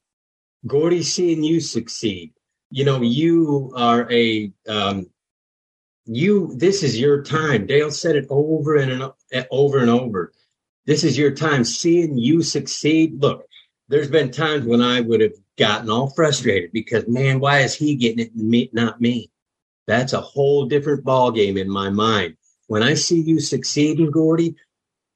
Gordy, 0.68 1.02
seeing 1.02 1.44
you 1.44 1.60
succeed. 1.60 2.34
You 2.70 2.86
know, 2.86 3.02
you 3.02 3.74
are 3.76 4.08
a 4.12 4.52
um, 4.70 5.08
you. 6.06 6.54
This 6.56 6.84
is 6.84 7.00
your 7.00 7.24
time. 7.24 7.66
Dale 7.66 7.90
said 7.90 8.16
it 8.16 8.28
over 8.30 8.76
and 8.76 9.12
over 9.50 9.80
and 9.80 9.90
over. 9.90 10.34
This 10.86 11.04
is 11.04 11.18
your 11.18 11.32
time. 11.32 11.64
Seeing 11.64 12.16
you 12.16 12.44
succeed. 12.44 13.24
Look, 13.24 13.48
there's 13.88 14.12
been 14.12 14.30
times 14.30 14.68
when 14.68 14.84
I 14.84 15.02
would 15.02 15.22
have 15.22 15.34
gotten 15.58 15.90
all 15.90 16.12
frustrated 16.12 16.72
because, 16.74 17.08
man, 17.08 17.40
why 17.40 17.62
is 17.62 17.74
he 17.74 17.96
getting 17.96 18.20
it 18.20 18.36
and 18.36 18.48
me, 18.48 18.70
not 18.72 19.02
me? 19.02 19.32
That's 19.88 20.14
a 20.14 20.22
whole 20.22 20.66
different 20.66 21.04
ball 21.04 21.32
game 21.32 21.58
in 21.58 21.70
my 21.70 21.90
mind. 21.90 22.38
When 22.68 22.82
I 22.82 22.96
see 22.96 23.22
you 23.22 23.40
succeeding, 23.40 24.10
Gordy, 24.10 24.56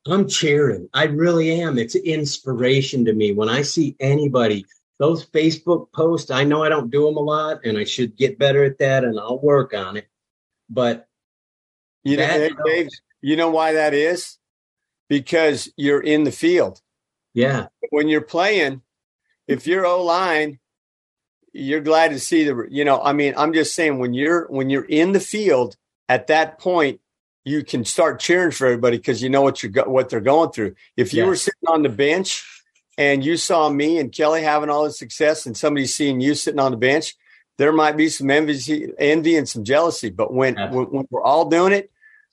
I'm 0.07 0.27
cheering. 0.27 0.87
I 0.93 1.05
really 1.05 1.61
am. 1.61 1.77
It's 1.77 1.95
inspiration 1.95 3.05
to 3.05 3.13
me. 3.13 3.31
When 3.33 3.49
I 3.49 3.63
see 3.63 3.95
anybody, 3.99 4.65
those 4.99 5.25
Facebook 5.25 5.91
posts, 5.91 6.29
I 6.29 6.43
know 6.43 6.63
I 6.63 6.69
don't 6.69 6.91
do 6.91 7.05
them 7.05 7.17
a 7.17 7.21
lot 7.21 7.61
and 7.63 7.77
I 7.77 7.83
should 7.83 8.15
get 8.15 8.39
better 8.39 8.63
at 8.63 8.77
that 8.79 9.03
and 9.03 9.19
I'll 9.19 9.39
work 9.39 9.73
on 9.73 9.97
it. 9.97 10.07
But 10.69 11.07
you 12.03 12.17
know, 12.17 12.27
that, 12.27 12.51
Dave, 12.65 12.89
you 13.21 13.35
know 13.35 13.49
why 13.49 13.73
that 13.73 13.93
is? 13.93 14.37
Because 15.09 15.69
you're 15.75 16.01
in 16.01 16.23
the 16.23 16.31
field. 16.31 16.81
Yeah. 17.33 17.67
When 17.89 18.07
you're 18.07 18.21
playing, 18.21 18.81
if 19.47 19.67
you're 19.67 19.85
O 19.85 20.03
line, 20.03 20.59
you're 21.53 21.81
glad 21.81 22.11
to 22.11 22.19
see 22.19 22.43
the 22.43 22.67
you 22.69 22.85
know, 22.85 23.01
I 23.01 23.13
mean, 23.13 23.33
I'm 23.37 23.53
just 23.53 23.75
saying 23.75 23.99
when 23.99 24.13
you're 24.13 24.47
when 24.47 24.69
you're 24.69 24.85
in 24.85 25.11
the 25.11 25.19
field 25.19 25.75
at 26.07 26.27
that 26.27 26.59
point, 26.59 27.01
you 27.45 27.63
can 27.63 27.85
start 27.85 28.19
cheering 28.19 28.51
for 28.51 28.67
everybody 28.67 28.97
because 28.97 29.23
you 29.23 29.29
know 29.29 29.41
what 29.41 29.63
you're 29.63 29.71
what 29.85 30.09
they're 30.09 30.21
going 30.21 30.51
through. 30.51 30.75
If 30.97 31.13
you 31.13 31.23
yeah. 31.23 31.29
were 31.29 31.35
sitting 31.35 31.67
on 31.67 31.83
the 31.83 31.89
bench 31.89 32.45
and 32.97 33.23
you 33.23 33.37
saw 33.37 33.69
me 33.69 33.97
and 33.97 34.11
Kelly 34.11 34.41
having 34.43 34.69
all 34.69 34.83
the 34.83 34.91
success, 34.91 35.45
and 35.45 35.55
somebody 35.55 35.85
seeing 35.85 36.19
you 36.19 36.35
sitting 36.35 36.59
on 36.59 36.71
the 36.71 36.77
bench, 36.77 37.15
there 37.57 37.71
might 37.71 37.97
be 37.97 38.09
some 38.09 38.29
envy, 38.29 38.91
envy 38.97 39.35
and 39.35 39.47
some 39.47 39.63
jealousy. 39.63 40.09
But 40.09 40.33
when, 40.33 40.55
when, 40.55 40.85
when 40.85 41.07
we're 41.09 41.23
all 41.23 41.45
doing 41.45 41.73
it, 41.73 41.91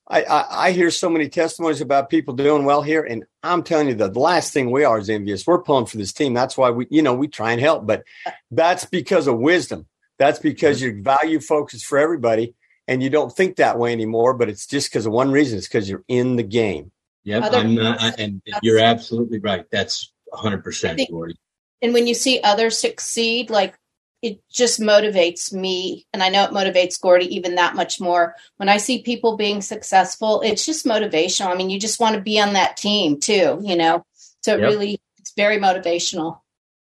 I, 0.09 0.22
I, 0.22 0.66
I, 0.66 0.70
hear 0.70 0.90
so 0.90 1.11
many 1.11 1.28
testimonies 1.28 1.80
about 1.80 2.11
people 2.11 2.34
doing 2.34 2.64
well 2.64 2.82
here, 2.82 3.02
and 3.02 3.24
I'm 3.42 3.62
telling 3.62 3.88
you, 3.88 3.94
the, 3.94 4.09
the 4.09 4.20
last 4.20 4.52
thing 4.52 4.70
we 4.70 4.84
are 4.84 4.98
is 4.98 5.11
envious. 5.11 5.46
We're 5.46 5.62
pulling 5.62 5.86
for 5.86 5.96
this 5.96 6.12
team. 6.12 6.32
That's 6.32 6.57
why 6.57 6.70
we, 6.70 6.86
you 6.90 7.02
know, 7.02 7.14
we 7.14 7.26
try 7.26 7.52
and 7.52 7.61
help, 7.61 7.86
but 7.86 8.04
that's 8.50 8.84
because 8.84 9.26
of 9.26 9.38
wisdom. 9.38 9.86
That's 10.18 10.38
because 10.38 10.80
mm-hmm. 10.80 10.96
your 10.96 11.02
value 11.02 11.40
focus 11.40 11.82
for 11.82 11.98
everybody, 11.98 12.54
and 12.86 13.02
you 13.02 13.11
don't 13.11 13.34
think 13.34 13.57
that 13.57 13.78
way 13.78 13.92
anymore. 13.92 14.34
But 14.34 14.48
it's 14.48 14.66
just 14.66 14.90
because 14.90 15.07
of 15.07 15.12
one 15.12 15.32
reason. 15.32 15.59
It's 15.59 15.66
because 15.66 15.90
you're 15.90 16.04
in 16.07 16.36
the 16.36 16.44
game. 16.44 16.92
Yep, 17.24 17.42
Other 17.42 17.59
I'm 17.59 17.74
not, 17.74 18.00
I, 18.00 18.12
and 18.18 18.40
you're 18.62 18.78
absolutely 18.78 19.40
right. 19.40 19.64
That's 19.72 20.12
100 20.26 20.62
percent, 20.62 21.00
Gordy. 21.11 21.34
And 21.82 21.92
when 21.92 22.07
you 22.07 22.14
see 22.14 22.40
others 22.42 22.78
succeed, 22.78 23.50
like 23.50 23.74
it 24.23 24.41
just 24.51 24.81
motivates 24.81 25.53
me 25.53 26.07
and 26.12 26.23
i 26.23 26.29
know 26.29 26.45
it 26.45 26.51
motivates 26.51 27.01
gordy 27.01 27.27
even 27.35 27.57
that 27.57 27.75
much 27.75 28.01
more. 28.01 28.35
When 28.57 28.69
i 28.69 28.77
see 28.77 29.03
people 29.03 29.37
being 29.37 29.61
successful 29.61 30.41
it's 30.43 30.64
just 30.64 30.87
motivational. 30.87 31.49
I 31.49 31.55
mean 31.55 31.71
you 31.71 31.79
just 31.79 32.01
want 32.01 32.17
to 32.17 32.21
be 32.21 32.41
on 32.41 32.55
that 32.55 32.77
team 32.77 33.21
too 33.21 33.59
you 33.62 33.77
know? 33.77 34.05
So 34.43 34.55
it 34.55 34.61
yep. 34.61 34.71
really 34.71 35.01
it's 35.19 35.33
very 35.37 35.59
motivational. 35.59 36.41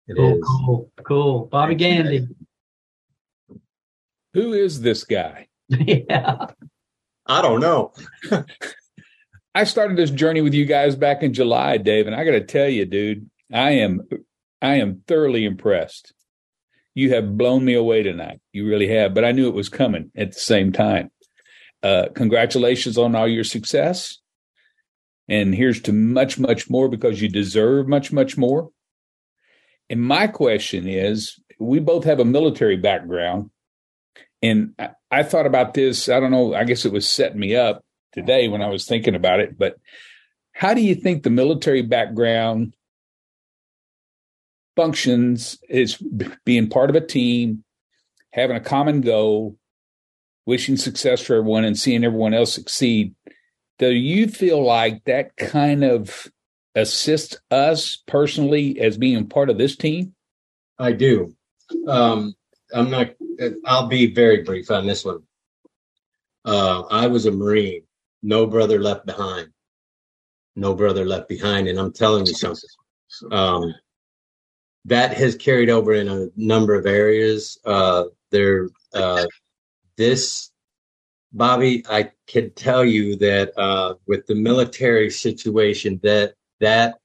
It 0.08 0.18
cool, 0.18 0.38
is. 0.38 0.44
cool 0.44 0.92
cool. 1.04 1.46
Bobby 1.46 1.76
gandy. 1.76 2.28
Who 4.34 4.54
is 4.54 4.82
this 4.82 5.04
guy? 5.04 5.48
Yeah. 5.70 6.48
I 7.26 7.42
don't 7.42 7.62
know. 7.62 7.94
I 9.56 9.64
started 9.64 9.98
this 9.98 10.12
journey 10.12 10.42
with 10.42 10.54
you 10.54 10.66
guys 10.66 10.96
back 10.96 11.24
in 11.24 11.34
july 11.34 11.78
dave 11.78 12.08
and 12.08 12.16
i 12.16 12.26
gotta 12.26 12.42
tell 12.42 12.68
you 12.68 12.86
dude 12.86 13.30
i 13.52 13.72
am 13.72 14.02
i 14.62 14.76
am 14.76 15.04
thoroughly 15.08 15.46
impressed 15.46 16.14
you 16.96 17.14
have 17.14 17.38
blown 17.38 17.66
me 17.66 17.74
away 17.74 18.04
tonight. 18.04 18.40
You 18.52 18.68
really 18.68 18.88
have. 18.90 19.14
But 19.14 19.26
I 19.26 19.32
knew 19.32 19.48
it 19.48 19.56
was 19.56 19.70
coming 19.70 20.12
at 20.16 20.34
the 20.34 20.40
same 20.40 20.72
time. 20.72 21.12
Uh, 21.82 22.08
congratulations 22.14 22.98
on 22.98 23.16
all 23.16 23.28
your 23.28 23.44
success. 23.44 24.20
And 25.28 25.56
here's 25.56 25.82
to 25.82 25.94
much, 25.94 26.38
much 26.38 26.70
more 26.70 26.88
because 26.88 27.22
you 27.22 27.30
deserve 27.30 27.88
much, 27.88 28.12
much 28.12 28.38
more. 28.38 28.70
And 29.90 30.02
my 30.02 30.28
question 30.28 30.88
is 30.88 31.40
we 31.60 31.80
both 31.80 32.04
have 32.06 32.20
a 32.20 32.26
military 32.26 32.78
background. 32.78 33.50
And 34.42 34.74
I, 34.78 34.90
I 35.10 35.24
thought 35.24 35.46
about 35.46 35.74
this. 35.74 36.10
I 36.10 36.20
don't 36.20 36.32
know. 36.32 36.54
I 36.54 36.64
guess 36.64 36.86
it 36.86 36.92
was 36.92 37.08
setting 37.08 37.40
me 37.40 37.56
up 37.56 37.84
today 38.12 38.48
when 38.48 38.62
I 38.62 38.70
was 38.70 38.86
thinking 38.86 39.16
about 39.16 39.40
it. 39.40 39.58
But 39.58 39.78
how 40.52 40.74
do 40.74 40.82
you 40.82 40.96
think 40.96 41.24
the 41.24 41.30
military 41.30 41.82
background 41.82 42.74
functions 44.76 45.58
is 45.70 45.98
being 46.46 46.70
part 46.70 46.90
of 46.90 46.96
a 46.96 47.02
team, 47.02 47.64
having 48.32 48.56
a 48.56 48.62
common 48.62 49.02
goal, 49.02 49.58
wishing 50.46 50.78
success 50.78 51.22
for 51.22 51.36
everyone, 51.36 51.64
and 51.64 51.78
seeing 51.78 52.04
everyone 52.04 52.34
else 52.34 52.54
succeed. 52.54 53.16
Do 53.80 53.92
you 53.92 54.28
feel 54.28 54.64
like 54.64 55.04
that 55.06 55.36
kind 55.38 55.84
of 55.84 56.28
assists 56.76 57.38
us 57.52 57.98
personally 58.08 58.80
as 58.80 58.98
being 58.98 59.28
part 59.28 59.50
of 59.50 59.58
this 59.58 59.76
team? 59.76 60.14
I 60.80 60.92
do. 60.92 61.36
Um, 61.88 62.34
I'm 62.74 62.90
not. 62.90 63.12
I'll 63.66 63.88
be 63.88 64.14
very 64.14 64.44
brief 64.44 64.72
on 64.72 64.86
this 64.86 65.06
one. 65.06 65.24
Uh, 66.46 66.82
I 66.90 67.08
was 67.08 67.26
a 67.26 67.32
Marine. 67.32 67.84
No 68.22 68.46
brother 68.46 68.80
left 68.80 69.06
behind. 69.06 69.50
No 70.56 70.76
brother 70.76 71.06
left 71.06 71.30
behind, 71.30 71.68
and 71.68 71.80
I'm 71.80 71.94
telling 71.94 72.26
you 72.26 72.34
something. 72.34 72.70
Um, 73.32 73.74
that 74.86 75.14
has 75.14 75.36
carried 75.36 75.70
over 75.70 75.94
in 75.94 76.08
a 76.08 76.28
number 76.36 76.74
of 76.74 76.86
areas. 76.86 77.58
Uh, 77.66 78.06
there, 78.32 78.70
uh, 78.94 79.26
this, 79.98 80.52
Bobby, 81.32 81.84
I 81.90 82.12
can 82.28 82.52
tell 82.52 82.84
you 82.84 83.16
that 83.18 83.58
uh, 83.58 83.96
with 84.08 84.26
the 84.28 84.36
military 84.36 85.10
situation, 85.10 86.00
that 86.04 86.36
that 86.60 86.96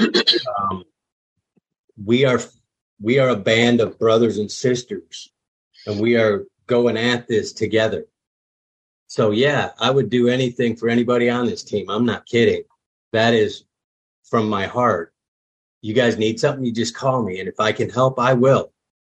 um, 0.00 0.84
we 2.02 2.24
are 2.24 2.40
we 3.00 3.18
are 3.18 3.28
a 3.30 3.36
band 3.36 3.80
of 3.80 3.98
brothers 3.98 4.38
and 4.38 4.50
sisters, 4.50 5.30
and 5.86 6.00
we 6.00 6.16
are 6.16 6.44
going 6.66 6.96
at 6.96 7.28
this 7.28 7.52
together. 7.52 8.06
So 9.06 9.30
yeah, 9.30 9.72
I 9.78 9.90
would 9.90 10.08
do 10.08 10.28
anything 10.28 10.74
for 10.74 10.88
anybody 10.88 11.28
on 11.28 11.46
this 11.46 11.62
team. 11.62 11.90
I'm 11.90 12.06
not 12.06 12.26
kidding. 12.26 12.62
That 13.12 13.34
is 13.34 13.64
from 14.24 14.48
my 14.48 14.66
heart 14.66 15.11
you 15.82 15.92
guys 15.92 16.16
need 16.16 16.40
something, 16.40 16.64
you 16.64 16.72
just 16.72 16.94
call 16.94 17.22
me. 17.22 17.40
And 17.40 17.48
if 17.48 17.60
I 17.60 17.72
can 17.72 17.90
help, 17.90 18.18
I 18.18 18.32
will. 18.32 18.72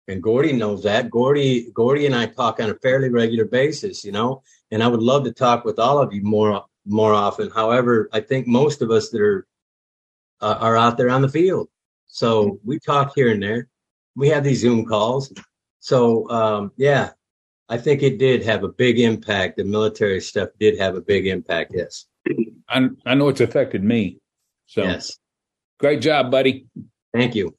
And 0.08 0.22
Gordy 0.22 0.52
knows 0.52 0.82
that. 0.82 1.10
Gordy, 1.10 1.70
Gordy 1.72 2.06
and 2.06 2.14
I 2.14 2.26
talk 2.26 2.60
on 2.60 2.70
a 2.70 2.74
fairly 2.74 3.10
regular 3.10 3.44
basis, 3.44 4.04
you 4.04 4.12
know, 4.12 4.42
and 4.70 4.82
I 4.82 4.88
would 4.88 5.02
love 5.02 5.24
to 5.24 5.32
talk 5.32 5.64
with 5.64 5.78
all 5.78 5.98
of 5.98 6.12
you 6.12 6.22
more, 6.22 6.64
more 6.86 7.12
often. 7.14 7.50
However, 7.50 8.08
I 8.12 8.20
think 8.20 8.46
most 8.46 8.82
of 8.82 8.90
us 8.90 9.10
that 9.10 9.20
are, 9.20 9.46
uh, 10.40 10.56
are 10.60 10.76
out 10.76 10.96
there 10.96 11.10
on 11.10 11.22
the 11.22 11.28
field. 11.28 11.68
So 12.06 12.58
we 12.64 12.78
talk 12.78 13.12
here 13.14 13.30
and 13.30 13.42
there. 13.42 13.68
We 14.16 14.28
have 14.28 14.44
these 14.44 14.60
Zoom 14.60 14.84
calls. 14.84 15.32
So, 15.80 16.28
um, 16.30 16.72
yeah, 16.76 17.10
I 17.68 17.78
think 17.78 18.02
it 18.02 18.18
did 18.18 18.42
have 18.44 18.62
a 18.62 18.68
big 18.68 19.00
impact. 19.00 19.56
The 19.56 19.64
military 19.64 20.20
stuff 20.20 20.50
did 20.60 20.78
have 20.78 20.96
a 20.96 21.00
big 21.00 21.26
impact. 21.26 21.72
Yes. 21.74 22.06
I, 22.68 22.88
I 23.04 23.14
know 23.14 23.28
it's 23.28 23.40
affected 23.40 23.82
me. 23.82 24.18
So 24.66 24.82
yes. 24.82 25.18
Great 25.84 26.00
job, 26.00 26.30
buddy. 26.30 26.66
Thank 27.12 27.34
you. 27.34 27.54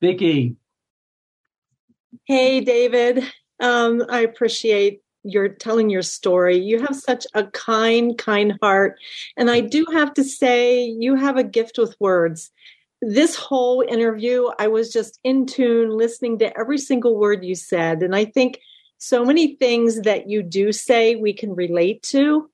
Vicki. 0.00 0.56
Hey, 2.24 2.62
David. 2.62 3.22
Um, 3.60 4.02
I 4.08 4.20
appreciate 4.20 5.02
your 5.24 5.50
telling 5.50 5.90
your 5.90 6.00
story. 6.00 6.56
You 6.56 6.80
have 6.80 6.96
such 6.96 7.26
a 7.34 7.44
kind, 7.48 8.16
kind 8.16 8.54
heart. 8.62 8.98
And 9.36 9.50
I 9.50 9.60
do 9.60 9.84
have 9.92 10.14
to 10.14 10.24
say, 10.24 10.86
you 10.86 11.16
have 11.16 11.36
a 11.36 11.44
gift 11.44 11.76
with 11.76 11.94
words. 12.00 12.50
This 13.02 13.36
whole 13.36 13.84
interview, 13.86 14.46
I 14.58 14.68
was 14.68 14.90
just 14.90 15.20
in 15.22 15.44
tune, 15.44 15.90
listening 15.90 16.38
to 16.38 16.58
every 16.58 16.78
single 16.78 17.14
word 17.14 17.44
you 17.44 17.56
said. 17.56 18.02
And 18.02 18.16
I 18.16 18.24
think 18.24 18.58
so 18.96 19.22
many 19.22 19.56
things 19.56 20.00
that 20.00 20.30
you 20.30 20.42
do 20.42 20.72
say 20.72 21.16
we 21.16 21.34
can 21.34 21.54
relate 21.54 22.02
to. 22.04 22.48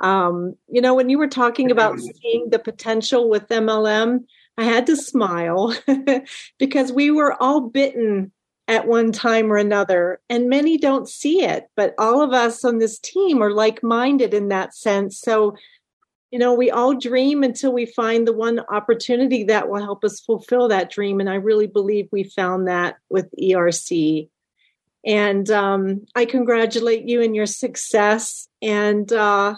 Um, 0.00 0.56
you 0.68 0.80
know, 0.80 0.94
when 0.94 1.08
you 1.08 1.18
were 1.18 1.28
talking 1.28 1.70
about 1.70 2.00
seeing 2.00 2.50
the 2.50 2.58
potential 2.58 3.28
with 3.30 3.48
MLM, 3.48 4.24
I 4.56 4.64
had 4.64 4.86
to 4.86 4.96
smile 4.96 5.74
because 6.58 6.92
we 6.92 7.10
were 7.10 7.40
all 7.42 7.60
bitten 7.60 8.32
at 8.66 8.86
one 8.86 9.12
time 9.12 9.52
or 9.52 9.56
another, 9.56 10.20
and 10.30 10.48
many 10.48 10.78
don't 10.78 11.08
see 11.08 11.42
it, 11.42 11.68
but 11.76 11.94
all 11.98 12.22
of 12.22 12.32
us 12.32 12.64
on 12.64 12.78
this 12.78 12.98
team 12.98 13.42
are 13.42 13.52
like 13.52 13.82
minded 13.82 14.32
in 14.32 14.48
that 14.48 14.74
sense. 14.74 15.20
So, 15.20 15.54
you 16.30 16.38
know, 16.38 16.54
we 16.54 16.70
all 16.70 16.94
dream 16.94 17.42
until 17.42 17.72
we 17.72 17.84
find 17.84 18.26
the 18.26 18.32
one 18.32 18.60
opportunity 18.70 19.44
that 19.44 19.68
will 19.68 19.82
help 19.82 20.02
us 20.02 20.20
fulfill 20.20 20.68
that 20.68 20.90
dream. 20.90 21.20
And 21.20 21.28
I 21.28 21.34
really 21.34 21.66
believe 21.66 22.08
we 22.10 22.24
found 22.24 22.66
that 22.68 22.96
with 23.10 23.28
ERC. 23.40 24.28
And 25.04 25.50
um, 25.50 26.06
I 26.14 26.24
congratulate 26.24 27.06
you 27.06 27.20
in 27.20 27.34
your 27.34 27.46
success. 27.46 28.48
And 28.62 29.12
uh, 29.12 29.56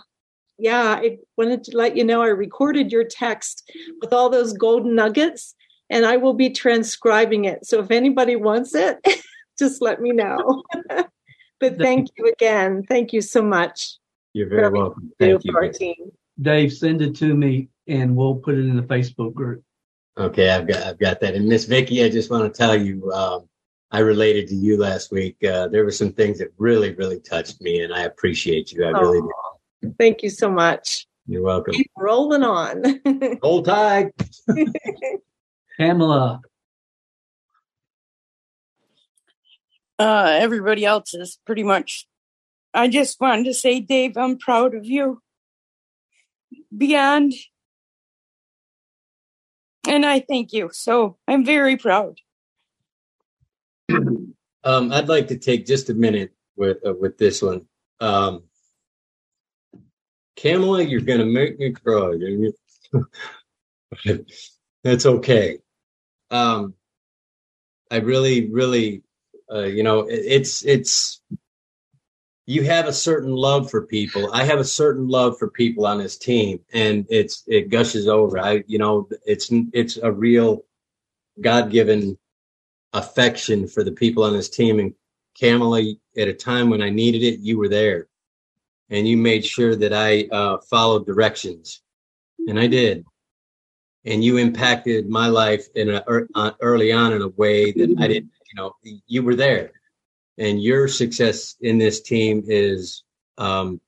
yeah, 0.59 0.99
I 1.01 1.19
wanted 1.37 1.65
to 1.65 1.77
let 1.77 1.97
you 1.97 2.05
know 2.05 2.23
I 2.23 2.29
recorded 2.29 2.91
your 2.91 3.05
text 3.05 3.71
with 4.01 4.13
all 4.13 4.31
those 4.31 4.53
golden 4.53 4.95
nuggets 4.95 5.55
and 5.91 6.05
I 6.05 6.17
will 6.17 6.35
be 6.35 6.51
transcribing 6.51 7.45
it. 7.45 7.67
So 7.67 7.81
if 7.81 7.91
anybody 7.91 8.37
wants 8.37 8.75
it, 8.75 8.99
just 9.59 9.83
let 9.83 10.01
me 10.01 10.13
know. 10.13 10.63
but 11.61 11.79
thank 11.79 12.09
you 12.17 12.27
again. 12.33 12.85
Thank 12.89 13.13
you 13.13 13.21
so 13.21 13.43
much. 13.43 13.97
You're 14.33 14.49
very 14.49 14.71
welcome. 14.71 15.13
Thank 15.19 15.45
you. 15.45 15.57
Our 15.57 15.69
team. 15.69 16.13
Dave, 16.41 16.73
send 16.73 17.03
it 17.03 17.17
to 17.17 17.35
me 17.35 17.69
and 17.87 18.17
we'll 18.17 18.37
put 18.37 18.55
it 18.55 18.61
in 18.61 18.77
the 18.77 18.83
Facebook 18.83 19.35
group. 19.35 19.63
Okay, 20.19 20.49
I've 20.49 20.67
got 20.67 20.83
I've 20.83 20.99
got 20.99 21.21
that. 21.21 21.35
And 21.35 21.47
Miss 21.47 21.67
Vicky, 21.67 22.03
I 22.03 22.09
just 22.09 22.31
want 22.31 22.53
to 22.53 22.57
tell 22.57 22.75
you, 22.75 23.13
um, 23.13 23.49
I 23.91 23.99
related 23.99 24.49
to 24.49 24.55
you 24.55 24.79
last 24.79 25.13
week. 25.13 25.37
Uh, 25.45 25.69
there 25.69 25.85
were 25.85 25.91
some 25.91 26.13
things 26.13 26.39
that 26.39 26.49
really, 26.57 26.95
really 26.95 27.21
touched 27.21 27.61
me, 27.61 27.83
and 27.83 27.93
I 27.93 28.05
appreciate 28.05 28.73
you. 28.73 28.85
I 28.85 28.93
oh, 28.95 29.01
really 29.01 29.21
do. 29.21 29.33
Thank 29.99 30.23
you 30.23 30.31
so 30.31 30.51
much. 30.51 31.07
You're 31.27 31.43
welcome. 31.43 31.75
Keep 31.75 31.91
rolling 31.97 32.43
on. 32.43 33.01
Hold 33.43 33.65
tight. 33.65 34.13
Pamela. 35.79 36.41
Uh, 39.99 40.37
everybody 40.39 40.85
else 40.85 41.15
is 41.15 41.39
pretty 41.45 41.63
much. 41.63 42.07
I 42.75 42.89
just 42.89 43.21
wanted 43.21 43.45
to 43.45 43.55
say, 43.55 43.81
Dave, 43.81 44.17
I'm 44.17 44.39
proud 44.39 44.75
of 44.75 44.85
you. 44.85 45.23
Beyond. 46.77 47.33
And 49.89 50.05
I 50.05 50.21
thank 50.21 50.53
you. 50.53 50.71
So 50.73 51.17
I'm 51.27 51.45
very 51.45 51.77
proud. 51.77 52.19
um, 53.91 54.93
I'd 54.93 55.09
like 55.09 55.29
to 55.29 55.39
take 55.39 55.65
just 55.67 55.91
a 55.91 55.95
minute 55.95 56.33
with 56.57 56.79
uh, 56.87 56.95
with 56.95 57.19
this 57.19 57.41
one. 57.41 57.67
Um, 58.01 58.43
Kamala, 60.37 60.83
you're 60.83 61.01
going 61.01 61.21
to 61.21 61.25
make 61.25 61.59
me 61.59 61.73
cry. 61.73 62.13
That's 64.85 65.07
okay. 65.07 65.59
Um, 66.31 66.75
I 67.91 67.97
really, 67.99 68.51
really, 68.51 69.03
uh, 69.53 69.65
you 69.65 69.83
know, 69.83 70.07
it's 70.09 70.65
it's 70.65 71.21
you 72.47 72.65
have 72.65 72.87
a 72.87 72.93
certain 72.93 73.33
love 73.33 73.71
for 73.71 73.87
people. 73.87 74.33
I 74.33 74.45
have 74.45 74.59
a 74.59 74.65
certain 74.65 75.09
love 75.09 75.39
for 75.39 75.51
people 75.51 75.87
on 75.87 75.99
this 75.99 76.17
team, 76.19 76.61
and 76.73 77.07
it's 77.09 77.43
it 77.47 77.71
gushes 77.71 78.09
over. 78.09 78.39
I, 78.39 78.65
you 78.67 78.79
know, 78.79 79.09
it's 79.25 79.51
it's 79.73 79.97
a 79.97 80.13
real 80.13 80.65
God 81.41 81.71
given 81.71 82.19
affection 82.93 83.69
for 83.69 83.85
the 83.85 83.93
people 83.93 84.25
on 84.25 84.33
this 84.33 84.49
team. 84.49 84.79
And 84.79 84.95
Kamala, 85.39 85.83
at 86.17 86.29
a 86.29 86.35
time 86.35 86.71
when 86.71 86.83
I 86.83 86.91
needed 86.91 87.23
it, 87.23 87.41
you 87.41 87.59
were 87.59 87.69
there, 87.69 88.09
and 88.91 89.07
you 89.07 89.17
made 89.17 89.45
sure 89.45 89.75
that 89.77 89.93
I 89.93 90.29
uh, 90.33 90.59
followed 90.71 91.07
directions, 91.07 91.83
and 92.47 92.59
I 92.59 92.67
did. 92.67 93.05
And 94.05 94.23
you 94.23 94.37
impacted 94.37 95.09
my 95.09 95.27
life 95.27 95.67
in 95.75 95.91
a, 95.91 96.05
uh, 96.35 96.53
early 96.61 96.93
on 96.93 97.13
in 97.13 97.23
a 97.23 97.29
way 97.29 97.73
that 97.73 97.97
I 97.99 98.07
didn't. 98.07 98.31
You 98.53 98.57
know, 98.57 98.73
you 99.07 99.23
were 99.23 99.35
there, 99.35 99.73
and 100.39 100.63
your 100.63 100.87
success 100.87 101.57
in 101.61 101.79
this 101.79 102.01
team 102.01 102.45
is 102.47 103.03
um, 103.39 103.81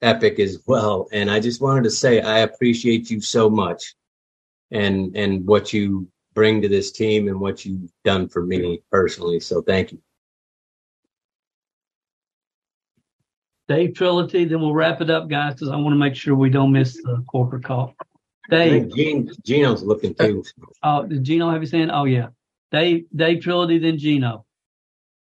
epic 0.00 0.40
as 0.40 0.58
well. 0.66 1.08
And 1.12 1.30
I 1.30 1.38
just 1.38 1.60
wanted 1.60 1.84
to 1.84 1.90
say 1.90 2.20
I 2.20 2.38
appreciate 2.40 3.10
you 3.10 3.20
so 3.20 3.48
much, 3.48 3.94
and 4.72 5.16
and 5.16 5.46
what 5.46 5.72
you 5.72 6.08
bring 6.34 6.62
to 6.62 6.68
this 6.68 6.90
team 6.90 7.28
and 7.28 7.38
what 7.38 7.64
you've 7.64 7.90
done 8.04 8.28
for 8.28 8.44
me 8.44 8.82
personally. 8.90 9.38
So 9.38 9.62
thank 9.62 9.92
you. 9.92 10.02
Dave 13.72 13.94
Trilogy, 13.94 14.44
then 14.44 14.60
we'll 14.60 14.74
wrap 14.74 15.00
it 15.00 15.08
up, 15.08 15.30
guys, 15.30 15.54
because 15.54 15.70
I 15.70 15.76
want 15.76 15.94
to 15.94 15.98
make 15.98 16.14
sure 16.14 16.34
we 16.34 16.50
don't 16.50 16.72
miss 16.72 16.94
the 17.02 17.24
corporate 17.26 17.64
call. 17.64 17.94
Dave. 18.50 18.94
Gene, 18.94 19.30
Gino's 19.46 19.82
looking 19.82 20.14
too. 20.14 20.44
Oh, 20.82 21.06
did 21.06 21.24
Gino 21.24 21.48
have 21.50 21.62
his 21.62 21.72
hand? 21.72 21.90
Oh, 21.90 22.04
yeah. 22.04 22.28
Dave, 22.70 23.06
Dave 23.16 23.40
Trilogy, 23.40 23.78
then 23.78 23.96
Gino. 23.96 24.44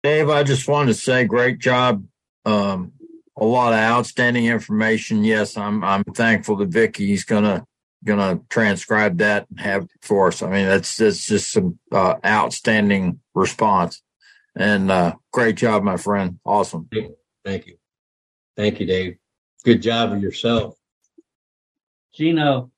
Dave, 0.02 0.30
I 0.30 0.44
just 0.44 0.66
wanted 0.66 0.94
to 0.94 0.98
say 0.98 1.24
great 1.24 1.58
job. 1.58 2.06
Um, 2.46 2.92
a 3.36 3.44
lot 3.44 3.74
of 3.74 3.78
outstanding 3.80 4.46
information. 4.46 5.24
Yes, 5.24 5.58
I'm 5.58 5.84
I'm 5.84 6.04
thankful 6.04 6.56
that 6.56 6.68
Vicky's 6.70 7.24
gonna 7.24 7.66
gonna 8.04 8.40
transcribe 8.48 9.18
that 9.18 9.46
and 9.50 9.60
have 9.60 9.86
for 10.00 10.28
us. 10.28 10.42
I 10.42 10.50
mean, 10.50 10.66
that's 10.66 10.96
that's 10.96 11.26
just 11.26 11.52
some 11.52 11.78
uh, 11.92 12.16
outstanding 12.24 13.20
response, 13.34 14.02
and 14.56 14.90
uh, 14.90 15.14
great 15.32 15.56
job, 15.56 15.82
my 15.82 15.96
friend. 15.96 16.38
Awesome. 16.44 16.88
Thank 17.44 17.66
you, 17.66 17.76
thank 18.56 18.80
you, 18.80 18.86
Dave. 18.86 19.16
Good 19.64 19.82
job 19.82 20.12
of 20.12 20.22
yourself, 20.22 20.76
Gino. 22.14 22.72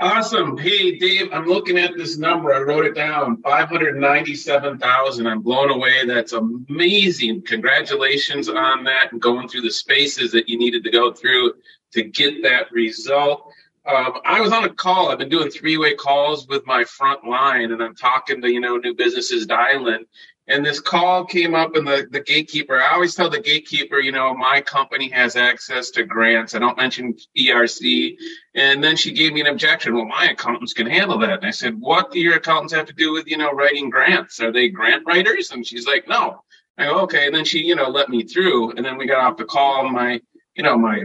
Awesome. 0.00 0.58
Hey, 0.58 0.98
Dave, 0.98 1.32
I'm 1.32 1.46
looking 1.46 1.78
at 1.78 1.96
this 1.96 2.18
number. 2.18 2.52
I 2.52 2.58
wrote 2.58 2.84
it 2.84 2.96
down 2.96 3.40
597,000. 3.42 5.26
I'm 5.26 5.40
blown 5.40 5.70
away. 5.70 6.04
That's 6.04 6.32
amazing. 6.32 7.42
Congratulations 7.42 8.48
on 8.48 8.82
that 8.84 9.12
and 9.12 9.22
going 9.22 9.48
through 9.48 9.60
the 9.62 9.70
spaces 9.70 10.32
that 10.32 10.48
you 10.48 10.58
needed 10.58 10.82
to 10.84 10.90
go 10.90 11.12
through 11.12 11.54
to 11.92 12.02
get 12.02 12.42
that 12.42 12.72
result. 12.72 13.52
Um, 13.86 14.14
I 14.24 14.40
was 14.40 14.52
on 14.52 14.64
a 14.64 14.68
call. 14.70 15.10
I've 15.10 15.18
been 15.18 15.28
doing 15.28 15.50
three 15.50 15.76
way 15.76 15.94
calls 15.94 16.48
with 16.48 16.66
my 16.66 16.84
front 16.84 17.24
line, 17.24 17.70
and 17.70 17.82
I'm 17.82 17.94
talking 17.94 18.42
to 18.42 18.50
you 18.50 18.60
know 18.60 18.76
new 18.76 18.94
businesses 18.94 19.46
dialing. 19.46 20.06
And 20.46 20.64
this 20.64 20.78
call 20.78 21.24
came 21.24 21.54
up, 21.54 21.74
and 21.74 21.86
the 21.86 22.06
the 22.10 22.20
gatekeeper. 22.20 22.78
I 22.78 22.92
always 22.92 23.14
tell 23.14 23.30
the 23.30 23.40
gatekeeper, 23.40 23.98
you 23.98 24.12
know, 24.12 24.34
my 24.34 24.60
company 24.60 25.08
has 25.08 25.36
access 25.36 25.90
to 25.92 26.04
grants. 26.04 26.54
I 26.54 26.58
don't 26.58 26.76
mention 26.76 27.16
ERC. 27.36 28.16
And 28.54 28.84
then 28.84 28.96
she 28.96 29.12
gave 29.12 29.32
me 29.32 29.40
an 29.40 29.46
objection. 29.46 29.94
Well, 29.94 30.04
my 30.04 30.26
accountants 30.26 30.74
can 30.74 30.86
handle 30.86 31.18
that. 31.20 31.38
And 31.38 31.46
I 31.46 31.50
said, 31.50 31.80
what 31.80 32.10
do 32.10 32.20
your 32.20 32.36
accountants 32.36 32.74
have 32.74 32.86
to 32.86 32.92
do 32.92 33.12
with 33.12 33.26
you 33.26 33.38
know 33.38 33.52
writing 33.52 33.88
grants? 33.88 34.40
Are 34.40 34.52
they 34.52 34.68
grant 34.68 35.04
writers? 35.06 35.50
And 35.50 35.66
she's 35.66 35.86
like, 35.86 36.06
no. 36.08 36.42
I 36.76 36.86
go, 36.86 37.00
okay. 37.02 37.26
And 37.26 37.34
then 37.34 37.44
she, 37.44 37.60
you 37.60 37.76
know, 37.76 37.88
let 37.88 38.08
me 38.08 38.24
through. 38.24 38.72
And 38.72 38.84
then 38.84 38.98
we 38.98 39.06
got 39.06 39.24
off 39.24 39.36
the 39.36 39.44
call. 39.44 39.88
My, 39.88 40.20
you 40.56 40.62
know, 40.62 40.76
my 40.76 41.04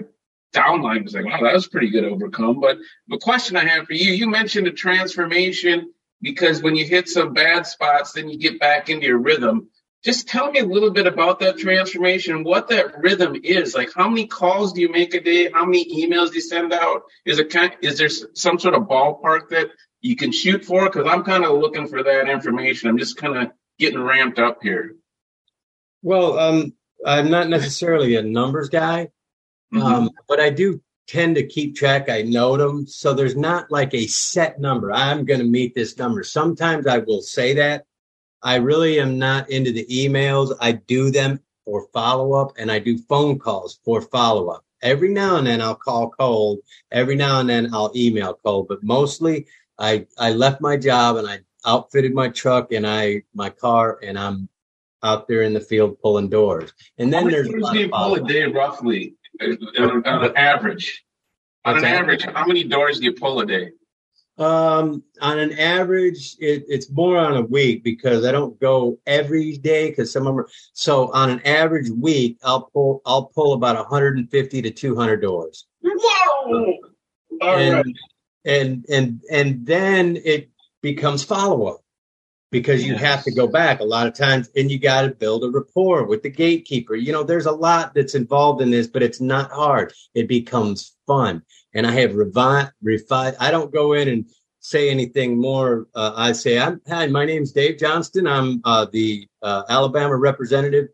downline 0.53 1.03
was 1.03 1.13
like, 1.13 1.25
wow, 1.25 1.39
that 1.41 1.53
was 1.53 1.67
pretty 1.67 1.89
good 1.89 2.05
overcome. 2.05 2.59
But 2.59 2.77
the 3.07 3.19
question 3.19 3.55
I 3.55 3.65
have 3.65 3.85
for 3.85 3.93
you, 3.93 4.11
you 4.11 4.27
mentioned 4.27 4.67
a 4.67 4.71
transformation 4.71 5.93
because 6.21 6.61
when 6.61 6.75
you 6.75 6.85
hit 6.85 7.07
some 7.07 7.33
bad 7.33 7.65
spots, 7.65 8.13
then 8.13 8.29
you 8.29 8.37
get 8.37 8.59
back 8.59 8.89
into 8.89 9.07
your 9.07 9.19
rhythm. 9.19 9.69
Just 10.03 10.29
tell 10.29 10.51
me 10.51 10.59
a 10.59 10.65
little 10.65 10.91
bit 10.91 11.07
about 11.07 11.39
that 11.39 11.57
transformation, 11.57 12.43
what 12.43 12.69
that 12.69 12.99
rhythm 12.99 13.35
is. 13.43 13.75
Like, 13.75 13.89
how 13.93 14.07
many 14.07 14.27
calls 14.27 14.73
do 14.73 14.81
you 14.81 14.89
make 14.89 15.13
a 15.13 15.19
day? 15.19 15.51
How 15.51 15.65
many 15.65 15.85
emails 15.85 16.29
do 16.29 16.35
you 16.35 16.41
send 16.41 16.71
out? 16.71 17.03
Is 17.25 17.39
it 17.39 17.49
kind? 17.49 17.75
Is 17.81 17.97
there 17.97 18.09
some 18.09 18.59
sort 18.59 18.75
of 18.75 18.83
ballpark 18.83 19.49
that 19.49 19.67
you 19.99 20.15
can 20.15 20.31
shoot 20.31 20.63
for? 20.63 20.85
Because 20.85 21.05
I'm 21.05 21.23
kind 21.23 21.43
of 21.43 21.57
looking 21.59 21.87
for 21.87 22.01
that 22.01 22.29
information. 22.29 22.89
I'm 22.89 22.97
just 22.97 23.17
kind 23.17 23.37
of 23.37 23.51
getting 23.77 24.01
ramped 24.01 24.39
up 24.39 24.59
here. 24.61 24.95
Well, 26.01 26.39
um, 26.39 26.73
I'm 27.05 27.29
not 27.29 27.49
necessarily 27.49 28.15
a 28.15 28.21
numbers 28.21 28.69
guy, 28.69 29.09
Mm-hmm. 29.73 29.85
Um, 29.85 30.09
but 30.27 30.39
I 30.39 30.49
do 30.49 30.81
tend 31.09 31.35
to 31.35 31.45
keep 31.45 31.75
track. 31.75 32.07
I 32.07 32.21
note 32.21 32.57
them. 32.57 32.85
So 32.85 33.13
there's 33.13 33.35
not 33.35 33.71
like 33.71 33.93
a 33.95 34.05
set 34.05 34.59
number. 34.59 34.93
I'm 34.93 35.25
going 35.25 35.39
to 35.39 35.45
meet 35.45 35.73
this 35.73 35.97
number. 35.97 36.23
Sometimes 36.23 36.85
I 36.85 36.99
will 36.99 37.21
say 37.21 37.55
that. 37.55 37.85
I 38.43 38.55
really 38.55 38.99
am 38.99 39.17
not 39.17 39.49
into 39.49 39.71
the 39.71 39.87
emails. 39.87 40.55
I 40.61 40.73
do 40.73 41.09
them 41.09 41.39
for 41.65 41.87
follow 41.93 42.33
up 42.33 42.53
and 42.57 42.71
I 42.71 42.77
do 42.77 42.97
phone 42.97 43.39
calls 43.39 43.79
for 43.83 44.01
follow 44.01 44.49
up. 44.49 44.63
Every 44.83 45.09
now 45.09 45.37
and 45.37 45.47
then 45.47 45.61
I'll 45.61 45.75
call 45.75 46.11
cold. 46.11 46.59
Every 46.91 47.15
now 47.15 47.39
and 47.39 47.49
then 47.49 47.73
I'll 47.73 47.91
email 47.95 48.39
cold, 48.45 48.67
but 48.69 48.83
mostly 48.83 49.47
I, 49.79 50.05
I 50.17 50.31
left 50.31 50.61
my 50.61 50.77
job 50.77 51.17
and 51.17 51.27
I 51.27 51.39
outfitted 51.65 52.13
my 52.13 52.29
truck 52.29 52.71
and 52.71 52.85
I, 52.85 53.23
my 53.33 53.49
car 53.49 53.99
and 54.03 54.17
I'm 54.17 54.47
out 55.03 55.27
there 55.27 55.41
in 55.41 55.53
the 55.53 55.59
field 55.59 55.99
pulling 56.01 56.29
doors. 56.29 56.71
And 56.97 57.11
then 57.11 57.27
there's 57.27 57.47
a 57.47 57.57
lot 57.57 57.75
pull 57.91 58.15
a 58.15 58.27
day 58.27 58.45
roughly? 58.45 59.15
On, 59.41 60.25
an 60.25 60.37
average? 60.37 61.03
On 61.65 61.77
an 61.77 61.85
average, 61.85 62.25
how 62.25 62.45
many 62.45 62.63
doors 62.63 62.99
do 62.99 63.05
you 63.05 63.13
pull 63.13 63.39
a 63.41 63.45
day? 63.45 63.71
Um, 64.37 65.03
on 65.21 65.37
an 65.37 65.59
average, 65.59 66.37
it, 66.39 66.63
it's 66.69 66.89
more 66.89 67.17
on 67.17 67.35
a 67.35 67.41
week 67.41 67.83
because 67.83 68.25
I 68.25 68.31
don't 68.31 68.57
go 68.59 68.97
every 69.05 69.57
day 69.57 69.89
because 69.89 70.13
some 70.13 70.25
of 70.25 70.35
them. 70.35 70.45
Are, 70.45 70.49
so 70.71 71.11
on 71.11 71.29
an 71.29 71.41
average 71.45 71.89
week, 71.89 72.37
I'll 72.43 72.69
pull 72.73 73.01
I'll 73.05 73.25
pull 73.25 73.53
about 73.53 73.75
150 73.75 74.61
to 74.61 74.71
200 74.71 75.17
doors. 75.17 75.65
Whoa! 75.83 76.77
and, 77.41 77.95
and 78.45 78.85
and 78.89 79.21
and 79.29 79.65
then 79.65 80.17
it 80.23 80.49
becomes 80.81 81.23
follow 81.23 81.65
up 81.67 81.81
because 82.51 82.85
you 82.85 82.95
have 82.95 83.23
to 83.23 83.31
go 83.31 83.47
back 83.47 83.79
a 83.79 83.85
lot 83.85 84.07
of 84.07 84.13
times 84.13 84.49
and 84.55 84.71
you 84.71 84.79
got 84.79 85.03
to 85.03 85.09
build 85.09 85.43
a 85.43 85.49
rapport 85.49 86.05
with 86.05 86.23
the 86.23 86.29
gatekeeper. 86.29 86.95
You 86.95 87.11
know, 87.11 87.23
there's 87.23 87.45
a 87.45 87.51
lot 87.51 87.93
that's 87.93 88.15
involved 88.15 88.61
in 88.61 88.71
this, 88.71 88.87
but 88.87 89.03
it's 89.03 89.21
not 89.21 89.51
hard. 89.51 89.93
It 90.15 90.27
becomes 90.27 90.95
fun. 91.05 91.43
And 91.73 91.85
I 91.85 91.91
have 91.91 92.15
refined, 92.15 92.71
refined. 92.81 93.37
I 93.39 93.51
don't 93.51 93.71
go 93.71 93.93
in 93.93 94.07
and 94.07 94.25
say 94.59 94.89
anything 94.89 95.39
more. 95.39 95.87
Uh, 95.93 96.13
I 96.15 96.31
say, 96.31 96.57
I'm, 96.59 96.81
hi, 96.87 97.05
my 97.07 97.25
name's 97.25 97.51
Dave 97.51 97.77
Johnston. 97.77 98.25
I'm 98.25 98.61
uh, 98.65 98.87
the 98.91 99.27
uh, 99.41 99.63
Alabama 99.69 100.15
representative 100.15 100.87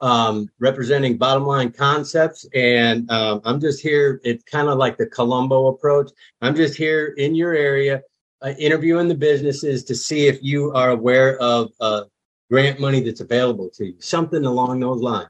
um, 0.00 0.48
representing 0.58 1.18
bottom 1.18 1.44
line 1.44 1.70
concepts. 1.70 2.46
And 2.54 3.10
um, 3.10 3.40
I'm 3.44 3.60
just 3.60 3.82
here. 3.82 4.20
It's 4.24 4.44
kind 4.44 4.68
of 4.68 4.78
like 4.78 4.96
the 4.96 5.06
Columbo 5.06 5.68
approach. 5.68 6.10
I'm 6.40 6.54
just 6.54 6.76
here 6.76 7.14
in 7.16 7.34
your 7.34 7.54
area 7.54 8.02
uh, 8.44 8.52
interviewing 8.58 9.08
the 9.08 9.14
businesses 9.14 9.84
to 9.84 9.94
see 9.94 10.26
if 10.26 10.38
you 10.42 10.70
are 10.72 10.90
aware 10.90 11.38
of 11.38 11.70
uh, 11.80 12.02
grant 12.50 12.78
money 12.78 13.00
that's 13.00 13.22
available 13.22 13.70
to 13.70 13.86
you, 13.86 13.94
something 14.00 14.44
along 14.44 14.80
those 14.80 15.00
lines. 15.00 15.28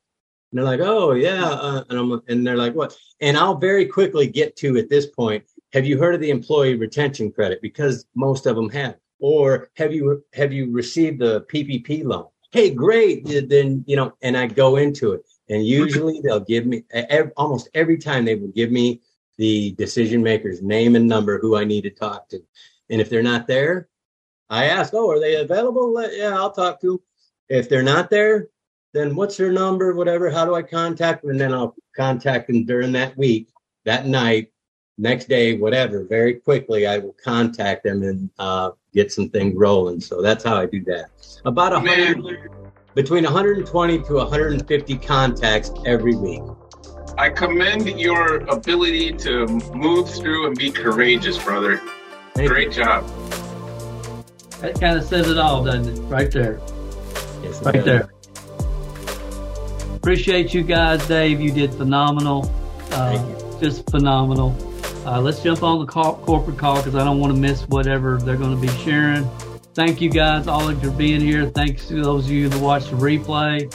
And 0.50 0.58
they're 0.58 0.64
like, 0.64 0.80
oh 0.80 1.12
yeah, 1.12 1.44
uh, 1.44 1.84
and 1.88 1.98
I'm 1.98 2.22
and 2.28 2.46
they're 2.46 2.56
like, 2.56 2.74
what? 2.74 2.96
And 3.20 3.36
I'll 3.36 3.56
very 3.56 3.86
quickly 3.86 4.26
get 4.26 4.56
to 4.56 4.76
at 4.78 4.90
this 4.90 5.06
point. 5.06 5.44
Have 5.72 5.86
you 5.86 5.98
heard 5.98 6.14
of 6.14 6.20
the 6.20 6.30
employee 6.30 6.74
retention 6.74 7.30
credit? 7.30 7.62
Because 7.62 8.04
most 8.16 8.46
of 8.46 8.56
them 8.56 8.68
have. 8.70 8.96
Or 9.20 9.70
have 9.76 9.92
you 9.92 10.24
have 10.34 10.52
you 10.52 10.72
received 10.72 11.20
the 11.20 11.42
PPP 11.42 12.04
loan? 12.04 12.26
Hey, 12.50 12.70
great. 12.70 13.26
Then 13.48 13.84
you 13.86 13.96
know, 13.96 14.12
and 14.22 14.36
I 14.36 14.46
go 14.48 14.76
into 14.76 15.12
it, 15.12 15.22
and 15.48 15.64
usually 15.64 16.20
they'll 16.20 16.40
give 16.40 16.66
me 16.66 16.82
almost 17.36 17.68
every 17.74 17.98
time 17.98 18.24
they 18.24 18.34
will 18.34 18.52
give 18.52 18.72
me 18.72 19.00
the 19.38 19.72
decision 19.72 20.22
maker's 20.22 20.62
name 20.62 20.94
and 20.94 21.08
number 21.08 21.38
who 21.38 21.56
I 21.56 21.64
need 21.64 21.82
to 21.82 21.90
talk 21.90 22.28
to. 22.28 22.40
And 22.90 23.00
if 23.00 23.08
they're 23.08 23.22
not 23.22 23.46
there, 23.46 23.88
I 24.50 24.66
ask, 24.66 24.92
oh, 24.94 25.10
are 25.10 25.20
they 25.20 25.36
available? 25.36 26.00
Yeah, 26.12 26.36
I'll 26.36 26.52
talk 26.52 26.80
to 26.80 26.86
them. 26.88 26.98
If 27.48 27.68
they're 27.68 27.82
not 27.82 28.10
there, 28.10 28.48
then 28.92 29.16
what's 29.16 29.36
their 29.36 29.52
number, 29.52 29.94
whatever, 29.94 30.30
how 30.30 30.44
do 30.44 30.54
I 30.54 30.62
contact 30.62 31.22
them? 31.22 31.32
And 31.32 31.40
then 31.40 31.52
I'll 31.52 31.74
contact 31.96 32.46
them 32.46 32.64
during 32.64 32.92
that 32.92 33.16
week, 33.16 33.48
that 33.84 34.06
night, 34.06 34.52
next 34.98 35.28
day, 35.28 35.56
whatever. 35.56 36.04
Very 36.04 36.34
quickly, 36.34 36.86
I 36.86 36.98
will 36.98 37.16
contact 37.22 37.84
them 37.84 38.02
and 38.02 38.30
uh, 38.38 38.70
get 38.92 39.12
some 39.12 39.28
things 39.30 39.54
rolling. 39.56 40.00
So 40.00 40.22
that's 40.22 40.44
how 40.44 40.56
I 40.56 40.66
do 40.66 40.82
that. 40.84 41.10
About 41.44 41.72
a 41.72 41.80
hundred, 41.80 42.50
between 42.94 43.24
120 43.24 44.02
to 44.04 44.14
150 44.14 44.98
contacts 44.98 45.72
every 45.84 46.14
week. 46.14 46.42
I 47.18 47.30
commend 47.30 47.86
your 48.00 48.38
ability 48.48 49.12
to 49.12 49.46
move 49.74 50.10
through 50.10 50.48
and 50.48 50.56
be 50.56 50.70
courageous, 50.70 51.42
brother. 51.42 51.80
Thank 52.34 52.50
Great 52.50 52.76
you. 52.76 52.84
job. 52.84 53.06
That 54.60 54.80
kind 54.80 54.98
of 54.98 55.04
says 55.04 55.28
it 55.28 55.38
all, 55.38 55.64
doesn't 55.64 55.98
it? 55.98 56.00
Right 56.02 56.30
there. 56.30 56.60
Yes, 57.42 57.62
right 57.62 57.74
does. 57.74 57.84
there. 57.84 58.10
Appreciate 59.94 60.52
you 60.52 60.62
guys, 60.62 61.06
Dave. 61.06 61.40
You 61.40 61.50
did 61.52 61.72
phenomenal. 61.74 62.50
Uh, 62.90 63.60
just 63.60 63.88
phenomenal. 63.90 64.56
Uh, 65.06 65.20
let's 65.20 65.42
jump 65.42 65.62
on 65.62 65.78
the 65.80 65.86
call, 65.86 66.16
corporate 66.18 66.58
call 66.58 66.76
because 66.76 66.94
I 66.94 67.04
don't 67.04 67.20
want 67.20 67.34
to 67.34 67.38
miss 67.38 67.62
whatever 67.68 68.18
they're 68.18 68.36
going 68.36 68.54
to 68.54 68.60
be 68.60 68.68
sharing. 68.82 69.28
Thank 69.74 70.00
you 70.00 70.10
guys 70.10 70.46
all 70.46 70.74
for 70.74 70.90
being 70.90 71.20
here. 71.20 71.46
Thanks 71.50 71.86
to 71.88 72.02
those 72.02 72.26
of 72.26 72.30
you 72.30 72.48
that 72.48 72.60
watched 72.60 72.90
the 72.90 72.96
replay. 72.96 73.72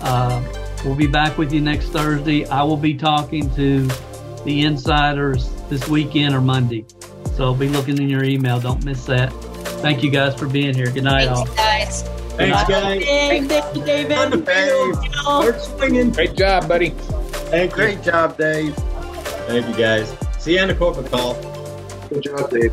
Uh, 0.00 0.42
we'll 0.84 0.96
be 0.96 1.06
back 1.06 1.38
with 1.38 1.52
you 1.52 1.60
next 1.60 1.88
Thursday. 1.88 2.46
I 2.46 2.62
will 2.62 2.76
be 2.76 2.94
talking 2.94 3.54
to 3.54 3.86
the 4.44 4.62
insiders 4.62 5.50
this 5.68 5.88
weekend 5.88 6.34
or 6.34 6.40
Monday. 6.40 6.84
So 7.36 7.52
be 7.54 7.68
looking 7.68 8.00
in 8.00 8.08
your 8.08 8.24
email. 8.24 8.58
Don't 8.58 8.82
miss 8.82 9.04
that. 9.06 9.30
Thank 9.82 10.02
you 10.02 10.10
guys 10.10 10.34
for 10.34 10.48
being 10.48 10.74
here. 10.74 10.90
Good 10.90 11.04
night, 11.04 11.26
Thanks, 11.26 11.38
all. 11.38 11.56
guys. 11.56 12.02
Thanks, 12.36 12.64
guys. 12.64 13.04
Thank 13.04 13.76
you, 13.76 13.84
David. 13.84 15.60
swinging. 15.60 16.12
Great 16.12 16.34
job, 16.34 16.66
buddy. 16.66 16.90
Thank 16.90 17.72
you. 17.72 17.76
Great 17.76 18.02
job, 18.02 18.38
Dave. 18.38 18.74
Thank 18.74 19.68
you, 19.68 19.74
guys. 19.76 20.16
See 20.38 20.54
you 20.54 20.60
on 20.60 20.68
the 20.68 20.74
corporate 20.74 21.10
call. 21.10 21.34
Good 22.08 22.22
job, 22.22 22.50
Dave. 22.50 22.72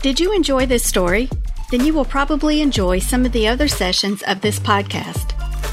Did 0.00 0.20
you 0.20 0.32
enjoy 0.32 0.66
this 0.66 0.84
story? 0.84 1.28
Then 1.72 1.84
you 1.84 1.92
will 1.92 2.04
probably 2.04 2.60
enjoy 2.60 3.00
some 3.00 3.26
of 3.26 3.32
the 3.32 3.48
other 3.48 3.66
sessions 3.66 4.22
of 4.28 4.42
this 4.42 4.60
podcast. 4.60 5.32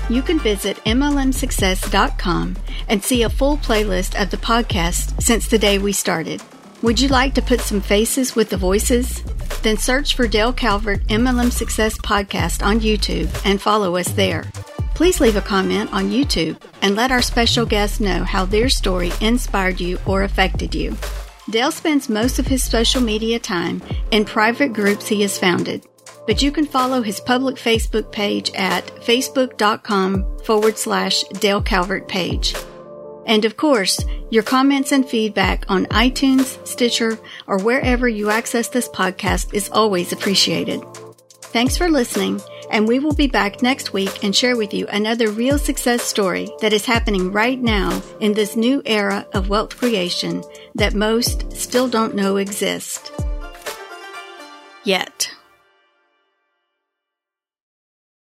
You 0.09 0.23
can 0.23 0.39
visit 0.39 0.77
MLMSuccess.com 0.85 2.55
and 2.87 3.03
see 3.03 3.21
a 3.21 3.29
full 3.29 3.57
playlist 3.57 4.19
of 4.19 4.31
the 4.31 4.37
podcast 4.37 5.21
since 5.21 5.47
the 5.47 5.59
day 5.59 5.77
we 5.77 5.91
started. 5.91 6.41
Would 6.81 6.99
you 6.99 7.09
like 7.09 7.35
to 7.35 7.43
put 7.43 7.61
some 7.61 7.79
faces 7.79 8.35
with 8.35 8.49
the 8.49 8.57
voices? 8.57 9.21
Then 9.61 9.77
search 9.77 10.15
for 10.15 10.27
Dale 10.27 10.51
Calvert 10.51 11.01
MLM 11.09 11.51
Success 11.51 11.95
Podcast 11.99 12.65
on 12.65 12.79
YouTube 12.79 13.29
and 13.45 13.61
follow 13.61 13.97
us 13.97 14.11
there. 14.13 14.45
Please 14.95 15.21
leave 15.21 15.35
a 15.35 15.41
comment 15.41 15.93
on 15.93 16.09
YouTube 16.09 16.59
and 16.81 16.95
let 16.95 17.11
our 17.11 17.21
special 17.21 17.67
guests 17.67 17.99
know 17.99 18.23
how 18.23 18.45
their 18.45 18.67
story 18.67 19.11
inspired 19.21 19.79
you 19.79 19.99
or 20.07 20.23
affected 20.23 20.73
you. 20.73 20.97
Dale 21.51 21.71
spends 21.71 22.09
most 22.09 22.39
of 22.39 22.47
his 22.47 22.63
social 22.63 23.01
media 23.01 23.37
time 23.37 23.81
in 24.09 24.25
private 24.25 24.73
groups 24.73 25.07
he 25.07 25.21
has 25.21 25.37
founded 25.37 25.85
but 26.25 26.41
you 26.41 26.51
can 26.51 26.65
follow 26.65 27.01
his 27.01 27.19
public 27.19 27.55
Facebook 27.55 28.11
page 28.11 28.51
at 28.55 28.85
facebook.com 28.97 30.39
forward 30.39 30.77
slash 30.77 31.23
Dale 31.39 31.61
Calvert 31.61 32.07
page. 32.07 32.55
And 33.25 33.45
of 33.45 33.57
course, 33.57 34.03
your 34.31 34.43
comments 34.43 34.91
and 34.91 35.07
feedback 35.07 35.65
on 35.69 35.85
iTunes, 35.87 36.65
Stitcher, 36.67 37.19
or 37.45 37.59
wherever 37.59 38.07
you 38.07 38.31
access 38.31 38.69
this 38.69 38.89
podcast 38.89 39.53
is 39.53 39.69
always 39.69 40.11
appreciated. 40.11 40.81
Thanks 41.41 41.77
for 41.77 41.89
listening, 41.89 42.41
and 42.69 42.87
we 42.87 42.99
will 42.99 43.13
be 43.13 43.27
back 43.27 43.61
next 43.61 43.91
week 43.93 44.23
and 44.23 44.35
share 44.35 44.55
with 44.55 44.73
you 44.73 44.87
another 44.87 45.31
real 45.31 45.57
success 45.57 46.03
story 46.03 46.47
that 46.61 46.73
is 46.73 46.85
happening 46.85 47.31
right 47.31 47.59
now 47.59 48.01
in 48.19 48.33
this 48.33 48.55
new 48.55 48.81
era 48.85 49.27
of 49.33 49.49
wealth 49.49 49.77
creation 49.77 50.43
that 50.75 50.93
most 50.93 51.51
still 51.51 51.87
don't 51.87 52.15
know 52.15 52.37
exist. 52.37 53.11
Yet. 54.83 55.31